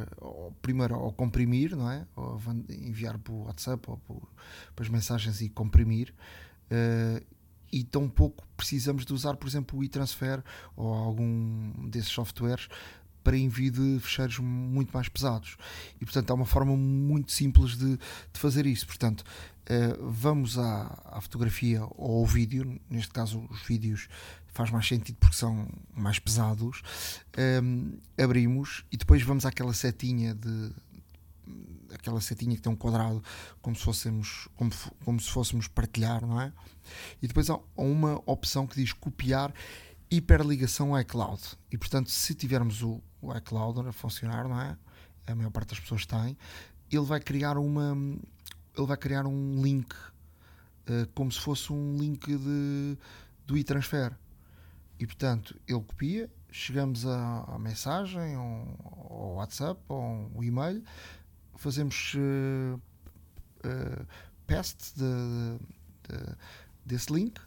primeiro 0.62 0.96
ao 0.96 1.12
comprimir, 1.12 1.76
não 1.76 1.90
é? 1.90 2.06
Ou 2.16 2.40
enviar 2.70 3.18
para 3.18 3.34
o 3.34 3.46
WhatsApp 3.46 3.90
ou 3.90 3.98
por, 3.98 4.22
para 4.76 4.86
as 4.86 4.90
mensagens 4.90 5.42
e 5.42 5.50
comprimir. 5.50 6.14
Uh, 6.72 7.26
e 7.72 7.84
tão 7.84 8.08
pouco 8.08 8.46
precisamos 8.56 9.06
de 9.06 9.14
usar, 9.14 9.36
por 9.36 9.48
exemplo, 9.48 9.80
o 9.80 9.84
e-transfer 9.84 10.42
ou 10.76 10.94
algum 10.94 11.90
desses 11.90 12.10
softwares 12.10 12.68
para 13.24 13.38
envio 13.38 13.70
de 13.70 14.00
fecheiros 14.00 14.40
muito 14.40 14.92
mais 14.94 15.10
pesados. 15.10 15.58
E 16.00 16.06
portanto 16.06 16.32
há 16.32 16.34
uma 16.34 16.46
forma 16.46 16.78
muito 16.78 17.34
simples 17.34 17.76
de, 17.76 17.98
de 17.98 18.40
fazer 18.40 18.66
isso. 18.66 18.88
Portanto, 18.88 19.22
uh, 19.70 20.10
vamos 20.10 20.58
à, 20.58 21.04
à, 21.04 21.20
fotografia 21.20 21.84
ou 21.98 22.20
ao 22.20 22.26
vídeo, 22.26 22.80
neste 22.90 23.12
caso 23.12 23.46
os 23.50 23.62
vídeos 23.64 24.08
faz 24.58 24.72
mais 24.72 24.88
sentido 24.88 25.16
porque 25.20 25.36
são 25.36 25.68
mais 25.96 26.18
pesados. 26.18 26.82
Um, 27.64 28.00
abrimos 28.22 28.84
e 28.92 28.98
depois 28.98 29.22
vamos 29.22 29.46
àquela 29.46 29.74
setinha 29.74 30.34
de 30.34 30.72
aquela 31.94 32.20
setinha 32.20 32.56
que 32.56 32.62
tem 32.62 32.72
um 32.72 32.76
quadrado 32.76 33.24
como 33.62 33.74
se 33.74 33.84
fôssemos 33.84 34.50
como, 34.56 34.72
como 35.06 35.20
se 35.20 35.30
fôssemos 35.30 35.68
partilhar, 35.68 36.26
não 36.26 36.42
é? 36.42 36.52
E 37.22 37.28
depois 37.28 37.50
há 37.50 37.60
uma 37.76 38.22
opção 38.26 38.66
que 38.66 38.76
diz 38.76 38.92
copiar 38.92 39.54
hiperligação 40.10 41.00
iCloud. 41.00 41.42
E 41.72 41.78
portanto, 41.78 42.10
se 42.10 42.34
tivermos 42.34 42.82
o, 42.82 43.02
o 43.22 43.36
iCloud 43.38 43.88
a 43.88 43.92
funcionar, 43.92 44.48
não 44.48 44.60
é? 44.60 44.76
A 45.28 45.36
maior 45.36 45.52
parte 45.52 45.70
das 45.70 45.80
pessoas 45.80 46.06
tem. 46.06 46.38
Ele 46.90 47.06
vai 47.06 47.20
criar 47.20 47.58
uma, 47.58 47.96
ele 48.76 48.88
vai 48.88 48.98
criar 48.98 49.28
um 49.28 49.62
link, 49.62 49.94
uh, 49.94 51.08
como 51.14 51.32
se 51.32 51.40
fosse 51.40 51.72
um 51.72 51.98
link 51.98 52.26
de, 52.26 52.98
do 53.46 53.58
e-transfer. 53.58 54.18
E 55.00 55.06
portanto, 55.06 55.60
ele 55.68 55.82
copia, 55.82 56.30
chegamos 56.52 57.06
à, 57.06 57.58
mensagem, 57.60 58.36
ao, 58.36 59.08
ao, 59.10 59.36
WhatsApp, 59.36 59.80
ou 59.88 60.32
um 60.36 60.44
e-mail, 60.44 60.84
fazemos 61.56 62.14
uh, 62.16 62.80
uh, 63.66 64.06
paste 64.48 64.94
de, 64.96 65.60
de, 66.08 66.36
desse 66.86 67.12
link 67.12 67.40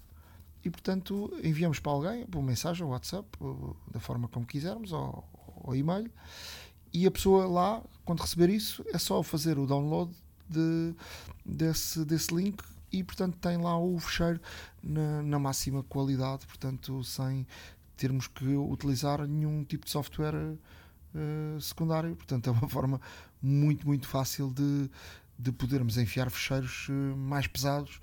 e 0.64 0.70
portanto 0.70 1.32
enviamos 1.42 1.78
para 1.78 1.92
alguém, 1.92 2.26
por 2.26 2.42
mensagem, 2.42 2.86
WhatsApp, 2.86 3.26
da 3.90 3.98
forma 3.98 4.28
como 4.28 4.46
quisermos, 4.46 4.92
ou, 4.92 5.24
ou 5.62 5.74
e-mail, 5.74 6.10
e 6.92 7.06
a 7.06 7.10
pessoa 7.10 7.46
lá, 7.46 7.82
quando 8.04 8.20
receber 8.20 8.50
isso, 8.50 8.84
é 8.92 8.98
só 8.98 9.22
fazer 9.22 9.58
o 9.58 9.66
download 9.66 10.12
de, 10.48 10.94
desse, 11.44 12.04
desse 12.04 12.34
link 12.34 12.62
e 12.92 13.04
portanto 13.04 13.38
tem 13.38 13.56
lá 13.56 13.78
o 13.78 13.98
fecheiro 13.98 14.40
na, 14.82 15.22
na 15.22 15.38
máxima 15.38 15.82
qualidade, 15.82 16.46
portanto 16.46 17.02
sem 17.04 17.46
termos 17.96 18.26
que 18.26 18.46
utilizar 18.56 19.26
nenhum 19.26 19.62
tipo 19.64 19.84
de 19.84 19.90
software 19.90 20.34
uh, 20.34 21.60
secundário, 21.60 22.16
portanto 22.16 22.48
é 22.48 22.50
uma 22.50 22.68
forma 22.68 23.00
muito, 23.42 23.86
muito 23.86 24.08
fácil 24.08 24.50
de, 24.50 24.90
de 25.38 25.52
podermos 25.52 25.98
enfiar 25.98 26.30
fecheiros 26.30 26.88
uh, 26.88 27.16
mais 27.16 27.46
pesados 27.46 28.00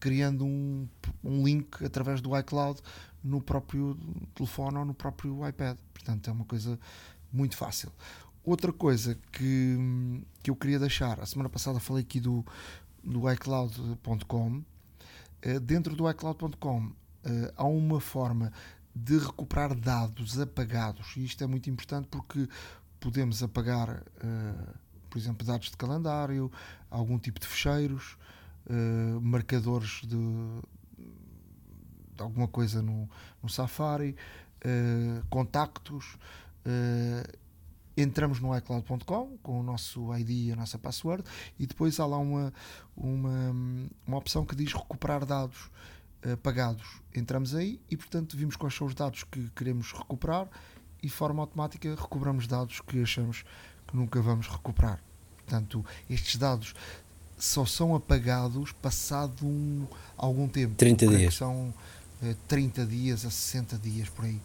criando 0.00 0.44
um, 0.44 0.88
um 1.22 1.44
link 1.44 1.84
através 1.84 2.20
do 2.20 2.36
iCloud 2.36 2.80
no 3.22 3.40
próprio 3.40 3.96
telefone 4.34 4.78
ou 4.78 4.84
no 4.86 4.94
próprio 4.94 5.46
iPad. 5.46 5.76
Portanto, 5.92 6.30
é 6.30 6.32
uma 6.32 6.46
coisa 6.46 6.80
muito 7.30 7.56
fácil. 7.56 7.92
outra 8.42 8.72
coisa 8.72 9.16
que, 9.30 9.76
que 10.42 10.50
eu 10.50 10.56
queria 10.56 10.78
deixar, 10.78 11.20
a 11.20 11.26
semana 11.26 11.48
passada 11.48 11.78
falei 11.78 12.02
aqui 12.02 12.18
do, 12.18 12.44
do 13.04 13.30
iCloud.com. 13.30 14.62
Uh, 15.44 15.58
dentro 15.60 15.96
do 15.96 16.08
iCloud.com 16.08 16.86
uh, 16.86 16.92
há 17.56 17.64
uma 17.64 18.00
forma 18.00 18.52
de 18.94 19.18
recuperar 19.18 19.74
dados 19.74 20.38
apagados, 20.38 21.16
e 21.16 21.24
isto 21.24 21.42
é 21.42 21.46
muito 21.46 21.70
importante 21.70 22.08
porque 22.08 22.48
podemos 22.98 23.42
apagar, 23.42 24.02
uh, 24.22 24.74
por 25.08 25.18
exemplo, 25.18 25.46
dados 25.46 25.70
de 25.70 25.76
calendário, 25.76 26.50
algum 26.90 27.18
tipo 27.18 27.40
de 27.40 27.46
fecheiros, 27.46 28.16
marcadores 29.20 30.02
de, 30.02 30.16
de, 32.16 32.22
alguma 32.22 32.46
coisa 32.46 32.80
no, 32.80 33.10
no 33.42 33.48
Safari, 33.48 34.14
contactos 35.28 36.16
entramos 37.96 38.40
no 38.40 38.56
iCloud.com 38.56 39.38
com 39.42 39.60
o 39.60 39.62
nosso 39.62 40.14
ID 40.16 40.30
e 40.30 40.52
a 40.52 40.56
nossa 40.56 40.78
password 40.78 41.24
e 41.58 41.66
depois 41.66 41.98
há 42.00 42.06
lá 42.06 42.18
uma, 42.18 42.52
uma, 42.96 43.54
uma 44.06 44.16
opção 44.16 44.44
que 44.44 44.54
diz 44.54 44.72
recuperar 44.72 45.24
dados 45.24 45.70
uh, 46.24 46.36
pagados. 46.38 47.00
Entramos 47.14 47.54
aí 47.54 47.80
e, 47.90 47.96
portanto, 47.96 48.36
vimos 48.36 48.56
quais 48.56 48.74
são 48.74 48.86
os 48.86 48.94
dados 48.94 49.24
que 49.24 49.48
queremos 49.50 49.92
recuperar 49.92 50.48
e, 51.02 51.06
de 51.06 51.12
forma 51.12 51.42
automática, 51.42 51.94
recobramos 51.94 52.46
dados 52.46 52.80
que 52.80 53.02
achamos 53.02 53.44
que 53.86 53.96
nunca 53.96 54.20
vamos 54.20 54.46
recuperar. 54.46 55.02
Portanto, 55.38 55.84
estes 56.08 56.36
dados 56.36 56.74
só 57.36 57.64
são 57.64 57.94
apagados 57.94 58.70
passado 58.72 59.46
um, 59.46 59.86
algum 60.16 60.46
tempo. 60.46 60.74
30 60.76 61.06
dias. 61.08 61.34
São 61.34 61.74
uh, 62.22 62.34
30 62.46 62.86
dias 62.86 63.24
a 63.24 63.30
60 63.30 63.78
dias 63.78 64.08
por 64.08 64.26
aí. 64.26 64.40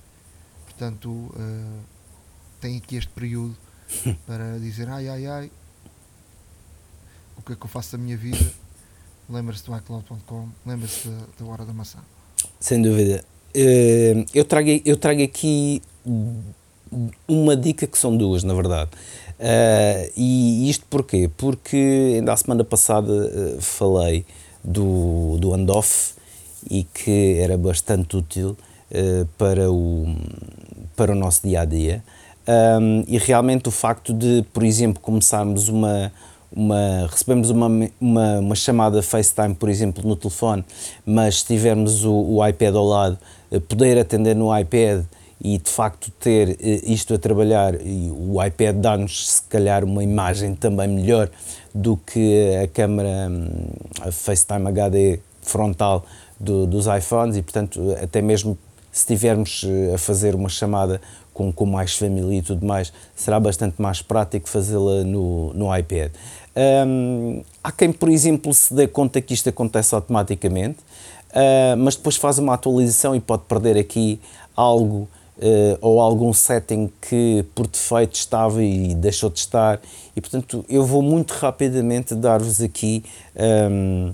Portanto, 0.65 1.09
uh, 1.09 1.94
tem 2.65 2.77
aqui 2.77 2.95
este 2.95 3.11
período 3.11 3.55
para 4.25 4.57
dizer 4.57 4.89
ai 4.89 5.07
ai 5.07 5.27
ai 5.27 5.51
o 7.37 7.41
que 7.43 7.53
é 7.53 7.55
que 7.55 7.63
eu 7.63 7.69
faço 7.69 7.91
da 7.91 8.03
minha 8.03 8.17
vida? 8.17 8.43
Lembra-se 9.29 9.63
do 9.65 9.77
iCloud.com 9.77 10.47
lembra-se 10.65 11.07
da, 11.07 11.17
da, 11.37 11.45
hora 11.45 11.63
da 11.63 11.73
maçã. 11.73 11.99
Sem 12.59 12.81
dúvida. 12.81 13.23
Eh, 13.53 14.25
eu 14.33 14.43
trago, 14.45 14.69
eu 14.83 14.97
trago 14.97 15.21
aqui 15.21 15.79
uma 17.27 17.55
dica 17.55 17.85
que 17.85 17.97
são 17.99 18.17
duas 18.17 18.43
na 18.43 18.55
verdade. 18.55 18.89
Uh, 19.37 20.11
e 20.15 20.69
isto 20.69 20.85
porquê? 20.89 21.29
porque 21.35 22.13
ainda 22.15 22.31
a 22.33 22.37
semana 22.37 22.63
passada 22.63 23.11
uh, 23.11 23.61
falei 23.61 24.25
do, 24.63 25.37
do 25.39 25.53
handoff 25.53 26.15
e 26.69 26.83
que 26.85 27.37
era 27.37 27.57
bastante 27.57 28.15
útil 28.17 28.57
para, 29.37 29.69
o, 29.69 30.15
para 30.95 31.11
o 31.11 31.15
nosso 31.15 31.45
dia 31.45 31.61
a 31.61 31.65
dia 31.65 32.01
um, 32.47 33.03
e 33.07 33.17
realmente 33.17 33.67
o 33.67 33.71
facto 33.71 34.13
de, 34.13 34.45
por 34.53 34.63
exemplo, 34.63 35.01
começarmos 35.01 35.67
uma, 35.67 36.11
uma 36.51 37.07
recebemos 37.09 37.49
uma, 37.49 37.67
uma, 37.99 38.39
uma, 38.39 38.55
chamada 38.55 39.01
FaceTime, 39.01 39.55
por 39.55 39.69
exemplo, 39.69 40.07
no 40.07 40.15
telefone, 40.15 40.63
mas 41.05 41.39
se 41.39 41.47
tivermos 41.47 42.05
o, 42.05 42.13
o 42.13 42.47
iPad 42.47 42.75
ao 42.75 42.85
lado, 42.85 43.17
eh, 43.51 43.59
poder 43.59 43.97
atender 43.97 44.35
no 44.35 44.55
iPad 44.57 45.03
e 45.41 45.57
de 45.57 45.69
facto 45.69 46.11
ter 46.11 46.57
eh, 46.61 46.81
isto 46.85 47.13
a 47.13 47.17
trabalhar 47.17 47.75
e 47.75 48.09
o 48.11 48.43
iPad 48.43 48.75
dá-nos 48.77 49.29
se 49.29 49.41
calhar 49.43 49.83
uma 49.83 50.03
imagem 50.03 50.55
também 50.55 50.87
melhor 50.87 51.29
do 51.73 51.97
que 51.97 52.55
a 52.63 52.67
câmera 52.67 53.29
hum, 53.29 53.47
a 54.01 54.11
FaceTime 54.11 54.67
HD 54.67 55.19
frontal 55.41 56.05
do, 56.39 56.65
dos 56.65 56.85
iPhones 56.87 57.37
e 57.37 57.41
portanto 57.41 57.95
até 58.01 58.21
mesmo 58.21 58.57
se 58.91 59.01
estivermos 59.01 59.65
eh, 59.67 59.93
a 59.95 59.97
fazer 59.97 60.35
uma 60.35 60.47
chamada 60.47 61.01
com, 61.35 61.51
com 61.51 61.65
mais 61.65 61.95
família 61.95 62.39
e 62.39 62.41
tudo 62.41 62.65
mais, 62.65 62.91
será 63.13 63.39
bastante 63.39 63.79
mais 63.79 64.01
prático 64.01 64.47
fazê-la 64.49 65.03
no, 65.03 65.53
no 65.53 65.77
iPad. 65.77 66.11
Um, 66.87 67.43
há 67.61 67.71
quem, 67.73 67.91
por 67.91 68.07
exemplo, 68.07 68.53
se 68.53 68.73
dê 68.73 68.87
conta 68.87 69.19
que 69.19 69.33
isto 69.33 69.49
acontece 69.49 69.93
automaticamente, 69.93 70.79
uh, 71.31 71.77
mas 71.77 71.97
depois 71.97 72.15
faz 72.15 72.39
uma 72.39 72.53
atualização 72.53 73.13
e 73.13 73.19
pode 73.19 73.43
perder 73.43 73.77
aqui 73.77 74.17
algo 74.55 75.09
uh, 75.37 75.77
ou 75.81 75.99
algum 75.99 76.31
setting 76.31 76.89
que 77.01 77.43
por 77.53 77.67
defeito 77.67 78.15
estava 78.15 78.63
e 78.63 78.95
deixou 78.95 79.29
de 79.29 79.39
estar. 79.39 79.81
E 80.15 80.21
portanto, 80.21 80.63
eu 80.69 80.85
vou 80.85 81.01
muito 81.01 81.33
rapidamente 81.33 82.15
dar-vos 82.15 82.61
aqui 82.61 83.03
um, 83.69 84.13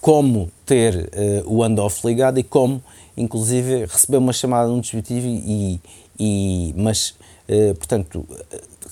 como 0.00 0.50
ter 0.66 1.10
uh, 1.44 1.54
o 1.54 1.62
handoff 1.62 2.04
ligado 2.04 2.38
e 2.38 2.42
como, 2.42 2.82
inclusive, 3.16 3.84
receber 3.86 4.16
uma 4.16 4.32
chamada 4.32 4.68
num 4.68 4.80
dispositivo 4.80 5.28
e, 5.28 5.80
e, 6.20 6.74
mas, 6.76 7.14
uh, 7.48 7.74
portanto, 7.76 8.26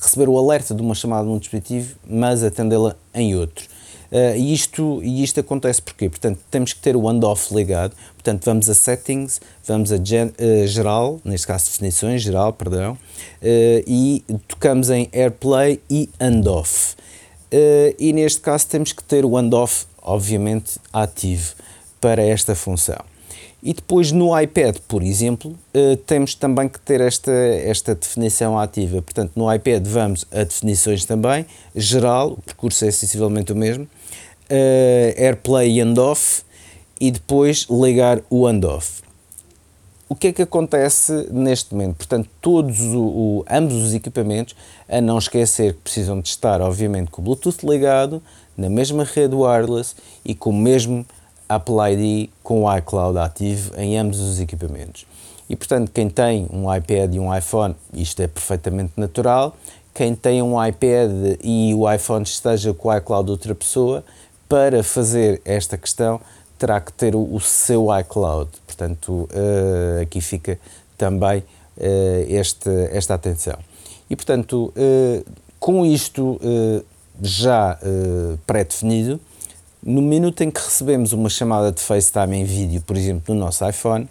receber 0.01 0.29
o 0.29 0.39
alerta 0.39 0.75
de 0.75 0.81
uma 0.81 0.95
chamada 0.95 1.25
num 1.25 1.39
dispositivo, 1.39 1.97
mas 2.09 2.43
atendê-la 2.43 2.97
em 3.15 3.37
outro. 3.37 3.67
Uh, 4.11 4.35
e, 4.37 4.55
isto, 4.55 5.03
e 5.03 5.23
isto 5.23 5.39
acontece 5.39 5.83
porque, 5.83 6.09
portanto, 6.09 6.41
temos 6.51 6.73
que 6.73 6.81
ter 6.81 6.97
o 6.97 7.07
handoff 7.07 7.55
ligado, 7.55 7.95
portanto, 8.15 8.43
vamos 8.43 8.67
a 8.71 8.75
settings, 8.75 9.39
vamos 9.67 9.93
a 9.93 10.03
gen, 10.03 10.29
uh, 10.29 10.67
geral, 10.67 11.21
neste 11.23 11.47
caso 11.47 11.67
definições, 11.67 12.23
geral, 12.23 12.55
perdão, 12.55 12.93
uh, 12.95 12.99
e 13.87 14.25
tocamos 14.47 14.89
em 14.89 15.11
AirPlay 15.13 15.79
e 15.91 16.09
handoff. 16.19 16.97
e 17.99 18.13
neste 18.15 18.41
caso 18.41 18.67
temos 18.67 18.93
que 18.93 19.05
ter 19.05 19.27
o 19.27 19.37
handoff, 19.37 19.85
obviamente, 20.01 20.79
ativo 20.91 21.53
para 22.01 22.23
esta 22.23 22.55
função. 22.55 23.05
E 23.63 23.73
depois 23.73 24.13
no 24.13 24.39
iPad, 24.39 24.77
por 24.87 25.03
exemplo, 25.03 25.51
uh, 25.75 25.97
temos 26.07 26.35
também 26.35 26.69
que 26.69 26.79
ter 26.79 27.01
esta, 27.01 27.33
esta 27.33 27.95
definição 27.95 28.59
ativa. 28.59 29.03
Portanto, 29.03 29.33
no 29.35 29.53
iPad 29.53 29.85
vamos 29.85 30.25
a 30.31 30.45
definições 30.45 31.05
também, 31.05 31.45
geral, 31.75 32.33
o 32.33 32.43
percurso 32.43 32.85
é 32.85 32.91
sensivelmente 32.91 33.53
o 33.53 33.57
mesmo, 33.57 33.85
uh, 33.85 35.21
AirPlay 35.21 35.73
e 35.73 35.81
handoff, 35.81 36.43
e 37.01 37.11
depois 37.11 37.67
ligar 37.71 38.21
o 38.31 38.47
handoff. 38.47 39.03
O 40.09 40.15
que 40.15 40.29
é 40.29 40.33
que 40.33 40.43
acontece 40.43 41.29
neste 41.31 41.75
momento? 41.75 41.97
Portanto, 41.97 42.31
todos 42.41 42.81
o, 42.81 42.99
o, 42.99 43.45
ambos 43.51 43.75
os 43.75 43.93
equipamentos, 43.93 44.57
a 44.89 45.01
não 45.01 45.19
esquecer 45.19 45.75
que 45.75 45.81
precisam 45.81 46.21
de 46.21 46.29
estar, 46.29 46.63
obviamente, 46.63 47.11
com 47.11 47.21
o 47.21 47.25
Bluetooth 47.25 47.59
ligado, 47.63 48.23
na 48.57 48.71
mesma 48.71 49.05
rede 49.05 49.35
wireless 49.35 49.95
e 50.25 50.35
com 50.35 50.51
o 50.51 50.53
mesmo 50.53 51.05
Apple 51.49 51.77
ID 51.93 52.31
com 52.43 52.65
o 52.65 52.77
iCloud 52.77 53.19
ativo 53.19 53.73
em 53.77 53.97
ambos 53.99 54.21
os 54.21 54.41
equipamentos. 54.41 55.07
E 55.49 55.57
portanto, 55.57 55.91
quem 55.93 56.11
tem 56.11 56.47
um 56.53 56.73
iPad 56.75 57.15
e 57.15 57.19
um 57.19 57.35
iPhone, 57.35 57.75
isto 57.93 58.21
é 58.21 58.27
perfeitamente 58.27 58.93
natural. 58.97 59.57
Quem 59.95 60.15
tem 60.15 60.43
um 60.43 60.63
iPad 60.65 61.39
e 61.43 61.73
o 61.75 61.91
iPhone 61.91 62.23
esteja 62.23 62.75
com 62.75 62.89
o 62.89 62.97
iCloud 62.97 63.27
de 63.27 63.31
outra 63.33 63.55
pessoa, 63.55 64.05
para 64.49 64.83
fazer 64.83 65.41
esta 65.45 65.77
questão 65.77 66.21
terá 66.59 66.81
que 66.81 66.93
ter 66.93 67.15
o, 67.15 67.35
o 67.35 67.41
seu 67.41 67.87
iCloud. 68.01 68.51
Portanto, 68.67 69.29
uh, 69.31 70.03
aqui 70.03 70.21
fica 70.21 70.59
também 70.97 71.39
uh, 71.39 71.45
este, 72.29 72.69
esta 72.91 73.15
atenção. 73.15 73.59
E 74.11 74.17
portanto, 74.17 74.73
uh, 74.75 75.25
com 75.61 75.85
isto 75.85 76.41
já 77.21 77.77
pré-definido, 78.47 79.21
no 79.83 80.03
minuto 80.03 80.43
em 80.43 80.51
que 80.51 80.61
recebemos 80.61 81.13
uma 81.13 81.29
chamada 81.29 81.71
de 81.71 81.81
FaceTime 81.81 82.37
em 82.37 82.45
vídeo, 82.45 82.83
por 82.83 82.97
exemplo, 82.97 83.35
no 83.35 83.41
nosso 83.41 83.67
iPhone, 83.69 84.09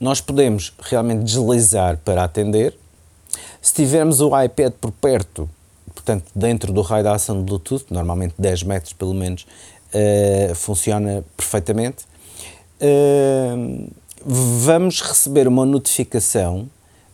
nós 0.00 0.20
podemos 0.20 0.72
realmente 0.80 1.24
deslizar 1.24 1.98
para 1.98 2.24
atender. 2.24 2.74
Se 3.60 3.74
tivermos 3.74 4.20
o 4.20 4.28
iPad 4.40 4.72
por 4.80 4.90
perto, 4.92 5.48
portanto, 5.94 6.24
dentro 6.34 6.72
do 6.72 6.80
raio 6.80 7.04
da 7.04 7.14
ação 7.14 7.38
de 7.38 7.44
Bluetooth, 7.44 7.84
normalmente 7.90 8.34
10 8.38 8.62
metros 8.62 8.92
pelo 8.92 9.14
menos, 9.14 9.46
uh, 9.94 10.54
funciona 10.54 11.22
perfeitamente. 11.36 12.04
Uh, 12.80 13.90
vamos 14.24 15.02
receber 15.02 15.46
uma 15.46 15.66
notificação 15.66 16.68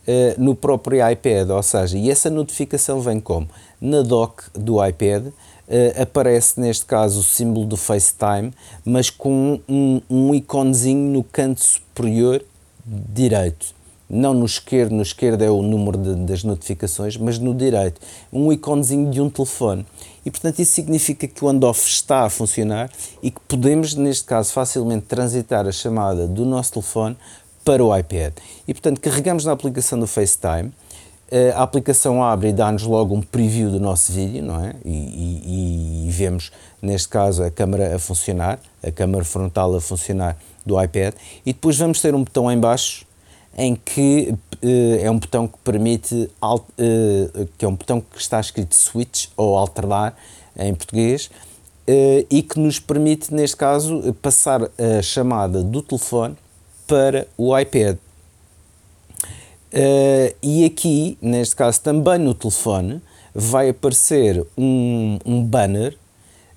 uh, 0.07 0.41
no 0.41 0.55
próprio 0.55 1.09
iPad, 1.11 1.51
ou 1.51 1.63
seja, 1.63 1.99
e 1.99 2.11
essa 2.11 2.31
notificação 2.31 3.01
vem 3.01 3.21
como? 3.21 3.49
Na 3.81 4.03
dock 4.03 4.45
do 4.55 4.85
iPad 4.85 5.27
uh, 5.69 6.03
aparece 6.03 6.61
neste 6.61 6.85
caso 6.85 7.21
o 7.21 7.23
símbolo 7.23 7.67
do 7.67 7.77
FaceTime, 7.77 8.53
mas 8.85 9.11
com 9.11 9.61
um, 9.69 10.01
um 10.09 10.35
iconezinho 10.35 11.13
no 11.13 11.23
canto 11.23 11.65
superior 11.65 12.45
direito. 12.85 13.75
Não 14.09 14.33
no 14.33 14.47
esquerdo, 14.47 14.93
no 14.93 15.03
esquerdo 15.03 15.43
é 15.43 15.51
o 15.51 15.63
número 15.63 15.99
de, 15.99 16.15
das 16.27 16.45
notificações, 16.45 17.17
mas 17.17 17.41
no 17.41 17.53
direito, 17.53 18.01
um 18.33 18.53
iconezinho 18.53 19.11
de 19.11 19.21
um 19.21 19.29
telefone. 19.29 19.85
E 20.25 20.31
portanto 20.31 20.61
isso 20.61 20.73
significa 20.73 21.27
que 21.27 21.45
o 21.45 21.49
handoff 21.49 21.89
está 21.89 22.23
a 22.23 22.31
funcionar 22.31 22.91
e 23.21 23.33
que 23.33 23.41
podemos, 23.49 23.95
neste 23.95 24.25
caso, 24.25 24.53
facilmente 24.53 25.07
transitar 25.07 25.67
a 25.67 25.73
chamada 25.73 26.27
do 26.29 26.45
nosso 26.45 26.75
telefone 26.75 27.17
para 27.65 27.85
o 27.85 27.97
iPad. 27.97 28.33
E 28.69 28.73
portanto 28.73 29.01
carregamos 29.01 29.45
na 29.45 29.51
aplicação 29.51 29.99
do 29.99 30.07
FaceTime, 30.07 30.73
a 31.55 31.63
aplicação 31.63 32.23
abre 32.23 32.51
e 32.51 32.53
dá-nos 32.53 32.85
logo 32.85 33.15
um 33.15 33.21
preview 33.21 33.71
do 33.71 33.81
nosso 33.81 34.13
vídeo, 34.13 34.45
não 34.45 34.65
é? 34.65 34.75
E, 34.85 34.91
e, 34.91 36.07
e, 36.07 36.11
vemos, 36.11 36.53
neste 36.81 37.09
caso, 37.09 37.43
a 37.43 37.51
câmera 37.51 37.97
a 37.97 37.99
funcionar, 37.99 38.61
a 38.83 38.93
câmera 38.93 39.25
frontal 39.25 39.75
a 39.75 39.81
funcionar 39.81 40.37
do 40.65 40.81
iPad. 40.81 41.15
E 41.45 41.53
depois 41.53 41.77
vamos 41.77 42.01
ter 42.01 42.15
um 42.15 42.23
botão 42.23 42.51
em 42.51 42.59
baixo 42.59 43.05
em 43.59 43.75
que 43.75 44.35
é 45.03 45.11
um 45.11 45.19
botão 45.19 45.49
que 45.49 45.59
permite, 45.65 46.31
que 47.59 47.65
é 47.65 47.69
um 47.69 47.75
botão 47.75 48.01
que 48.01 48.21
está 48.21 48.39
escrito 48.39 48.75
switch 48.75 49.29
ou 49.37 49.57
alternar 49.57 50.15
em 50.57 50.75
português, 50.75 51.31
e 52.31 52.43
que 52.43 52.59
nos 52.59 52.79
permite, 52.79 53.33
neste 53.33 53.57
caso, 53.57 54.15
passar 54.21 54.63
a 54.63 55.03
chamada 55.03 55.63
do 55.63 55.83
telefone 55.83 56.37
para 56.87 57.27
o 57.37 57.57
iPad. 57.59 57.97
E 60.43 60.65
aqui, 60.65 61.19
neste 61.21 61.57
caso, 61.57 61.81
também 61.81 62.19
no 62.19 62.33
telefone, 62.35 63.03
vai 63.35 63.69
aparecer 63.69 64.47
um, 64.57 65.19
um 65.27 65.45
banner 65.45 65.95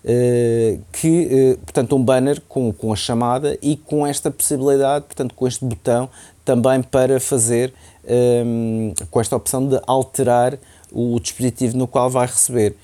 uh, 0.05 0.81
que, 0.93 1.55
uh, 1.55 1.57
portanto, 1.59 1.95
um 1.95 2.01
banner 2.01 2.41
com, 2.47 2.71
com 2.71 2.93
a 2.93 2.95
chamada 2.95 3.57
e 3.61 3.75
com 3.75 4.07
esta 4.07 4.31
possibilidade, 4.31 5.05
portanto, 5.05 5.35
com 5.35 5.45
este 5.45 5.65
botão 5.65 6.09
também 6.45 6.81
para 6.81 7.19
fazer, 7.19 7.73
um, 8.05 8.93
ehm, 8.93 8.93
com 9.11 9.19
esta 9.21 9.35
opção 9.35 9.67
de 9.67 9.79
alterar 9.85 10.57
o, 10.91 11.19
dispositivo 11.19 11.77
no 11.77 11.85
qual 11.85 12.09
vai 12.09 12.25
receber. 12.25 12.75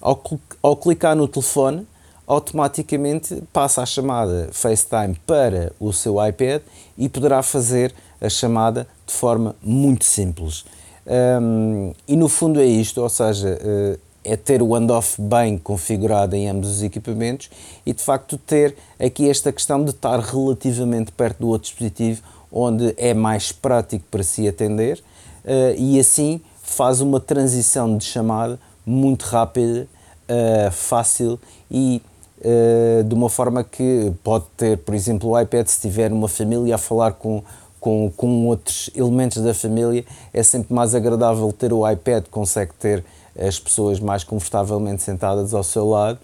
Ao, 0.00 0.20
ao 0.62 0.76
clicar 0.76 1.14
no 1.14 1.28
telefone, 1.28 1.86
automaticamente 2.26 3.42
passa 3.52 3.82
a 3.82 3.86
chamada 3.86 4.48
FaceTime 4.50 5.14
para 5.26 5.72
o 5.78 5.92
seu 5.92 6.14
iPad 6.26 6.62
e 6.98 7.08
poderá 7.08 7.42
fazer 7.42 7.94
a 8.22 8.28
chamada 8.28 8.86
de 9.04 9.12
forma 9.12 9.56
muito 9.60 10.04
simples. 10.04 10.64
Um, 11.04 11.92
e 12.06 12.16
no 12.16 12.28
fundo 12.28 12.60
é 12.60 12.64
isto, 12.64 13.02
ou 13.02 13.08
seja, 13.08 13.58
uh, 13.60 13.98
é 14.24 14.36
ter 14.36 14.62
o 14.62 14.74
handoff 14.74 15.20
bem 15.20 15.58
configurado 15.58 16.36
em 16.36 16.48
ambos 16.48 16.76
os 16.76 16.82
equipamentos 16.82 17.50
e 17.84 17.92
de 17.92 18.00
facto 18.00 18.38
ter 18.38 18.76
aqui 19.00 19.28
esta 19.28 19.52
questão 19.52 19.84
de 19.84 19.90
estar 19.90 20.20
relativamente 20.20 21.10
perto 21.10 21.40
do 21.40 21.48
outro 21.48 21.68
dispositivo, 21.68 22.22
onde 22.52 22.94
é 22.96 23.12
mais 23.12 23.50
prático 23.50 24.04
para 24.10 24.22
si 24.22 24.46
atender 24.46 25.02
uh, 25.44 25.74
e 25.76 25.98
assim 25.98 26.40
faz 26.62 27.00
uma 27.00 27.18
transição 27.18 27.96
de 27.96 28.04
chamada 28.04 28.58
muito 28.86 29.24
rápida, 29.24 29.88
uh, 30.28 30.70
fácil 30.70 31.38
e 31.70 32.00
de 33.06 33.14
uma 33.14 33.28
forma 33.28 33.62
que 33.62 34.12
pode 34.24 34.46
ter, 34.56 34.76
por 34.78 34.96
exemplo, 34.96 35.30
o 35.30 35.40
iPad 35.40 35.64
se 35.68 35.80
tiver 35.80 36.12
uma 36.12 36.26
família 36.26 36.74
a 36.74 36.78
falar 36.78 37.12
com 37.12 37.40
com, 37.82 38.12
com 38.16 38.46
outros 38.46 38.88
elementos 38.94 39.42
da 39.42 39.52
família, 39.52 40.04
é 40.32 40.40
sempre 40.44 40.72
mais 40.72 40.94
agradável 40.94 41.52
ter 41.52 41.72
o 41.72 41.88
iPad, 41.90 42.26
consegue 42.30 42.72
ter 42.78 43.04
as 43.36 43.58
pessoas 43.58 43.98
mais 43.98 44.22
confortavelmente 44.22 45.02
sentadas 45.02 45.52
ao 45.52 45.64
seu 45.64 45.88
lado 45.88 46.16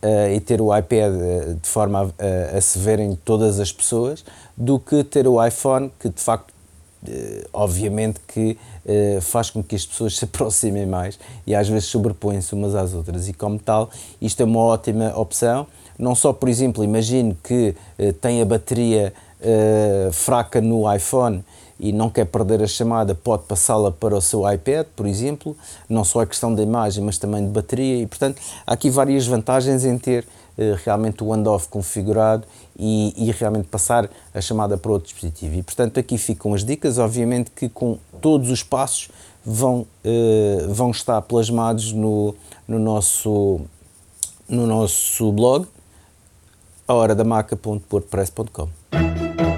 uh, 0.00 0.32
e 0.32 0.38
ter 0.38 0.60
o 0.60 0.74
iPad 0.76 1.12
uh, 1.12 1.54
de 1.60 1.68
forma 1.68 2.14
a, 2.16 2.56
a, 2.56 2.60
se 2.60 2.78
verem 2.78 3.18
todas 3.24 3.58
as 3.58 3.72
pessoas, 3.72 4.24
do 4.56 4.78
que 4.78 5.02
ter 5.02 5.26
o 5.26 5.44
iPhone, 5.44 5.90
que 5.98 6.08
de 6.08 6.20
facto, 6.20 6.52
uh, 7.08 7.48
obviamente, 7.52 8.20
que 8.28 8.56
faz 9.20 9.48
com 9.48 9.62
que 9.62 9.76
as 9.76 9.86
pessoas 9.86 10.14
se 10.18 10.24
aproximem 10.24 10.86
mais 10.86 11.18
e 11.46 11.54
às 11.54 11.68
vezes 11.68 11.88
sobrepõem-se 11.88 12.54
umas 12.54 12.76
às 12.76 12.94
outras. 12.94 13.28
E 13.28 13.32
como 13.32 13.58
tal, 13.58 13.90
isto 14.20 14.40
é 14.40 14.44
uma 14.44 14.60
ótima 14.60 15.18
opção. 15.18 15.66
Não 15.98 16.14
só, 16.14 16.32
por 16.32 16.48
exemplo, 16.48 16.82
imagino 16.82 17.36
que 17.42 17.76
tem 18.20 18.40
a 18.40 18.44
bateria 18.44 19.12
uh, 19.42 20.12
fraca 20.12 20.60
no 20.60 20.92
iPhone 20.92 21.44
e 21.82 21.92
não 21.92 22.08
quer 22.08 22.26
perder 22.26 22.62
a 22.62 22.66
chamada, 22.66 23.12
pode 23.12 23.42
passá-la 23.42 23.90
para 23.90 24.16
o 24.16 24.20
seu 24.20 24.50
iPad, 24.50 24.86
por 24.94 25.04
exemplo, 25.04 25.56
não 25.88 26.04
só 26.04 26.20
a 26.20 26.26
questão 26.26 26.54
da 26.54 26.62
imagem, 26.62 27.02
mas 27.02 27.18
também 27.18 27.44
de 27.44 27.50
bateria, 27.50 28.00
e 28.00 28.06
portanto 28.06 28.40
há 28.64 28.72
aqui 28.72 28.88
várias 28.88 29.26
vantagens 29.26 29.84
em 29.84 29.98
ter 29.98 30.24
uh, 30.56 30.78
realmente 30.84 31.24
o 31.24 31.32
handoff 31.32 31.68
configurado 31.68 32.46
e, 32.78 33.12
e, 33.16 33.32
realmente 33.32 33.66
passar 33.66 34.08
a 34.32 34.40
chamada 34.40 34.78
para 34.78 34.92
outro 34.92 35.08
dispositivo. 35.08 35.56
E 35.56 35.62
portanto 35.62 35.98
aqui 35.98 36.16
ficam 36.16 36.54
as 36.54 36.64
dicas, 36.64 36.98
obviamente 36.98 37.50
que 37.50 37.68
com 37.68 37.98
todos 38.20 38.48
os 38.50 38.62
passos 38.62 39.08
vão, 39.44 39.80
uh, 40.04 40.72
vão 40.72 40.92
estar 40.92 41.20
plasmados 41.22 41.92
no, 41.92 42.34
no, 42.66 42.78
nosso, 42.78 43.60
no 44.48 44.66
nosso 44.66 45.32
blog, 45.32 45.66
ahoradamaca.wordpress.com. 46.86 48.81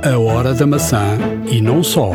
A 0.07 0.19
Hora 0.19 0.53
da 0.53 0.67
Maçã 0.67 1.17
e 1.51 1.63
não 1.63 1.83
só. 1.83 2.11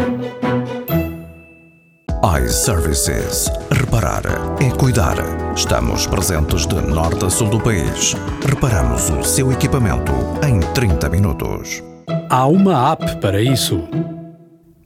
iServices. 2.39 3.49
Reparar 3.71 4.21
é 4.61 4.69
cuidar. 4.77 5.15
Estamos 5.55 6.05
presentes 6.05 6.67
de 6.67 6.75
norte 6.75 7.25
a 7.25 7.31
sul 7.31 7.49
do 7.49 7.59
país. 7.59 8.13
Reparamos 8.47 9.09
o 9.09 9.23
seu 9.23 9.51
equipamento 9.51 10.11
em 10.47 10.59
30 10.75 11.09
minutos. 11.09 11.81
Há 12.29 12.45
uma 12.45 12.91
app 12.91 13.19
para 13.19 13.41
isso. 13.41 13.79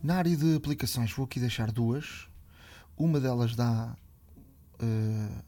Na 0.01 0.15
área 0.19 0.37
de 0.37 0.55
aplicações, 0.55 1.11
vou 1.11 1.25
aqui 1.25 1.41
deixar 1.41 1.73
duas. 1.73 2.29
Uma 2.97 3.19
delas 3.19 3.53
dá 3.53 3.93
uh, 4.81 5.43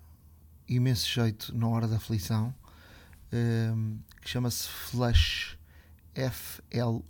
imenso 0.67 1.07
jeito 1.07 1.57
na 1.57 1.69
hora 1.69 1.87
da 1.87 1.95
aflição, 1.95 2.53
uh, 3.31 3.97
que 4.21 4.29
chama-se 4.29 4.67
Flash 4.67 5.57
F-L-U-S-H, 6.15 7.05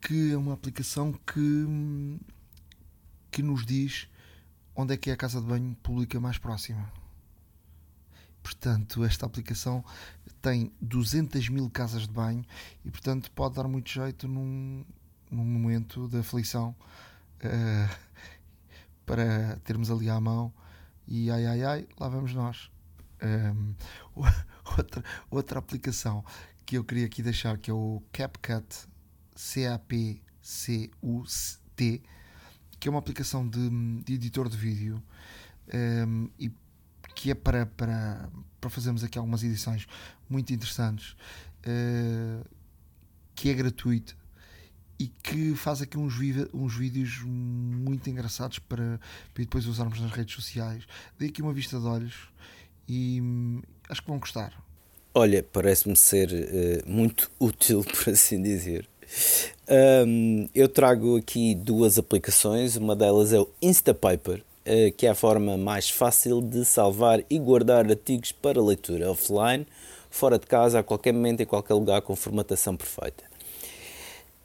que 0.00 0.32
é 0.32 0.36
uma 0.36 0.54
aplicação 0.54 1.12
que, 1.12 2.18
que 3.30 3.42
nos 3.42 3.64
diz 3.66 4.08
onde 4.74 4.94
é 4.94 4.96
que 4.96 5.10
é 5.10 5.12
a 5.12 5.16
casa 5.16 5.40
de 5.40 5.46
banho 5.46 5.76
pública 5.82 6.18
mais 6.18 6.38
próxima. 6.38 6.90
Portanto, 8.42 9.04
esta 9.04 9.26
aplicação 9.26 9.84
tem 10.40 10.72
200 10.80 11.48
mil 11.50 11.68
casas 11.68 12.02
de 12.02 12.12
banho 12.12 12.44
e, 12.84 12.90
portanto, 12.90 13.30
pode 13.32 13.56
dar 13.56 13.68
muito 13.68 13.90
jeito 13.90 14.26
num, 14.26 14.84
num 15.30 15.44
momento 15.44 16.08
de 16.08 16.18
aflição 16.18 16.74
uh, 17.44 17.96
para 19.04 19.56
termos 19.64 19.90
ali 19.90 20.08
à 20.08 20.18
mão 20.18 20.52
e 21.06 21.30
ai 21.30 21.44
ai 21.44 21.62
ai, 21.64 21.88
lá 21.98 22.08
vamos 22.08 22.32
nós. 22.32 22.70
Um, 23.22 23.74
outra, 24.78 25.04
outra 25.30 25.58
aplicação 25.58 26.24
que 26.64 26.76
eu 26.78 26.84
queria 26.84 27.06
aqui 27.06 27.22
deixar 27.22 27.58
que 27.58 27.70
é 27.70 27.74
o 27.74 28.02
CapCut 28.12 28.88
C-A-P-C-U-T 29.34 30.20
que 32.78 32.88
é 32.88 32.90
uma 32.90 32.98
aplicação 32.98 33.46
de, 33.48 33.68
de 34.02 34.14
editor 34.14 34.48
de 34.48 34.56
vídeo 34.56 35.02
um, 36.06 36.28
e 36.38 36.50
que 37.14 37.30
é 37.30 37.34
para, 37.34 37.66
para, 37.66 38.30
para 38.60 38.70
fazermos 38.70 39.04
aqui 39.04 39.18
algumas 39.18 39.42
edições 39.42 39.86
muito 40.28 40.52
interessantes 40.52 41.16
uh, 41.66 42.48
que 43.34 43.50
é 43.50 43.54
gratuito 43.54 44.16
e 44.98 45.08
que 45.08 45.54
faz 45.54 45.80
aqui 45.80 45.96
uns, 45.96 46.14
uns 46.52 46.74
vídeos 46.74 47.22
muito 47.22 48.10
engraçados 48.10 48.58
para, 48.58 49.00
para 49.32 49.42
depois 49.42 49.66
usarmos 49.66 49.98
nas 49.98 50.10
redes 50.10 50.34
sociais. 50.34 50.84
Dei 51.18 51.30
aqui 51.30 51.40
uma 51.40 51.54
vista 51.54 51.80
de 51.80 51.86
olhos 51.86 52.30
e 52.86 53.62
acho 53.90 54.02
que 54.02 54.08
vão 54.08 54.18
gostar. 54.18 54.52
Olha, 55.12 55.42
parece-me 55.42 55.96
ser 55.96 56.30
uh, 56.30 56.90
muito 56.90 57.30
útil, 57.38 57.84
por 57.84 58.12
assim 58.12 58.40
dizer. 58.40 58.88
Um, 60.06 60.48
eu 60.54 60.68
trago 60.68 61.16
aqui 61.16 61.54
duas 61.54 61.98
aplicações, 61.98 62.76
uma 62.76 62.94
delas 62.94 63.32
é 63.32 63.40
o 63.40 63.48
Instapaper, 63.60 64.38
uh, 64.38 64.92
que 64.96 65.06
é 65.06 65.10
a 65.10 65.14
forma 65.14 65.56
mais 65.56 65.90
fácil 65.90 66.40
de 66.40 66.64
salvar 66.64 67.24
e 67.28 67.38
guardar 67.38 67.88
artigos 67.90 68.30
para 68.30 68.62
leitura 68.62 69.10
offline, 69.10 69.66
fora 70.08 70.38
de 70.38 70.46
casa, 70.46 70.78
a 70.78 70.82
qualquer 70.82 71.12
momento, 71.12 71.40
em 71.40 71.46
qualquer 71.46 71.74
lugar, 71.74 72.02
com 72.02 72.14
formatação 72.14 72.76
perfeita. 72.76 73.24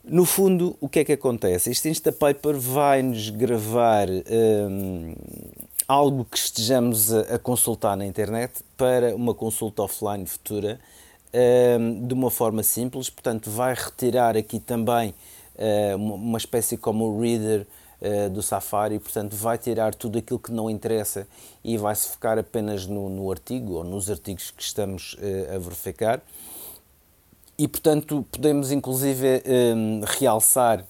No 0.08 0.24
fundo, 0.24 0.76
o 0.80 0.88
que 0.88 1.00
é 1.00 1.04
que 1.04 1.12
acontece? 1.12 1.68
Este 1.68 1.88
Instapaper 1.88 2.56
vai-nos 2.56 3.28
gravar 3.30 4.08
um, 4.08 5.14
algo 5.88 6.24
que 6.24 6.36
estejamos 6.36 7.12
a, 7.12 7.38
consultar 7.38 7.96
na 7.96 8.04
internet 8.04 8.64
para 8.76 9.14
uma 9.14 9.34
consulta 9.34 9.82
offline 9.82 10.26
futura 10.26 10.80
uh, 11.28 12.06
de 12.06 12.12
uma 12.12 12.30
forma 12.30 12.62
simples. 12.62 13.08
Portanto, 13.08 13.50
vai 13.50 13.74
retirar 13.74 14.36
aqui 14.36 14.58
também 14.58 15.14
uh, 15.54 15.96
uma, 15.96 16.38
espécie 16.38 16.76
como 16.76 17.04
o 17.04 17.20
reader 17.20 17.66
uh, 18.00 18.30
do 18.30 18.42
Safari, 18.42 18.98
portanto, 18.98 19.36
vai 19.36 19.58
tirar 19.58 19.94
tudo 19.94 20.18
aquilo 20.18 20.40
que 20.40 20.50
não 20.50 20.68
interessa 20.68 21.26
e 21.62 21.78
vai 21.78 21.94
se 21.94 22.08
focar 22.08 22.36
apenas 22.36 22.86
no, 22.86 23.08
no 23.08 23.30
artigo 23.30 23.74
ou 23.74 23.84
nos 23.84 24.10
artigos 24.10 24.50
que 24.50 24.62
estamos 24.62 25.16
a 25.54 25.58
verificar. 25.58 26.20
E, 27.58 27.66
portanto, 27.66 28.26
podemos 28.30 28.70
inclusive 28.70 29.42
realçar 30.18 30.84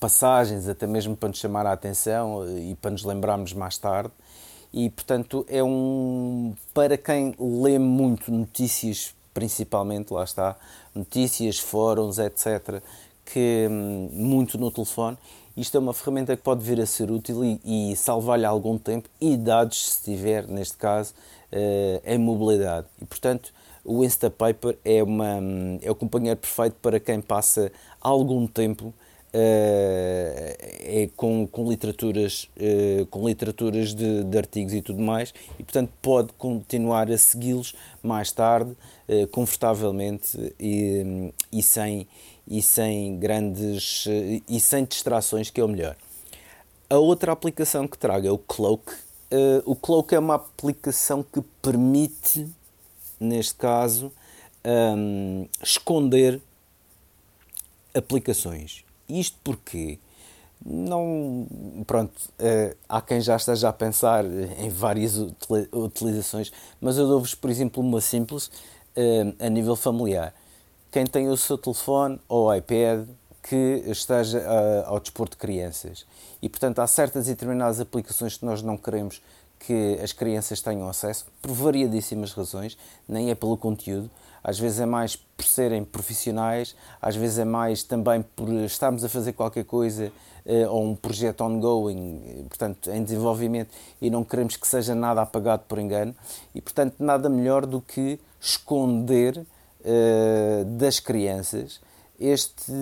passagens, 0.00 0.68
até 0.68 0.86
mesmo 0.86 1.16
para 1.16 1.28
nos 1.28 1.38
chamar 1.38 1.66
a 1.66 1.72
atenção 1.72 2.44
e 2.58 2.74
para 2.76 2.90
nos 2.90 3.04
lembrarmos 3.04 3.52
mais 3.52 3.78
tarde. 3.78 4.12
E, 4.72 4.90
portanto, 4.90 5.46
é 5.48 5.62
um. 5.62 6.54
Para 6.74 6.96
quem 6.96 7.34
lê 7.38 7.78
muito 7.78 8.30
notícias, 8.30 9.14
principalmente, 9.32 10.12
lá 10.12 10.24
está, 10.24 10.56
notícias, 10.94 11.58
fóruns, 11.58 12.18
etc., 12.18 12.82
que 13.24 13.66
hum, 13.70 14.08
muito 14.12 14.58
no 14.58 14.70
telefone, 14.70 15.16
isto 15.56 15.76
é 15.76 15.80
uma 15.80 15.92
ferramenta 15.92 16.36
que 16.36 16.42
pode 16.42 16.64
vir 16.64 16.80
a 16.80 16.86
ser 16.86 17.10
útil 17.10 17.44
e, 17.44 17.60
e 17.64 17.96
salvar-lhe 17.96 18.44
algum 18.44 18.78
tempo 18.78 19.08
e 19.20 19.36
dados, 19.36 19.92
se 19.92 20.04
tiver, 20.04 20.46
neste 20.46 20.76
caso, 20.76 21.14
uh, 21.52 22.00
em 22.04 22.18
mobilidade. 22.18 22.86
E, 23.00 23.04
portanto, 23.04 23.52
o 23.84 24.04
Instapaper 24.04 24.78
é, 24.84 25.02
uma, 25.02 25.38
é 25.82 25.90
o 25.90 25.94
companheiro 25.94 26.38
perfeito 26.38 26.76
para 26.80 27.00
quem 27.00 27.20
passa 27.20 27.72
algum 28.00 28.46
tempo 28.46 28.94
é 29.32 31.10
com, 31.16 31.46
com 31.46 31.68
literaturas, 31.68 32.48
uh, 32.56 33.06
com 33.06 33.28
literaturas 33.28 33.94
de, 33.94 34.24
de, 34.24 34.38
artigos 34.38 34.72
e 34.72 34.80
tudo 34.80 35.00
mais, 35.00 35.34
e 35.58 35.62
portanto 35.62 35.92
pode 36.00 36.32
continuar 36.32 37.10
a 37.10 37.18
segui-los 37.18 37.74
mais 38.02 38.32
tarde, 38.32 38.70
uh, 38.70 39.26
confortavelmente 39.28 40.54
e, 40.58 41.32
e, 41.52 41.62
sem, 41.62 42.08
e 42.46 42.62
sem 42.62 43.18
grandes 43.18 44.06
e 44.48 44.58
sem 44.60 44.84
distrações, 44.84 45.50
que 45.50 45.60
é 45.60 45.64
o 45.64 45.68
melhor. 45.68 45.96
A 46.88 46.96
outra 46.96 47.32
aplicação 47.32 47.86
que 47.86 47.98
trago 47.98 48.26
é 48.26 48.30
o 48.30 48.38
Cloak. 48.38 48.94
o 49.66 49.76
Cloak 49.76 50.14
é 50.14 50.18
uma 50.18 50.36
aplicação 50.36 51.22
que 51.22 51.42
permite, 51.60 52.48
neste 53.20 53.56
caso, 53.56 54.10
um, 54.64 55.46
esconder 55.62 56.40
aplicações 57.94 58.87
isto 59.08 59.38
porque 59.42 59.98
não. 60.64 61.46
Pronto, 61.86 62.12
uh, 62.40 62.76
há 62.88 63.00
quem 63.00 63.20
já 63.20 63.36
esteja 63.36 63.68
a 63.68 63.72
pensar 63.72 64.24
em 64.24 64.68
várias 64.68 65.16
utilizações, 65.72 66.52
mas 66.80 66.98
eu 66.98 67.06
dou-vos, 67.06 67.34
por 67.34 67.50
exemplo, 67.50 67.82
uma 67.82 68.00
simples 68.00 68.46
uh, 68.46 69.34
a 69.38 69.48
nível 69.48 69.76
familiar. 69.76 70.34
Quem 70.90 71.06
tem 71.06 71.28
o 71.28 71.36
seu 71.36 71.58
telefone 71.58 72.18
ou 72.28 72.54
iPad 72.54 73.06
que 73.42 73.82
esteja 73.86 74.40
uh, 74.40 74.88
ao 74.88 75.00
dispor 75.00 75.28
de 75.28 75.36
crianças. 75.36 76.04
E, 76.42 76.48
portanto, 76.48 76.80
há 76.80 76.86
certas 76.86 77.28
e 77.28 77.30
determinadas 77.30 77.80
aplicações 77.80 78.36
que 78.36 78.44
nós 78.44 78.62
não 78.62 78.76
queremos 78.76 79.22
que 79.58 79.98
as 80.02 80.12
crianças 80.12 80.60
tenham 80.60 80.88
acesso, 80.88 81.26
por 81.42 81.52
variadíssimas 81.52 82.32
razões, 82.32 82.76
nem 83.08 83.30
é 83.30 83.34
pelo 83.34 83.56
conteúdo, 83.56 84.10
às 84.42 84.58
vezes 84.58 84.80
é 84.80 84.86
mais 84.86 85.16
por 85.16 85.44
serem 85.44 85.84
profissionais, 85.84 86.74
às 87.00 87.16
vezes 87.16 87.38
é 87.38 87.44
mais 87.44 87.82
também 87.82 88.22
por 88.22 88.48
estarmos 88.64 89.04
a 89.04 89.08
fazer 89.08 89.32
qualquer 89.32 89.64
coisa 89.64 90.12
uh, 90.46 90.70
ou 90.70 90.84
um 90.84 90.96
projeto 90.96 91.42
ongoing, 91.42 92.46
portanto, 92.48 92.90
em 92.90 93.02
desenvolvimento 93.02 93.70
e 94.00 94.10
não 94.10 94.24
queremos 94.24 94.56
que 94.56 94.66
seja 94.66 94.94
nada 94.94 95.22
apagado 95.22 95.62
por 95.68 95.78
engano. 95.78 96.14
E, 96.54 96.60
portanto, 96.60 96.96
nada 96.98 97.28
melhor 97.28 97.66
do 97.66 97.80
que 97.80 98.18
esconder 98.40 99.38
uh, 99.38 100.64
das 100.64 101.00
crianças 101.00 101.80
este, 102.18 102.72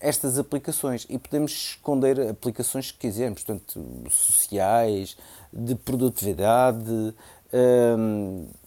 estas 0.00 0.38
aplicações. 0.38 1.06
E 1.08 1.18
podemos 1.18 1.52
esconder 1.52 2.30
aplicações 2.30 2.90
que 2.90 2.98
quisermos, 2.98 3.42
portanto, 3.42 3.84
sociais, 4.10 5.16
de 5.52 5.74
produtividade, 5.74 7.14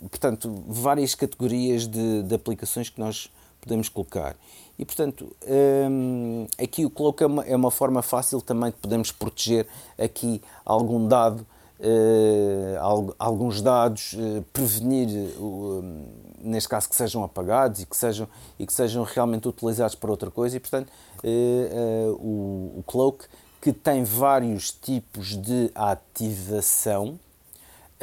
portanto, 0.10 0.64
várias 0.68 1.16
categorias 1.16 1.88
de, 1.88 2.24
de, 2.24 2.36
aplicações 2.36 2.90
que 2.90 3.00
nós 3.00 3.32
podemos 3.60 3.90
colocar. 3.90 4.36
E, 4.78 4.86
portanto, 4.86 5.36
aqui 6.62 6.86
o 6.86 6.90
Cloak 6.90 7.24
é 7.24 7.26
uma, 7.26 7.44
é 7.46 7.56
uma 7.56 7.72
forma 7.72 8.02
fácil 8.02 8.42
também 8.42 8.70
de 8.70 8.78
podermos 8.78 9.12
proteger 9.12 9.66
aqui 9.98 10.42
algum 10.64 11.08
dado, 11.08 11.48
uh, 11.80 13.16
alguns 13.18 13.62
dados, 13.62 14.14
uh, 14.14 14.44
prevenir, 14.54 15.08
uh, 15.40 15.84
neste 16.42 16.70
caso, 16.70 16.90
que 16.90 16.96
sejam 16.96 17.24
apagados 17.24 17.82
e 17.82 17.86
que 17.86 17.98
sejam, 17.98 18.28
e 18.60 18.68
que 18.68 18.74
sejam 18.74 19.04
realmente 19.04 19.48
utilizados 19.48 19.96
para 19.96 20.12
outra 20.12 20.30
coisa. 20.30 20.58
E, 20.58 20.60
portanto, 20.60 20.92
o, 22.20 22.74
o 22.78 22.84
Cloak 22.86 23.26
que 23.66 23.74
tem 23.74 24.04
vários 24.04 24.72
tipos 24.72 25.36
de 25.36 25.72
ativação. 25.74 27.20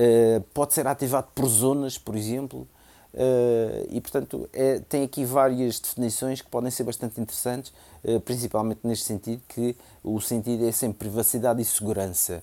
Uh, 0.03 0.41
pode 0.55 0.73
ser 0.73 0.87
ativado 0.87 1.29
por 1.35 1.47
zonas, 1.47 1.99
por 1.99 2.17
exemplo, 2.17 2.67
uh, 3.13 3.87
e 3.91 4.01
portanto 4.01 4.49
é, 4.53 4.81
tem 4.81 5.05
aqui 5.05 5.23
várias 5.23 5.79
definições 5.79 6.41
que 6.41 6.49
podem 6.49 6.71
ser 6.71 6.83
bastante 6.83 7.21
interessantes, 7.21 7.73
uh, 8.03 8.19
principalmente 8.21 8.81
neste 8.85 9.05
sentido, 9.05 9.43
que 9.47 9.77
o 10.03 10.19
sentido 10.19 10.67
é 10.67 10.73
sempre 10.73 10.99
privacidade 10.99 11.61
e 11.61 11.65
segurança, 11.65 12.43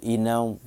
e 0.00 0.16
não 0.16 0.60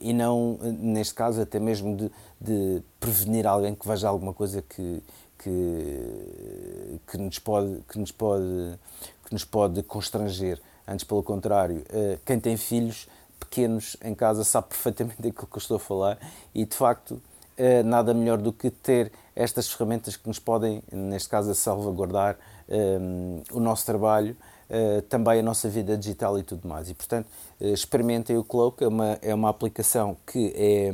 e 0.00 0.12
não, 0.12 0.58
neste 0.62 1.12
caso, 1.12 1.42
até 1.42 1.58
mesmo 1.58 1.96
de, 1.96 2.10
de, 2.40 2.82
prevenir 3.00 3.46
alguém 3.46 3.74
que 3.74 3.86
veja 3.86 4.08
alguma 4.08 4.32
coisa 4.32 4.62
que, 4.62 5.02
que, 5.36 7.00
que, 7.10 7.18
nos 7.18 7.38
pode, 7.40 7.80
que, 7.88 7.98
nos 7.98 8.12
pode, 8.12 8.78
que 9.26 9.32
nos 9.32 9.44
pode 9.44 9.82
constranger. 9.82 10.62
Antes, 10.86 11.04
pelo 11.04 11.22
contrário, 11.22 11.82
eh, 11.88 12.18
quem 12.24 12.38
tem 12.38 12.56
filhos 12.56 13.08
pequenos 13.44 13.96
em 14.02 14.14
casa 14.14 14.44
sabe 14.44 14.68
perfeitamente 14.68 15.16
daquilo 15.22 15.46
que 15.46 15.56
eu 15.56 15.58
estou 15.58 15.76
a 15.76 15.80
falar 15.80 16.18
e, 16.54 16.64
de 16.64 16.76
facto, 16.76 17.20
eh, 17.56 17.82
nada 17.82 18.12
melhor 18.12 18.38
do 18.38 18.52
que 18.52 18.70
ter 18.70 19.12
estas 19.36 19.70
ferramentas 19.70 20.16
que 20.16 20.26
nos 20.26 20.38
podem, 20.38 20.82
neste 20.92 21.28
caso, 21.28 21.54
salvaguardar 21.54 22.36
um, 22.68 23.38
eh, 23.40 23.52
o 23.52 23.60
nosso 23.60 23.86
trabalho, 23.86 24.36
uh, 24.70 25.02
também 25.02 25.40
a 25.40 25.42
nossa 25.42 25.68
vida 25.68 25.96
digital 25.96 26.38
e 26.38 26.42
tudo 26.42 26.66
mais. 26.66 26.88
E, 26.88 26.94
portanto, 26.94 27.28
experimentem 27.60 28.36
o 28.36 28.44
Cloak, 28.44 28.82
é 28.82 28.88
uma, 28.88 29.18
é 29.22 29.34
uma 29.34 29.48
aplicação 29.50 30.16
que 30.26 30.52
é, 30.56 30.92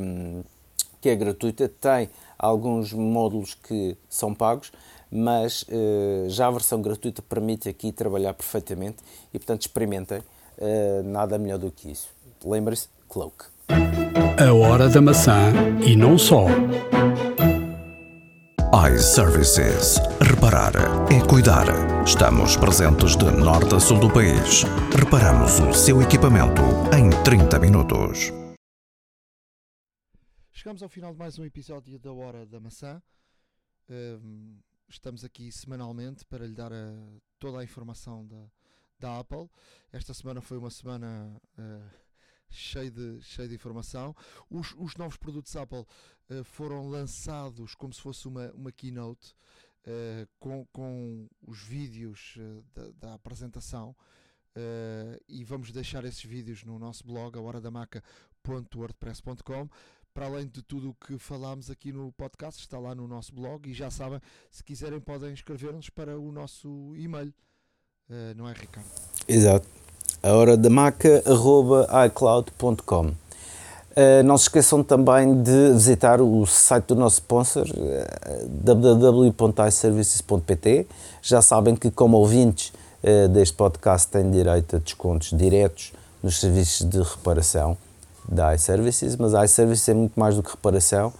que 0.99 1.09
é 1.09 1.15
gratuita, 1.15 1.69
tem 1.69 2.09
alguns 2.37 2.93
módulos 2.93 3.55
que 3.55 3.97
são 4.09 4.33
pagos, 4.33 4.71
mas 5.11 5.63
uh, 5.63 6.29
já 6.29 6.47
a 6.47 6.51
versão 6.51 6.81
gratuita 6.81 7.21
permite 7.21 7.67
aqui 7.67 7.91
trabalhar 7.91 8.33
perfeitamente 8.33 8.97
e, 9.33 9.37
portanto, 9.39 9.61
experimentem, 9.61 10.19
uh, 10.19 11.03
nada 11.03 11.37
melhor 11.37 11.57
do 11.57 11.71
que 11.71 11.91
isso. 11.91 12.09
Lembre-se, 12.43 12.89
Cloak. 13.07 13.45
A 13.69 14.53
hora 14.53 14.89
da 14.89 14.99
maçã 14.99 15.51
e 15.85 15.95
não 15.95 16.17
só. 16.17 16.45
iServices. 18.91 19.97
Reparar 20.19 20.73
é 21.11 21.25
cuidar. 21.27 21.67
Estamos 22.03 22.57
presentes 22.57 23.15
de 23.15 23.25
norte 23.25 23.75
a 23.75 23.79
sul 23.79 23.99
do 23.99 24.11
país. 24.11 24.63
Reparamos 24.97 25.59
o 25.59 25.73
seu 25.73 26.01
equipamento 26.01 26.61
em 26.97 27.09
30 27.23 27.59
minutos. 27.59 28.31
Chegamos 30.51 30.81
ao 30.81 30.89
final 30.89 31.13
de 31.13 31.19
mais 31.19 31.37
um 31.37 31.45
episódio 31.45 31.99
da 31.99 32.11
Hora 32.11 32.45
da 32.45 32.59
Maçã. 32.59 33.01
Um 33.89 34.57
estamos 34.91 35.23
aqui 35.23 35.51
semanalmente 35.51 36.25
para 36.25 36.45
lhe 36.45 36.53
dar 36.53 36.71
a, 36.73 36.93
toda 37.39 37.59
a 37.59 37.63
informação 37.63 38.25
da, 38.25 38.45
da 38.99 39.19
Apple. 39.19 39.49
Esta 39.91 40.13
semana 40.13 40.41
foi 40.41 40.57
uma 40.57 40.69
semana 40.69 41.39
uh, 41.57 42.00
cheia, 42.51 42.91
de, 42.91 43.21
cheia 43.21 43.47
de 43.47 43.55
informação. 43.55 44.13
Os, 44.49 44.75
os 44.77 44.95
novos 44.95 45.17
produtos 45.17 45.55
Apple 45.55 45.79
uh, 45.79 46.43
foram 46.43 46.87
lançados 46.87 47.73
como 47.75 47.93
se 47.93 48.01
fosse 48.01 48.27
uma, 48.27 48.51
uma 48.51 48.71
keynote 48.71 49.35
uh, 49.85 50.27
com, 50.39 50.65
com 50.71 51.27
os 51.41 51.59
vídeos 51.59 52.37
da, 52.73 52.91
da, 52.91 53.13
apresentação. 53.13 53.95
e 55.29 55.43
vamos 55.45 55.71
deixar 55.71 56.03
esses 56.05 56.23
vídeos 56.23 56.63
no 56.63 56.77
nosso 56.77 57.05
blog, 57.05 57.37
a 57.37 57.41
horadamaca.wordpress.com 57.41 59.69
para 60.13 60.25
além 60.25 60.47
de 60.47 60.61
tudo 60.61 60.89
o 60.89 60.93
que 60.93 61.17
falámos 61.17 61.69
aqui 61.69 61.91
no 61.91 62.11
podcast, 62.11 62.59
está 62.59 62.77
lá 62.77 62.93
no 62.93 63.07
nosso 63.07 63.33
blog 63.33 63.69
e 63.69 63.73
já 63.73 63.89
sabem, 63.89 64.19
se 64.49 64.63
quiserem 64.63 64.99
podem 64.99 65.33
escrever-nos 65.33 65.89
para 65.89 66.19
o 66.19 66.31
nosso 66.31 66.93
e-mail, 66.95 67.33
uh, 68.09 68.35
não 68.35 68.47
é 68.47 68.53
Ricardo? 68.53 68.89
Exato, 69.27 69.67
a 70.23 70.33
hora 70.33 70.57
da 70.57 70.69
maca, 70.69 71.23
arroba 71.25 71.87
icloud.com. 72.05 73.07
Uh, 73.07 73.15
eh, 73.95 74.21
não 74.23 74.37
se 74.37 74.43
esqueçam 74.43 74.83
também 74.83 75.41
de 75.41 75.71
visitar 75.73 76.21
o 76.21 76.45
site 76.45 76.85
do 76.85 76.95
nosso 76.95 77.15
sponsor, 77.15 77.67
uh, 77.67 78.49
www.iservices.pt. 78.49 80.87
Já 81.21 81.41
sabem 81.41 81.75
que, 81.75 81.91
como 81.91 82.15
ouvintes 82.17 82.71
uh, 83.03 83.27
deste 83.27 83.55
podcast, 83.55 84.07
têm 84.07 84.31
direito 84.31 84.77
a 84.77 84.79
descontos 84.79 85.37
diretos 85.37 85.91
nos 86.23 86.39
serviços 86.39 86.87
de 86.87 87.01
reparação 87.01 87.75
da 88.27 88.55
iServices, 88.55 89.15
mas 89.15 89.33
a 89.33 89.43
iServices 89.43 89.89
é 89.89 89.93
muito 89.93 90.19
mais 90.19 90.35
do 90.35 90.43
que 90.43 90.51
reparação, 90.51 91.11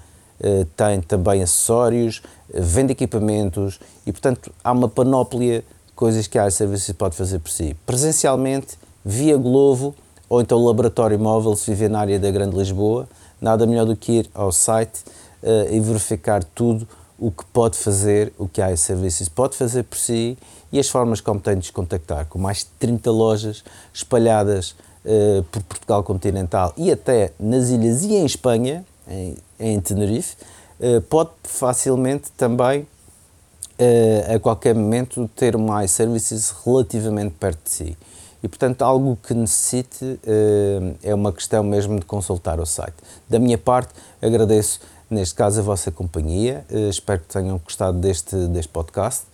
eh, 0.44 0.66
tem 0.76 1.02
também 1.02 1.44
acessórios, 1.44 2.22
eh, 2.52 2.60
vende 2.60 2.94
equipamentos 2.94 3.80
e, 4.06 4.12
portanto, 4.12 4.52
há 4.64 4.72
uma 4.72 4.90
panóplia 4.90 5.60
de 5.60 5.94
coisas 5.94 6.26
que 6.26 6.40
a 6.40 6.48
iServices 6.48 6.92
pode 6.94 7.16
fazer 7.16 7.40
por 7.40 7.52
si. 7.52 7.76
Presencialmente, 7.86 8.78
via 9.04 9.38
Glovo 9.38 9.96
ou 10.30 10.40
então 10.40 10.64
laboratório 10.64 11.20
móvel, 11.20 11.56
se 11.56 11.70
viver 11.70 11.90
na 11.90 12.00
área 12.00 12.20
da 12.20 12.32
Grande 12.32 12.56
Lisboa, 12.56 13.08
nada 13.42 13.66
melhor 13.66 13.86
do 13.86 13.96
que 13.96 14.14
ir 14.14 14.30
ao 14.34 14.52
site 14.52 15.04
uh, 15.44 15.74
e 15.74 15.80
verificar 15.80 16.44
tudo 16.44 16.88
o 17.20 17.30
que 17.30 17.46
pode 17.46 17.78
fazer, 17.78 18.34
o 18.38 18.48
que 18.48 18.62
a 18.62 18.72
iServices 18.72 19.30
pode 19.30 19.56
fazer 19.56 19.84
por 19.84 19.98
si 19.98 20.38
e 20.72 20.80
as 20.80 20.90
formas 20.90 21.22
como 21.22 21.40
tem 21.40 21.56
de 21.56 21.62
os 21.62 21.70
contactar, 21.70 22.26
com 22.26 22.40
mais 22.40 22.60
de 22.60 22.66
30 22.80 23.12
lojas 23.12 23.64
espalhadas 23.94 24.72
uh, 25.06 25.44
por 25.52 25.62
Portugal 25.64 26.04
continental 26.04 26.74
e 26.76 26.92
até 26.92 27.32
nas 27.40 27.70
ilhas 27.70 28.04
e 28.04 28.16
em 28.16 28.26
Espanha, 28.26 28.84
em, 29.08 29.38
em 29.60 29.80
Tenerife, 29.80 30.36
uh, 30.80 31.02
pode 31.02 31.30
facilmente 31.44 32.32
também, 32.38 32.82
uh, 32.82 34.36
a 34.36 34.40
qualquer 34.40 34.74
momento, 34.74 35.30
ter 35.36 35.56
uma 35.56 35.84
iServices 35.86 36.54
relativamente 36.66 37.36
perto 37.40 37.60
de 37.66 37.70
si. 37.70 37.98
E, 38.44 38.48
portanto, 38.48 38.82
algo 38.82 39.18
que 39.22 39.34
necessite 39.34 40.20
é 41.04 41.14
uma 41.14 41.32
questão 41.32 41.64
mesmo 41.64 42.00
de 42.00 42.06
consultar 42.06 42.60
o 42.60 42.66
site. 42.66 42.96
Da 43.30 43.38
minha 43.38 43.58
parte, 43.58 43.94
agradeço 44.22 44.80
neste 45.12 45.36
caso 45.36 45.60
a 45.60 45.64
vossa 45.64 45.92
companhia. 45.92 46.66
Uh, 46.72 46.90
espero 46.90 47.20
que 47.20 47.28
tenham 47.28 47.60
gostado 47.64 48.00
deste, 48.00 48.36
deste 48.48 48.72
podcast. 48.72 49.26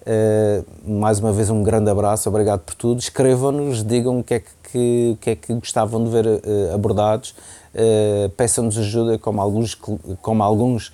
Uh, 0.00 0.64
mais 1.00 1.18
uma 1.18 1.32
vez 1.32 1.50
um 1.50 1.62
grande 1.62 1.90
abraço, 1.90 2.28
obrigado 2.28 2.60
por 2.60 2.74
tudo. 2.74 2.98
Escrevam-nos, 2.98 3.84
digam 3.84 4.20
o 4.20 4.24
que 4.24 4.34
é 4.34 4.40
que, 4.40 5.18
que, 5.20 5.30
é 5.30 5.36
que 5.36 5.54
gostavam 5.54 6.02
de 6.02 6.10
ver 6.10 6.26
abordados, 6.74 7.34
peçam-nos 8.36 8.76
ajuda, 8.76 9.16
como 9.16 9.40
alguns, 9.40 9.74
como 10.20 10.42
alguns 10.42 10.92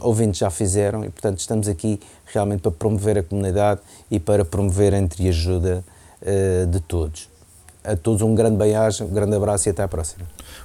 ouvintes 0.00 0.38
já 0.38 0.50
fizeram, 0.50 1.04
e 1.04 1.10
portanto 1.10 1.38
estamos 1.38 1.68
aqui 1.68 2.00
realmente 2.26 2.62
para 2.62 2.72
promover 2.72 3.18
a 3.18 3.22
comunidade 3.22 3.80
e 4.10 4.18
para 4.18 4.44
promover 4.44 4.94
entre 4.94 5.28
ajuda 5.28 5.84
de 6.68 6.80
todos. 6.80 7.28
A 7.84 7.96
todos 7.96 8.22
um 8.22 8.34
grande 8.34 8.56
bem-aja, 8.56 9.04
um 9.04 9.08
grande 9.08 9.36
abraço 9.36 9.68
e 9.68 9.70
até 9.70 9.82
à 9.82 9.88
próxima. 9.88 10.24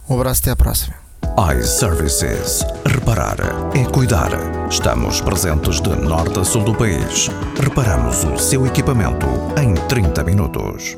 Um 0.10 0.16
abraço, 0.16 0.42
até 0.42 0.52
à 0.52 0.56
próxima 0.56 1.10
iServices. 1.38 2.66
Reparar 2.86 3.38
é 3.74 3.86
cuidar. 3.86 4.30
Estamos 4.70 5.22
presentes 5.22 5.80
de 5.80 5.90
norte 5.96 6.40
a 6.40 6.44
sul 6.44 6.64
do 6.64 6.76
país. 6.76 7.30
Reparamos 7.62 8.26
o 8.26 8.38
seu 8.38 8.66
equipamento 8.68 9.26
em 9.58 9.74
30 9.88 10.24
minutos. 10.24 10.98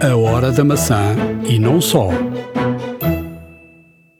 A 0.00 0.16
hora 0.16 0.50
da 0.50 0.64
maçã 0.64 1.14
e 1.44 1.58
não 1.58 1.78
só. 1.78 2.08